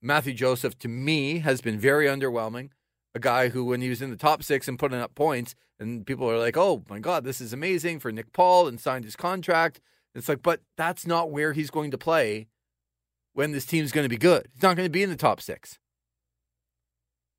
Mathieu 0.00 0.32
Joseph, 0.32 0.78
to 0.80 0.88
me, 0.88 1.40
has 1.40 1.60
been 1.60 1.78
very 1.78 2.06
underwhelming. 2.06 2.70
A 3.14 3.18
guy 3.18 3.48
who, 3.48 3.64
when 3.64 3.80
he 3.80 3.88
was 3.88 4.02
in 4.02 4.10
the 4.10 4.16
top 4.16 4.42
six 4.42 4.68
and 4.68 4.78
putting 4.78 5.00
up 5.00 5.14
points, 5.14 5.54
and 5.80 6.06
people 6.06 6.30
are 6.30 6.38
like, 6.38 6.56
oh 6.56 6.84
my 6.88 6.98
God, 6.98 7.24
this 7.24 7.40
is 7.40 7.52
amazing 7.52 8.00
for 8.00 8.12
Nick 8.12 8.32
Paul 8.32 8.68
and 8.68 8.80
signed 8.80 9.04
his 9.04 9.16
contract. 9.16 9.80
It's 10.14 10.28
like, 10.28 10.42
but 10.42 10.60
that's 10.76 11.06
not 11.06 11.30
where 11.30 11.52
he's 11.52 11.70
going 11.70 11.90
to 11.92 11.98
play 11.98 12.48
when 13.32 13.52
this 13.52 13.66
team's 13.66 13.92
going 13.92 14.04
to 14.04 14.08
be 14.08 14.18
good. 14.18 14.48
He's 14.52 14.62
not 14.62 14.76
going 14.76 14.86
to 14.86 14.90
be 14.90 15.02
in 15.02 15.10
the 15.10 15.16
top 15.16 15.40
six. 15.40 15.78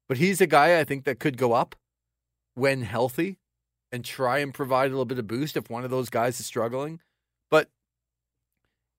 But 0.08 0.18
he's 0.18 0.42
a 0.42 0.48
guy 0.48 0.80
I 0.80 0.84
think 0.84 1.04
that 1.04 1.20
could 1.20 1.38
go 1.38 1.54
up 1.54 1.76
when 2.56 2.82
healthy 2.82 3.38
and 3.92 4.06
try 4.06 4.40
and 4.40 4.54
provide 4.54 4.88
a 4.88 4.90
little 4.90 5.06
bit 5.06 5.20
of 5.20 5.28
boost 5.28 5.58
if 5.58 5.70
one 5.70 5.84
of 5.84 5.92
those 5.92 6.10
guys 6.10 6.40
is 6.40 6.46
struggling. 6.46 7.00
But 7.52 7.70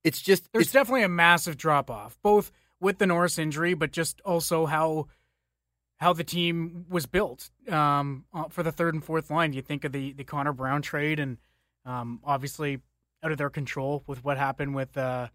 it's 0.04 0.20
just 0.20 0.52
there's 0.52 0.66
it's, 0.66 0.72
definitely 0.72 1.02
a 1.02 1.08
massive 1.08 1.56
drop 1.56 1.90
off, 1.90 2.16
both 2.22 2.52
with 2.80 2.98
the 2.98 3.06
Norris 3.06 3.38
injury, 3.38 3.74
but 3.74 3.92
just 3.92 4.20
also 4.22 4.66
how 4.66 5.06
how 5.98 6.14
the 6.14 6.24
team 6.24 6.86
was 6.88 7.04
built 7.04 7.50
um, 7.68 8.24
uh, 8.32 8.44
for 8.48 8.62
the 8.62 8.72
third 8.72 8.94
and 8.94 9.04
fourth 9.04 9.30
line. 9.30 9.52
You 9.52 9.62
think 9.62 9.84
of 9.84 9.92
the 9.92 10.12
the 10.12 10.24
Connor 10.24 10.52
Brown 10.52 10.82
trade, 10.82 11.20
and 11.20 11.38
um, 11.84 12.20
obviously 12.24 12.80
out 13.22 13.32
of 13.32 13.38
their 13.38 13.50
control 13.50 14.02
with 14.06 14.24
what 14.24 14.38
happened 14.38 14.74
with 14.74 14.96
uh, 14.96 15.28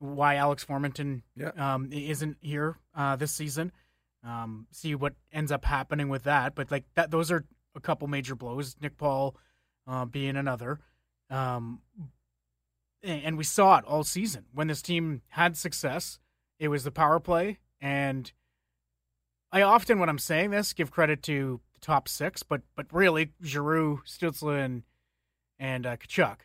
why 0.00 0.36
Alex 0.36 0.64
Formenton 0.64 1.22
yeah. 1.36 1.52
um, 1.56 1.88
isn't 1.92 2.36
here 2.40 2.78
uh, 2.94 3.16
this 3.16 3.32
season. 3.32 3.70
Um, 4.24 4.66
see 4.70 4.94
what 4.94 5.14
ends 5.32 5.50
up 5.50 5.64
happening 5.64 6.08
with 6.08 6.24
that, 6.24 6.54
but 6.54 6.70
like 6.70 6.84
that, 6.94 7.10
those 7.10 7.30
are 7.30 7.44
a 7.74 7.80
couple 7.80 8.08
major 8.08 8.34
blows. 8.34 8.76
Nick 8.80 8.96
Paul 8.96 9.36
uh, 9.86 10.04
being 10.04 10.36
another. 10.36 10.80
Um, 11.30 11.80
and 13.02 13.36
we 13.36 13.44
saw 13.44 13.78
it 13.78 13.84
all 13.84 14.04
season 14.04 14.44
when 14.52 14.68
this 14.68 14.82
team 14.82 15.22
had 15.28 15.56
success 15.56 16.20
it 16.62 16.68
was 16.68 16.84
the 16.84 16.92
power 16.92 17.18
play, 17.18 17.58
and 17.80 18.30
I 19.50 19.62
often, 19.62 19.98
when 19.98 20.08
I'm 20.08 20.20
saying 20.20 20.50
this, 20.50 20.72
give 20.72 20.92
credit 20.92 21.20
to 21.24 21.60
the 21.74 21.80
top 21.80 22.06
six, 22.06 22.44
but 22.44 22.62
but 22.76 22.86
really 22.92 23.32
Giroux, 23.42 24.00
Stützle, 24.06 24.64
and 24.64 24.84
and 25.58 25.84
uh, 25.84 25.96
Tkachuk. 25.96 26.36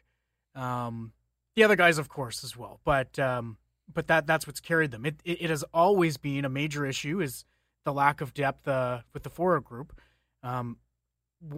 Um, 0.56 1.14
the 1.56 1.64
other 1.64 1.76
guys, 1.76 2.00
of 2.00 2.10
course, 2.10 2.44
as 2.44 2.58
well. 2.58 2.80
But 2.84 3.20
um, 3.20 3.58
but 3.94 4.08
that 4.08 4.26
that's 4.26 4.48
what's 4.48 4.60
carried 4.60 4.90
them. 4.90 5.06
It, 5.06 5.22
it, 5.24 5.44
it 5.44 5.50
has 5.52 5.64
always 5.72 6.18
been 6.18 6.46
a 6.46 6.50
major 6.50 6.84
issue 6.84 7.22
is 7.22 7.46
the 7.86 7.94
lack 7.94 8.20
of 8.20 8.34
depth 8.34 8.68
uh, 8.68 9.02
with 9.14 9.22
the 9.22 9.30
forward 9.30 9.66
group. 9.66 10.02
Um, 10.42 10.78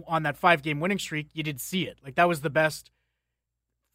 on 0.06 0.24
that 0.24 0.36
five 0.36 0.60
game 0.60 0.80
winning 0.80 0.98
streak, 0.98 1.28
you 1.32 1.42
did 1.42 1.62
see 1.62 1.84
it. 1.84 1.98
Like 2.04 2.16
that 2.16 2.28
was 2.28 2.42
the 2.42 2.50
best 2.50 2.90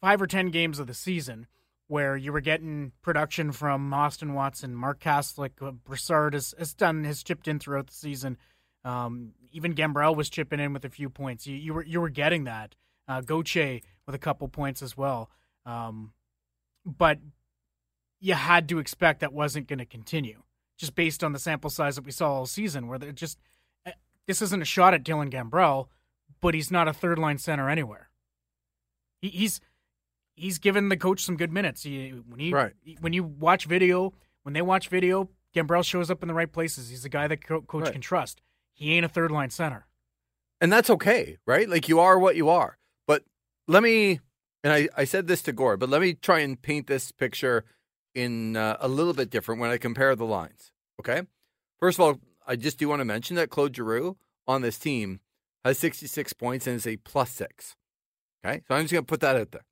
five 0.00 0.20
or 0.20 0.26
ten 0.26 0.50
games 0.50 0.80
of 0.80 0.88
the 0.88 0.94
season 0.94 1.46
where 1.88 2.16
you 2.16 2.32
were 2.32 2.40
getting 2.40 2.92
production 3.02 3.52
from 3.52 3.92
Austin 3.94 4.34
Watson, 4.34 4.74
Mark 4.74 5.00
Kastelic, 5.00 5.62
uh, 5.62 5.70
Brassard 5.70 6.34
has, 6.34 6.54
has 6.58 6.74
done 6.74 7.04
has 7.04 7.22
chipped 7.22 7.46
in 7.46 7.58
throughout 7.58 7.86
the 7.86 7.94
season. 7.94 8.36
Um, 8.84 9.32
even 9.52 9.74
Gambrell 9.74 10.16
was 10.16 10.28
chipping 10.28 10.60
in 10.60 10.72
with 10.72 10.84
a 10.84 10.90
few 10.90 11.08
points. 11.08 11.46
You, 11.46 11.56
you 11.56 11.74
were 11.74 11.84
you 11.84 12.00
were 12.00 12.08
getting 12.08 12.44
that. 12.44 12.74
Uh, 13.08 13.20
Gauthier 13.20 13.80
with 14.04 14.14
a 14.14 14.18
couple 14.18 14.48
points 14.48 14.82
as 14.82 14.96
well. 14.96 15.30
Um, 15.64 16.12
but 16.84 17.18
you 18.20 18.34
had 18.34 18.68
to 18.68 18.78
expect 18.78 19.20
that 19.20 19.32
wasn't 19.32 19.68
going 19.68 19.78
to 19.78 19.86
continue, 19.86 20.42
just 20.78 20.94
based 20.94 21.22
on 21.22 21.32
the 21.32 21.38
sample 21.38 21.70
size 21.70 21.96
that 21.96 22.04
we 22.04 22.12
saw 22.12 22.32
all 22.32 22.46
season. 22.46 22.88
Where 22.88 22.98
just 22.98 23.38
uh, 23.84 23.92
this 24.26 24.42
isn't 24.42 24.62
a 24.62 24.66
shot 24.66 24.94
at 24.94 25.04
Dylan 25.04 25.30
Gambrell, 25.30 25.86
but 26.40 26.54
he's 26.54 26.70
not 26.70 26.88
a 26.88 26.92
third 26.92 27.18
line 27.18 27.38
center 27.38 27.68
anywhere. 27.68 28.10
He, 29.20 29.28
he's 29.28 29.60
he's 30.36 30.58
given 30.58 30.88
the 30.90 30.96
coach 30.96 31.24
some 31.24 31.36
good 31.36 31.50
minutes. 31.52 31.82
He, 31.82 32.10
when 32.28 32.38
he 32.38 32.52
Right. 32.52 32.72
when 33.00 33.12
you 33.12 33.24
watch 33.24 33.64
video, 33.66 34.12
when 34.44 34.52
they 34.52 34.62
watch 34.62 34.88
video, 34.88 35.28
Gambrell 35.54 35.84
shows 35.84 36.10
up 36.10 36.22
in 36.22 36.28
the 36.28 36.34
right 36.34 36.52
places. 36.52 36.88
He's 36.90 37.04
a 37.04 37.08
guy 37.08 37.26
that 37.26 37.44
co- 37.44 37.62
coach 37.62 37.84
Right. 37.84 37.92
can 37.92 38.00
trust. 38.02 38.40
He 38.72 38.92
ain't 38.94 39.04
a 39.04 39.08
third 39.08 39.30
line 39.30 39.50
center. 39.50 39.86
and 40.60 40.72
that's 40.72 40.88
okay, 40.88 41.36
right? 41.46 41.68
Like 41.68 41.86
you 41.88 41.98
are 42.00 42.18
what 42.18 42.34
you 42.36 42.48
are. 42.48 42.78
But 43.06 43.24
let 43.68 43.82
me, 43.82 44.20
and 44.64 44.72
I, 44.72 44.88
I 44.96 45.04
said 45.04 45.26
this 45.26 45.42
to 45.42 45.52
Gord, 45.52 45.80
but 45.80 45.90
let 45.90 46.00
me 46.00 46.14
try 46.14 46.38
and 46.40 46.60
paint 46.60 46.86
this 46.86 47.12
picture 47.12 47.64
in 48.14 48.56
uh, 48.56 48.78
a 48.80 48.88
little 48.88 49.12
bit 49.12 49.28
different 49.28 49.60
when 49.60 49.68
I 49.70 49.76
compare 49.76 50.16
the 50.16 50.24
lines. 50.24 50.72
Okay. 51.00 51.22
First 51.78 51.98
of 51.98 52.04
all, 52.04 52.20
I 52.46 52.56
just 52.56 52.78
do 52.78 52.88
want 52.88 53.00
to 53.00 53.04
mention 53.04 53.36
that 53.36 53.50
Claude 53.50 53.76
Giroux 53.76 54.16
on 54.46 54.62
this 54.62 54.78
team 54.78 55.20
has 55.62 55.78
66 55.78 56.32
points 56.32 56.66
and 56.66 56.76
is 56.76 56.86
a 56.86 56.96
plus 56.96 57.30
six. 57.32 57.76
Okay. 58.44 58.62
So 58.66 58.74
I'm 58.74 58.82
just 58.84 58.92
going 58.94 59.04
to 59.04 59.06
put 59.06 59.20
that 59.20 59.36
out 59.36 59.50
there. 59.52 59.64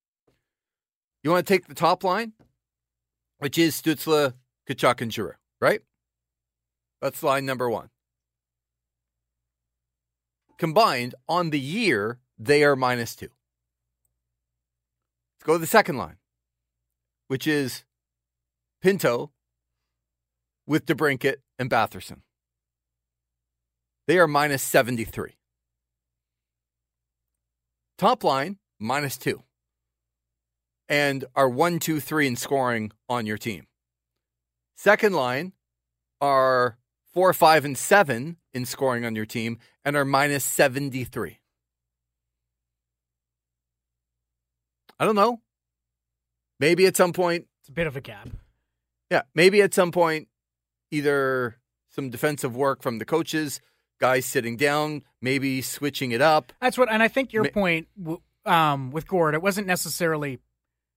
You 1.24 1.30
want 1.30 1.44
to 1.44 1.52
take 1.52 1.66
the 1.66 1.74
top 1.74 2.04
line, 2.04 2.34
which 3.38 3.58
is 3.58 3.80
Stützle, 3.80 4.34
Tkachuk, 4.68 5.00
and 5.00 5.12
Giroux, 5.12 5.34
right? 5.60 5.80
That's 7.00 7.22
line 7.24 7.44
number 7.44 7.68
one 7.68 7.90
combined 10.58 11.14
on 11.28 11.50
the 11.50 11.60
year, 11.60 12.18
they 12.38 12.64
are 12.64 12.76
minus 12.76 13.14
two. 13.14 13.28
Let's 15.34 15.44
go 15.44 15.52
to 15.54 15.58
the 15.58 15.66
second 15.66 15.96
line, 15.96 16.16
which 17.28 17.46
is 17.46 17.84
Pinto 18.80 19.32
with 20.66 20.86
DeBrincat 20.86 21.36
and 21.58 21.70
Batherson. 21.70 22.22
They 24.06 24.18
are 24.18 24.26
minus 24.26 24.62
73. 24.62 25.36
Top 27.96 28.24
line, 28.24 28.58
minus 28.78 29.16
two. 29.16 29.42
And 30.88 31.24
are 31.34 31.48
one, 31.48 31.78
two, 31.78 31.98
three 32.00 32.26
in 32.26 32.36
scoring 32.36 32.92
on 33.08 33.26
your 33.26 33.38
team. 33.38 33.66
Second 34.76 35.14
line 35.14 35.52
are 36.20 36.76
four, 37.12 37.32
five, 37.32 37.64
and 37.64 37.76
seven 37.78 38.36
in 38.52 38.66
scoring 38.66 39.04
on 39.04 39.14
your 39.16 39.24
team 39.26 39.58
and 39.84 39.96
are 39.96 40.04
minus 40.04 40.44
73. 40.44 41.38
I 44.98 45.04
don't 45.04 45.14
know. 45.16 45.40
Maybe 46.60 46.86
at 46.86 46.96
some 46.96 47.12
point, 47.12 47.46
It's 47.60 47.68
a 47.68 47.72
bit 47.72 47.86
of 47.86 47.96
a 47.96 48.00
gap. 48.00 48.28
yeah, 49.10 49.22
maybe 49.34 49.60
at 49.62 49.74
some 49.74 49.90
point, 49.90 50.28
either 50.90 51.56
some 51.90 52.10
defensive 52.10 52.54
work 52.56 52.82
from 52.82 52.98
the 52.98 53.04
coaches, 53.04 53.60
guys 54.00 54.24
sitting 54.24 54.56
down, 54.56 55.02
maybe 55.20 55.62
switching 55.62 56.12
it 56.12 56.20
up. 56.20 56.52
That's 56.60 56.78
what, 56.78 56.90
and 56.90 57.02
I 57.02 57.08
think 57.08 57.32
your 57.32 57.44
Ma- 57.44 57.50
point 57.50 57.88
um, 58.46 58.90
with 58.92 59.06
Gord, 59.08 59.34
it 59.34 59.42
wasn't 59.42 59.66
necessarily 59.66 60.38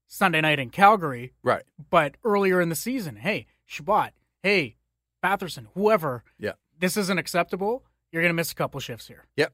Sunday 0.07 0.41
night 0.41 0.59
in 0.59 0.69
Calgary, 0.69 1.33
Right. 1.43 1.63
but 1.89 2.15
earlier 2.23 2.61
in 2.61 2.69
the 2.69 2.75
season. 2.75 3.17
Hey, 3.17 3.45
Chabot. 3.65 4.11
Hey, 4.41 4.77
Batherson. 5.23 5.67
Whoever. 5.73 6.23
Yeah. 6.39 6.53
This 6.79 6.95
isn't 6.97 7.17
acceptable. 7.17 7.83
You're 8.11 8.21
going 8.21 8.29
to 8.29 8.35
miss 8.35 8.51
a 8.51 8.55
couple 8.55 8.79
shifts 8.79 9.07
here. 9.07 9.25
Yep. 9.35 9.53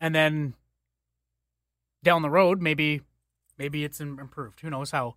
And 0.00 0.14
then 0.14 0.54
down 2.02 2.22
the 2.22 2.30
road, 2.30 2.60
maybe, 2.60 3.02
maybe 3.58 3.84
it's 3.84 4.00
improved. 4.00 4.60
Who 4.60 4.70
knows 4.70 4.90
how 4.90 5.14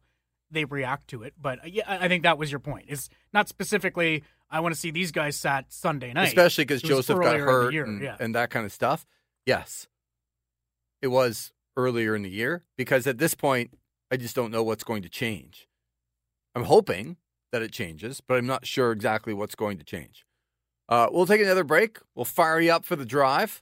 they 0.52 0.66
react 0.66 1.08
to 1.10 1.24
it? 1.24 1.34
But 1.42 1.60
uh, 1.60 1.68
yeah, 1.68 1.84
I 1.88 2.08
think 2.08 2.24
that 2.24 2.38
was 2.38 2.52
your 2.52 2.60
point. 2.60 2.86
It's 2.88 3.10
not 3.34 3.50
specifically. 3.50 4.24
I 4.52 4.60
want 4.62 4.74
to 4.74 4.80
see 4.80 4.92
these 4.92 5.12
guys 5.12 5.36
sat 5.36 5.72
Sunday 5.72 6.14
night, 6.14 6.28
Especially 6.28 6.66
because 6.66 6.82
Joseph 6.82 7.20
got 7.20 7.36
earlier 7.36 7.40
in 7.40 7.46
the 7.46 7.52
hurt 7.52 7.74
year, 7.74 7.84
and, 7.86 8.02
yeah. 8.02 8.18
and 8.20 8.36
that 8.36 8.50
kind 8.50 8.66
of 8.66 8.72
stuff. 8.72 9.06
Yes. 9.46 9.88
It 11.02 11.08
was 11.08 11.54
earlier 11.78 12.16
in 12.16 12.24
the 12.24 12.30
year 12.30 12.64
because 12.76 13.08
at 13.08 13.18
this 13.20 13.36
point, 13.36 13.72
I 14.12 14.18
just 14.18 14.36
don't 14.36 14.51
know 14.51 14.64
what's 14.64 14.84
going 14.84 15.03
to 15.03 15.10
change. 15.10 15.68
I'm 16.55 16.64
hoping 16.64 17.18
that 17.51 17.62
it 17.62 17.72
changes, 17.72 18.22
but 18.22 18.38
I'm 18.38 18.47
not 18.47 18.66
sure 18.66 18.91
exactly 18.91 19.34
what's 19.34 19.55
going 19.55 19.78
to 19.78 19.84
change. 19.84 20.26
Uh, 20.88 21.07
we'll 21.12 21.28
take 21.28 21.41
another 21.41 21.64
break. 21.64 21.99
We'll 22.16 22.26
fire 22.26 22.60
you 22.60 22.72
up 22.72 22.86
for 22.86 22.95
the 22.95 23.05
drive 23.05 23.62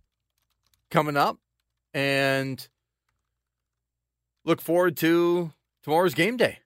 coming 0.89 1.17
up 1.17 1.39
and 1.93 2.67
look 4.45 4.61
forward 4.61 4.95
to 4.97 5.51
tomorrow's 5.83 6.13
game 6.13 6.37
day. 6.37 6.59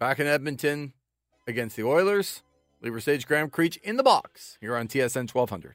Back 0.00 0.18
in 0.18 0.26
Edmonton 0.26 0.92
against 1.46 1.76
the 1.76 1.84
Oilers. 1.84 2.42
Lee 2.80 2.90
Versage 2.90 3.26
Graham 3.26 3.50
Creech 3.50 3.76
in 3.78 3.96
the 3.96 4.02
box 4.04 4.56
here 4.60 4.76
on 4.76 4.86
TSN 4.86 5.32
1200. 5.32 5.74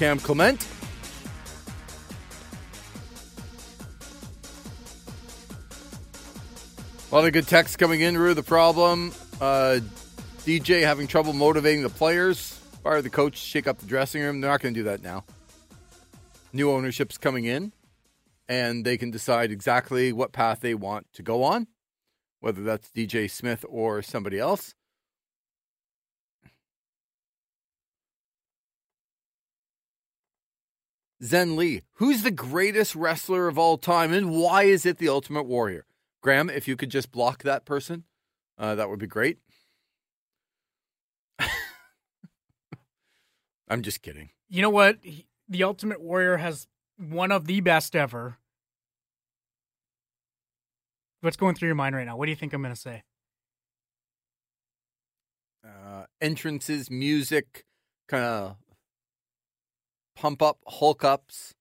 Cam 0.00 0.18
Clement. 0.18 0.66
A 7.12 7.14
lot 7.14 7.26
of 7.26 7.34
good 7.34 7.46
texts 7.46 7.76
coming 7.76 8.00
in. 8.00 8.16
Rue, 8.16 8.32
the 8.32 8.42
problem. 8.42 9.12
Uh, 9.42 9.80
DJ 10.46 10.84
having 10.84 11.06
trouble 11.06 11.34
motivating 11.34 11.82
the 11.82 11.90
players. 11.90 12.58
Fire 12.82 13.02
the 13.02 13.10
coach, 13.10 13.36
shake 13.36 13.66
up 13.66 13.76
the 13.76 13.84
dressing 13.84 14.22
room. 14.22 14.40
They're 14.40 14.50
not 14.50 14.62
going 14.62 14.72
to 14.72 14.80
do 14.80 14.84
that 14.84 15.02
now. 15.02 15.22
New 16.54 16.70
ownership's 16.70 17.18
coming 17.18 17.44
in 17.44 17.70
and 18.48 18.86
they 18.86 18.96
can 18.96 19.10
decide 19.10 19.52
exactly 19.52 20.14
what 20.14 20.32
path 20.32 20.60
they 20.60 20.72
want 20.72 21.08
to 21.12 21.22
go 21.22 21.42
on, 21.42 21.66
whether 22.40 22.62
that's 22.62 22.88
DJ 22.88 23.30
Smith 23.30 23.66
or 23.68 24.00
somebody 24.00 24.38
else. 24.38 24.74
Zen 31.22 31.56
Lee, 31.56 31.82
who's 31.94 32.22
the 32.22 32.30
greatest 32.30 32.94
wrestler 32.94 33.48
of 33.48 33.58
all 33.58 33.76
time, 33.78 34.12
and 34.12 34.30
why 34.30 34.62
is 34.64 34.86
it 34.86 34.98
the 34.98 35.08
Ultimate 35.08 35.44
Warrior? 35.44 35.86
Graham, 36.22 36.48
if 36.50 36.66
you 36.68 36.76
could 36.76 36.90
just 36.90 37.10
block 37.12 37.42
that 37.42 37.64
person, 37.64 38.04
uh, 38.58 38.74
that 38.74 38.88
would 38.88 38.98
be 38.98 39.06
great. 39.06 39.38
I'm 43.68 43.82
just 43.82 44.02
kidding. 44.02 44.30
You 44.48 44.62
know 44.62 44.70
what? 44.70 44.98
He- 45.02 45.26
the 45.48 45.64
Ultimate 45.64 46.00
Warrior 46.00 46.36
has 46.36 46.68
one 46.96 47.32
of 47.32 47.46
the 47.46 47.60
best 47.60 47.96
ever. 47.96 48.38
What's 51.22 51.36
going 51.36 51.54
through 51.54 51.66
your 51.68 51.74
mind 51.74 51.96
right 51.96 52.06
now? 52.06 52.16
What 52.16 52.26
do 52.26 52.30
you 52.30 52.36
think 52.36 52.52
I'm 52.52 52.62
going 52.62 52.74
to 52.74 52.80
say? 52.80 53.02
uh, 55.64 56.04
entrances, 56.20 56.90
music, 56.90 57.64
kind 58.08 58.24
of 58.24 58.56
pump 60.20 60.42
up, 60.42 60.58
Hulk 60.66 61.04
ups, 61.04 61.54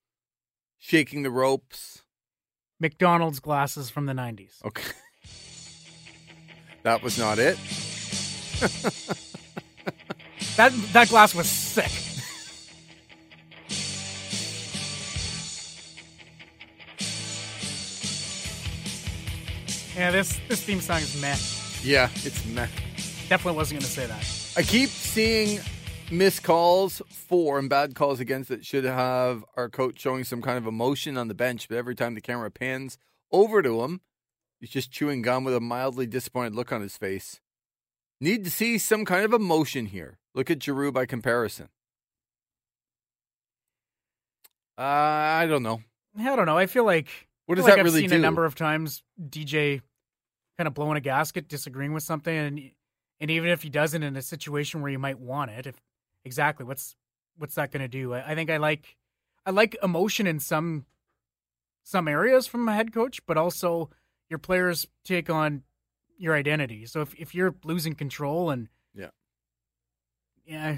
shaking 0.77 1.23
the 1.23 1.31
ropes. 1.31 2.03
McDonald's 2.79 3.39
glasses 3.39 3.89
from 3.89 4.05
the 4.05 4.13
90s. 4.13 4.63
Okay. 4.65 4.91
that 6.83 7.01
was 7.01 7.17
not 7.17 7.39
it. 7.39 7.57
That 10.59 10.73
that 10.91 11.07
glass 11.07 11.33
was 11.33 11.47
sick. 11.47 11.89
Yeah, 19.95 20.11
this 20.11 20.37
this 20.49 20.61
theme 20.61 20.81
song 20.81 20.97
is 20.97 21.21
meh. 21.21 21.37
Yeah, 21.81 22.09
it's 22.25 22.45
meh. 22.47 22.67
Definitely 23.29 23.55
wasn't 23.55 23.79
going 23.79 23.87
to 23.87 23.91
say 23.91 24.05
that. 24.07 24.25
I 24.57 24.63
keep 24.63 24.89
seeing 24.89 25.61
missed 26.11 26.43
calls 26.43 27.01
for 27.09 27.59
and 27.59 27.69
bad 27.69 27.95
calls 27.95 28.19
against 28.19 28.49
that 28.49 28.65
should 28.65 28.83
have 28.83 29.43
our 29.55 29.69
coach 29.69 29.99
showing 29.99 30.23
some 30.23 30.41
kind 30.41 30.57
of 30.57 30.65
emotion 30.65 31.17
on 31.17 31.27
the 31.27 31.33
bench, 31.33 31.67
but 31.69 31.77
every 31.77 31.95
time 31.95 32.15
the 32.15 32.21
camera 32.21 32.49
pans 32.51 32.97
over 33.31 33.61
to 33.61 33.81
him, 33.83 34.01
he's 34.59 34.69
just 34.69 34.91
chewing 34.91 35.21
gum 35.21 35.43
with 35.43 35.55
a 35.55 35.59
mildly 35.59 36.07
disappointed 36.07 36.55
look 36.55 36.71
on 36.71 36.81
his 36.81 36.97
face. 36.97 37.39
Need 38.21 38.43
to 38.43 38.51
see 38.51 38.77
some 38.77 39.05
kind 39.05 39.23
of 39.23 39.33
emotion 39.33 39.85
here. 39.85 40.17
Look 40.35 40.51
at 40.51 40.61
Giroux 40.61 40.91
by 40.91 41.05
comparison. 41.05 41.69
Uh, 44.77 44.81
I 44.81 45.45
don't 45.47 45.63
know. 45.63 45.81
I 46.17 46.35
don't 46.35 46.45
know. 46.45 46.57
I 46.57 46.65
feel 46.65 46.85
like 46.85 47.07
What 47.45 47.55
does 47.55 47.65
like 47.65 47.73
that 47.73 47.79
I've 47.79 47.85
really 47.85 48.01
seen 48.01 48.09
do? 48.09 48.15
a 48.15 48.19
number 48.19 48.45
of 48.45 48.55
times 48.55 49.03
DJ 49.21 49.81
kind 50.57 50.67
of 50.67 50.73
blowing 50.73 50.97
a 50.97 51.01
gasket, 51.01 51.47
disagreeing 51.47 51.93
with 51.93 52.03
something, 52.03 52.35
and 52.35 52.71
and 53.21 53.29
even 53.31 53.49
if 53.49 53.61
he 53.63 53.69
doesn't 53.69 54.01
in 54.03 54.15
a 54.15 54.21
situation 54.21 54.81
where 54.81 54.91
you 54.91 54.99
might 54.99 55.19
want 55.19 55.51
it, 55.51 55.67
if 55.67 55.75
exactly 56.25 56.65
what's 56.65 56.95
what's 57.37 57.55
that 57.55 57.71
going 57.71 57.81
to 57.81 57.87
do? 57.87 58.13
I, 58.13 58.31
I 58.31 58.35
think 58.35 58.49
I 58.49 58.57
like 58.57 58.97
I 59.45 59.51
like 59.51 59.77
emotion 59.81 60.27
in 60.27 60.39
some 60.39 60.85
some 61.83 62.07
areas 62.07 62.47
from 62.47 62.67
a 62.67 62.75
head 62.75 62.93
coach, 62.93 63.25
but 63.25 63.37
also 63.37 63.89
your 64.29 64.39
players 64.39 64.87
take 65.03 65.29
on 65.29 65.63
your 66.17 66.35
identity. 66.35 66.85
So 66.85 67.01
if 67.01 67.15
if 67.15 67.33
you're 67.33 67.55
losing 67.63 67.95
control 67.95 68.49
and 68.49 68.67
Yeah. 68.93 69.09
yeah, 70.45 70.77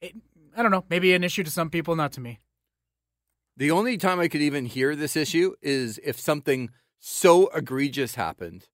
it, 0.00 0.14
I 0.56 0.62
don't 0.62 0.70
know, 0.72 0.84
maybe 0.88 1.12
an 1.14 1.24
issue 1.24 1.44
to 1.44 1.50
some 1.50 1.70
people, 1.70 1.94
not 1.94 2.12
to 2.12 2.20
me. 2.20 2.40
The 3.56 3.70
only 3.70 3.98
time 3.98 4.20
I 4.20 4.28
could 4.28 4.40
even 4.40 4.66
hear 4.66 4.94
this 4.94 5.16
issue 5.16 5.54
is 5.60 6.00
if 6.04 6.18
something 6.18 6.70
so 7.00 7.48
egregious 7.48 8.14
happened. 8.14 8.68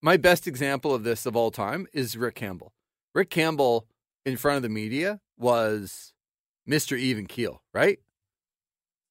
My 0.00 0.16
best 0.16 0.46
example 0.46 0.94
of 0.94 1.04
this 1.04 1.26
of 1.26 1.36
all 1.36 1.50
time 1.50 1.86
is 1.92 2.16
Rick 2.16 2.36
Campbell. 2.36 2.72
Rick 3.14 3.30
Campbell 3.30 3.86
in 4.24 4.36
front 4.36 4.56
of 4.56 4.62
the 4.62 4.68
media 4.68 5.20
was 5.38 6.12
Mr. 6.68 6.98
Even 6.98 7.26
Keel, 7.26 7.62
right? 7.74 7.98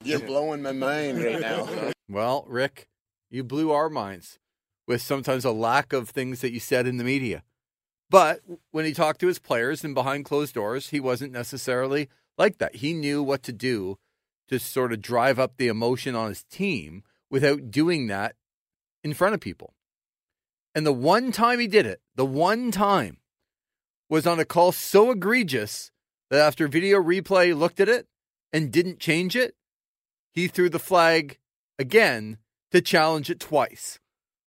You're 0.04 0.20
blowing 0.20 0.62
my 0.62 0.72
mind 0.72 1.24
right 1.24 1.40
now. 1.40 1.68
Well, 2.10 2.44
Rick, 2.50 2.90
you 3.30 3.42
blew 3.42 3.72
our 3.72 3.90
minds 3.90 4.38
with 4.86 5.02
sometimes 5.02 5.46
a 5.46 5.52
lack 5.52 5.94
of 5.94 6.10
things 6.10 6.42
that 6.42 6.52
you 6.52 6.60
said 6.60 6.86
in 6.86 6.98
the 6.98 7.06
media. 7.06 7.42
But 8.10 8.42
when 8.72 8.84
he 8.84 8.92
talked 8.92 9.22
to 9.22 9.28
his 9.28 9.40
players 9.40 9.86
and 9.86 9.96
behind 9.96 10.26
closed 10.26 10.54
doors, 10.54 10.90
he 10.90 11.00
wasn't 11.00 11.32
necessarily 11.32 12.10
like 12.38 12.58
that. 12.58 12.76
He 12.76 12.94
knew 12.94 13.24
what 13.24 13.44
to 13.44 13.54
do 13.54 13.98
to 14.50 14.60
sort 14.60 14.92
of 14.92 15.02
drive 15.02 15.40
up 15.40 15.54
the 15.56 15.70
emotion 15.70 16.14
on 16.14 16.28
his 16.28 16.44
team 16.44 17.04
without 17.30 17.72
doing 17.72 18.08
that 18.08 18.36
in 19.06 19.14
front 19.14 19.34
of 19.34 19.40
people. 19.40 19.74
And 20.76 20.86
the 20.86 20.92
one 20.92 21.32
time 21.32 21.62
he 21.62 21.68
did 21.68 21.86
it, 21.86 22.02
the 22.16 22.26
one 22.26 22.72
time 22.72 23.21
was 24.12 24.28
on 24.28 24.42
a 24.42 24.46
call 24.46 24.74
so 24.74 25.10
egregious 25.10 25.90
that 26.30 26.46
after 26.46 26.68
video 26.68 27.02
replay 27.02 27.58
looked 27.58 27.80
at 27.80 27.88
it 27.88 28.06
and 28.52 28.72
didn't 28.72 29.00
change 29.00 29.38
it, 29.38 29.56
he 30.34 30.50
threw 30.50 30.70
the 30.70 30.78
flag 30.78 31.40
again 31.80 32.38
to 32.72 32.82
challenge 32.82 33.30
it 33.30 33.40
twice. 33.40 34.00